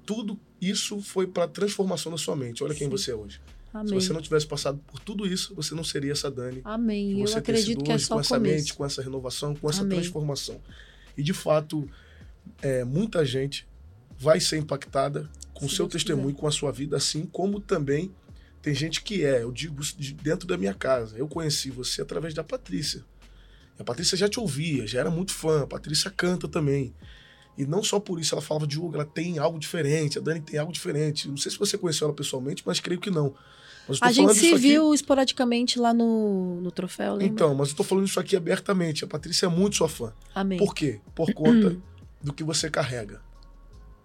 tudo 0.07 0.39
isso 0.61 1.01
foi 1.01 1.27
para 1.27 1.49
transformação 1.49 2.13
da 2.13 2.19
sua 2.19 2.37
mente. 2.37 2.63
Olha 2.63 2.75
quem 2.75 2.87
Sim. 2.87 2.91
você 2.91 3.11
é 3.11 3.15
hoje. 3.15 3.41
Amém. 3.73 3.89
Se 3.89 3.95
você 3.95 4.13
não 4.13 4.23
tivesse 4.23 4.47
passado 4.47 4.79
por 4.87 5.01
tudo 5.01 5.27
isso, 5.27 5.53
você 5.55 5.75
não 5.75 5.83
seria 5.83 6.13
essa 6.13 6.31
Dani 6.31 6.61
Amém. 6.65 7.15
que 7.15 7.21
Eu 7.21 7.27
você 7.27 7.41
tem 7.41 7.55
acredito 7.55 7.83
que 7.83 7.91
é 7.91 7.99
só 7.99 8.15
com 8.15 8.21
essa 8.21 8.37
começo. 8.37 8.55
mente, 8.55 8.75
com 8.75 8.85
essa 8.87 9.03
renovação, 9.03 9.57
com 9.57 9.69
essa 9.69 9.81
Amém. 9.83 9.99
transformação. 9.99 10.61
E 11.17 11.23
de 11.23 11.33
fato, 11.33 11.89
é, 12.63 12.85
muita 12.85 13.25
gente 13.25 13.67
vai 14.17 14.39
ser 14.39 14.59
impactada 14.59 15.29
com 15.53 15.67
o 15.67 15.69
Se 15.69 15.77
seu 15.77 15.87
Deus 15.87 15.95
testemunho, 15.95 16.35
com 16.35 16.47
a 16.47 16.53
sua 16.53 16.71
vida, 16.71 16.97
assim 16.97 17.27
como 17.27 17.59
também 17.59 18.13
tem 18.63 18.75
gente 18.75 19.03
que 19.03 19.25
é. 19.25 19.43
Eu 19.43 19.53
digo 19.53 19.83
dentro 20.23 20.47
da 20.47 20.57
minha 20.57 20.73
casa. 20.73 21.19
Eu 21.19 21.29
conheci 21.29 21.71
você 21.71 22.01
através 22.01 22.33
da 22.33 22.43
Patrícia. 22.45 23.05
E 23.79 23.83
a 23.83 23.85
Patrícia 23.85 24.17
já 24.17 24.29
te 24.29 24.39
ouvia, 24.39 24.87
já 24.87 25.01
era 25.01 25.11
muito 25.11 25.33
fã. 25.33 25.63
A 25.63 25.67
Patrícia 25.67 26.11
canta 26.11 26.47
também. 26.49 26.95
E 27.57 27.65
não 27.65 27.83
só 27.83 28.01
por 28.01 28.19
isso 28.21 28.35
ela 28.35 28.43
falava 28.43 28.67
de 28.67 28.79
Hugo, 28.79 28.95
ela 28.97 29.05
tem 29.05 29.39
algo 29.39 29.59
diferente, 29.59 30.19
a 30.19 30.21
Dani 30.21 30.41
tem 30.41 30.59
algo 30.59 30.73
diferente. 30.73 31.29
Não 31.29 31.37
sei 31.37 31.53
se 31.53 31.59
você 31.59 31.79
conheceu 31.79 32.07
ela 32.07 32.15
pessoalmente, 32.15 32.63
mas 32.67 32.81
creio 32.81 33.01
que 33.01 33.11
não. 33.11 33.35
A 34.01 34.11
gente 34.11 34.33
se 34.35 34.47
isso 34.47 34.55
aqui- 34.55 34.63
viu 34.69 34.95
esporadicamente 34.95 35.79
lá 35.79 35.93
no, 35.93 36.61
no 36.61 36.71
troféu, 36.73 37.13
lembra? 37.13 37.27
Então, 37.27 37.55
mas 37.55 37.69
eu 37.71 37.77
tô 37.77 37.85
falando 37.85 38.07
isso 38.07 38.19
aqui 38.19 38.35
abertamente. 38.35 39.05
A 39.05 39.07
Patrícia 39.07 39.47
é 39.47 39.49
muito 39.49 39.77
sua 39.77 39.89
fã. 39.89 40.13
Amém. 40.35 40.59
Por 40.59 40.75
quê? 40.75 41.01
Por 41.15 41.33
conta 41.35 41.77
do 42.23 42.33
que 42.33 42.43
você 42.43 42.71
carrega. 42.71 43.21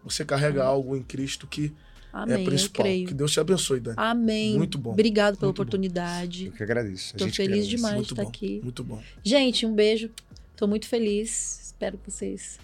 Você 0.04 0.24
carrega 0.26 0.64
algo 0.64 0.96
em 0.96 1.02
Cristo 1.02 1.48
que 1.48 1.74
Amém. 2.12 2.36
é 2.38 2.42
eu 2.42 2.46
principal. 2.46 2.84
creio. 2.86 3.08
Que 3.08 3.14
Deus 3.14 3.32
te 3.32 3.40
abençoe, 3.40 3.80
Dani. 3.80 3.96
Amém. 3.98 4.58
Muito 4.58 4.78
bom. 4.78 4.92
Obrigado 4.92 5.38
pela 5.38 5.48
Muito 5.48 5.58
bom. 5.58 5.64
oportunidade. 5.64 6.46
Eu 6.48 6.52
que 6.54 6.64
agradeço. 6.64 7.16
A 7.16 7.18
que 7.18 7.32
feliz 7.32 7.40
agradece. 7.66 7.68
demais 7.70 7.96
muito 7.96 8.08
de 8.08 8.14
estar 8.14 8.24
bom. 8.24 8.30
aqui. 8.30 8.60
Muito 8.64 8.84
bom. 8.84 9.02
Gente, 9.24 9.66
um 9.66 9.74
beijo. 9.74 10.10
Tô 10.56 10.68
muito 10.68 10.88
feliz. 10.88 11.60
Espero 11.68 11.98
que 11.98 12.12
vocês 12.12 12.60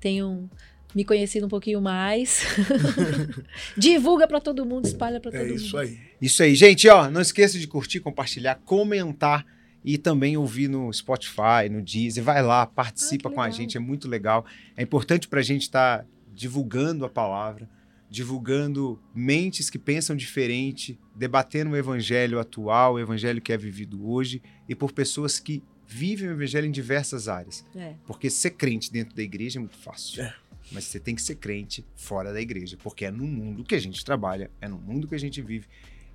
tenham 0.00 0.48
me 0.94 1.04
conhecido 1.04 1.46
um 1.46 1.48
pouquinho 1.48 1.80
mais. 1.80 2.42
Divulga 3.76 4.26
pra 4.26 4.40
todo 4.40 4.64
mundo, 4.64 4.86
espalha 4.86 5.20
pra 5.20 5.30
todo 5.30 5.40
É 5.40 5.44
mundo. 5.46 5.56
isso 5.56 5.76
aí. 5.76 5.98
Isso 6.20 6.42
aí, 6.42 6.54
gente, 6.54 6.88
ó, 6.88 7.10
não 7.10 7.20
esqueça 7.20 7.58
de 7.58 7.66
curtir, 7.66 8.00
compartilhar, 8.00 8.56
comentar 8.64 9.44
e 9.84 9.96
também 9.96 10.36
ouvir 10.36 10.68
no 10.68 10.92
Spotify, 10.92 11.68
no 11.70 11.80
Deezer. 11.82 12.24
Vai 12.24 12.42
lá, 12.42 12.66
participa 12.66 13.28
Ah, 13.28 13.32
com 13.32 13.40
a 13.42 13.50
gente, 13.50 13.76
é 13.76 13.80
muito 13.80 14.08
legal. 14.08 14.44
É 14.76 14.82
importante 14.82 15.28
pra 15.28 15.40
gente 15.42 15.62
estar 15.62 16.04
divulgando 16.34 17.04
a 17.04 17.08
palavra, 17.08 17.68
divulgando 18.10 18.98
mentes 19.14 19.68
que 19.68 19.78
pensam 19.78 20.16
diferente, 20.16 20.98
debatendo 21.14 21.72
o 21.72 21.76
evangelho 21.76 22.38
atual, 22.38 22.94
o 22.94 22.98
evangelho 22.98 23.40
que 23.40 23.52
é 23.52 23.56
vivido 23.56 24.08
hoje 24.08 24.42
e 24.68 24.74
por 24.74 24.92
pessoas 24.92 25.38
que 25.38 25.62
vivem 25.86 26.28
o 26.28 26.32
evangelho 26.32 26.66
em 26.66 26.70
diversas 26.70 27.28
áreas. 27.28 27.64
É. 27.74 27.94
Porque 28.06 28.30
ser 28.30 28.50
crente 28.50 28.90
dentro 28.92 29.14
da 29.14 29.22
igreja 29.22 29.58
é 29.58 29.60
muito 29.60 29.76
fácil. 29.76 30.22
É. 30.22 30.34
Mas 30.70 30.84
você 30.84 31.00
tem 31.00 31.14
que 31.14 31.22
ser 31.22 31.36
crente 31.36 31.84
fora 31.96 32.32
da 32.32 32.40
igreja, 32.40 32.76
porque 32.82 33.04
é 33.04 33.10
no 33.10 33.24
mundo 33.26 33.64
que 33.64 33.74
a 33.74 33.80
gente 33.80 34.04
trabalha, 34.04 34.50
é 34.60 34.68
no 34.68 34.78
mundo 34.78 35.08
que 35.08 35.14
a 35.14 35.18
gente 35.18 35.40
vive. 35.40 35.66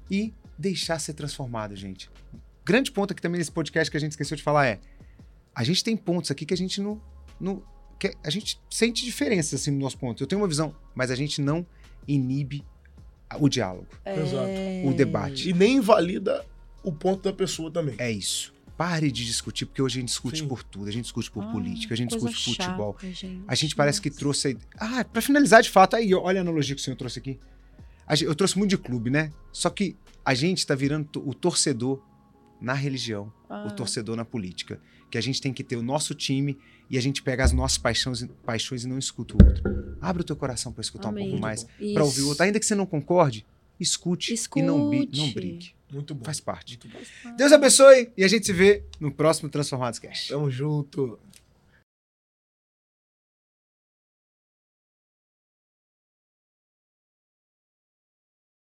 E 0.10 0.34
deixar 0.58 1.00
ser 1.00 1.14
transformado, 1.14 1.76
gente. 1.76 2.10
Grande 2.64 2.92
ponto 2.92 3.12
aqui 3.12 3.22
também 3.22 3.40
nesse 3.40 3.52
podcast 3.52 3.90
que 3.90 3.98
a 3.98 4.00
gente 4.00 4.12
esqueceu 4.12 4.38
de 4.38 4.44
falar 4.44 4.68
é: 4.68 4.80
a 5.56 5.64
gente 5.64 5.84
tem 5.84 5.98
pontos 5.98 6.30
aqui 6.30 6.46
que 6.46 6.54
a 6.54 6.58
gente 6.58 6.82
não. 6.82 7.02
não 7.40 7.64
que 8.00 8.16
a 8.24 8.30
gente 8.30 8.62
sente 8.70 9.06
diferenças 9.06 9.62
assim, 9.62 9.72
no 9.72 9.80
nosso 9.80 9.98
ponto. 9.98 10.22
Eu 10.22 10.28
tenho 10.28 10.42
uma 10.42 10.48
visão, 10.48 10.76
mas 10.94 11.10
a 11.10 11.16
gente 11.16 11.42
não 11.42 11.66
inibe 12.08 12.64
o 13.40 13.50
diálogo. 13.50 13.88
É... 14.06 14.84
O 14.86 14.94
debate. 14.94 15.50
E 15.50 15.54
nem 15.54 15.78
invalida 15.78 16.46
o 16.84 16.92
ponto 16.92 17.24
da 17.24 17.34
pessoa 17.34 17.72
também. 17.72 17.96
É 17.98 18.12
isso. 18.12 18.54
Pare 18.78 19.12
de 19.12 19.24
discutir, 19.26 19.66
porque 19.66 19.82
hoje 19.82 20.00
a 20.00 20.02
gente 20.02 20.10
discute 20.10 20.40
Sim. 20.40 20.48
por 20.48 20.64
tudo. 20.64 20.88
A 20.88 20.92
gente 20.92 21.04
discute 21.04 21.30
por 21.32 21.44
Ah, 21.44 21.52
política, 21.52 21.94
a 21.94 21.98
gente 21.98 22.10
discute 22.10 22.44
futebol. 22.44 22.94
chata, 23.00 23.14
gente. 23.14 23.44
A 23.48 23.56
gente 23.56 23.76
parece 23.76 24.02
que 24.02 24.10
trouxe. 24.10 24.58
Ah, 24.78 25.04
pra 25.06 25.22
finalizar 25.22 25.62
de 25.62 25.70
fato, 25.70 25.96
aí, 25.96 26.14
olha 26.14 26.40
a 26.40 26.42
analogia 26.42 26.76
que 26.76 26.82
o 26.82 26.84
senhor 26.84 26.98
trouxe 26.98 27.20
aqui. 27.20 27.40
Eu 28.22 28.36
trouxe 28.36 28.58
muito 28.58 28.72
de 28.72 28.78
clube, 28.78 29.10
né? 29.10 29.32
Só 29.52 29.70
que 29.70 29.96
a 30.26 30.34
gente 30.34 30.66
tá 30.66 30.76
virando 30.76 31.08
o 31.28 31.34
torcedor 31.34 32.02
na 32.62 32.74
religião, 32.74 33.32
Ah, 33.50 33.68
o 33.68 33.72
torcedor 33.76 34.16
na 34.16 34.26
política. 34.26 34.80
Que 35.12 35.18
a 35.18 35.22
gente 35.22 35.40
tem 35.42 35.54
que 35.54 35.64
ter 35.64 35.76
o 35.76 35.84
nosso 35.84 36.16
time 36.16 36.58
e 36.90 36.98
a 36.98 37.02
gente 37.02 37.22
pega 37.22 37.44
as 37.44 37.52
nossas 37.52 37.78
paixões, 37.78 38.26
paixões 38.46 38.84
e 38.84 38.88
não 38.88 38.98
escuta 38.98 39.36
o 39.36 39.46
outro. 39.46 39.64
Abre 40.02 40.22
o 40.22 40.26
teu 40.26 40.36
coração 40.36 40.72
pra 40.72 40.82
escutar 40.82 41.10
Amém. 41.10 41.26
um 41.28 41.30
pouco 41.32 41.42
mais, 41.42 41.66
pra 41.94 42.04
ouvir 42.04 42.22
o 42.22 42.30
outro. 42.30 42.44
Ainda 42.44 42.60
que 42.60 42.66
você 42.66 42.74
não 42.76 42.86
concorde, 42.86 43.46
escute, 43.80 44.34
e 44.56 44.62
não, 44.62 44.78
não 44.90 45.04
Escute. 45.04 45.34
brigue. 45.34 45.76
Muito 45.92 46.16
bom. 46.16 46.26
Faz 46.26 46.40
parte. 46.40 46.80
Muito 46.84 46.98
bom. 46.98 47.36
Deus 47.36 47.52
abençoe 47.52 48.12
e 48.18 48.24
a 48.24 48.28
gente 48.28 48.46
se 48.48 48.54
vê 48.54 48.84
no 49.00 49.12
próximo 49.12 49.50
Transformados 49.50 50.00
Cast. 50.00 50.30
Tamo 50.30 50.50
junto. 50.50 51.20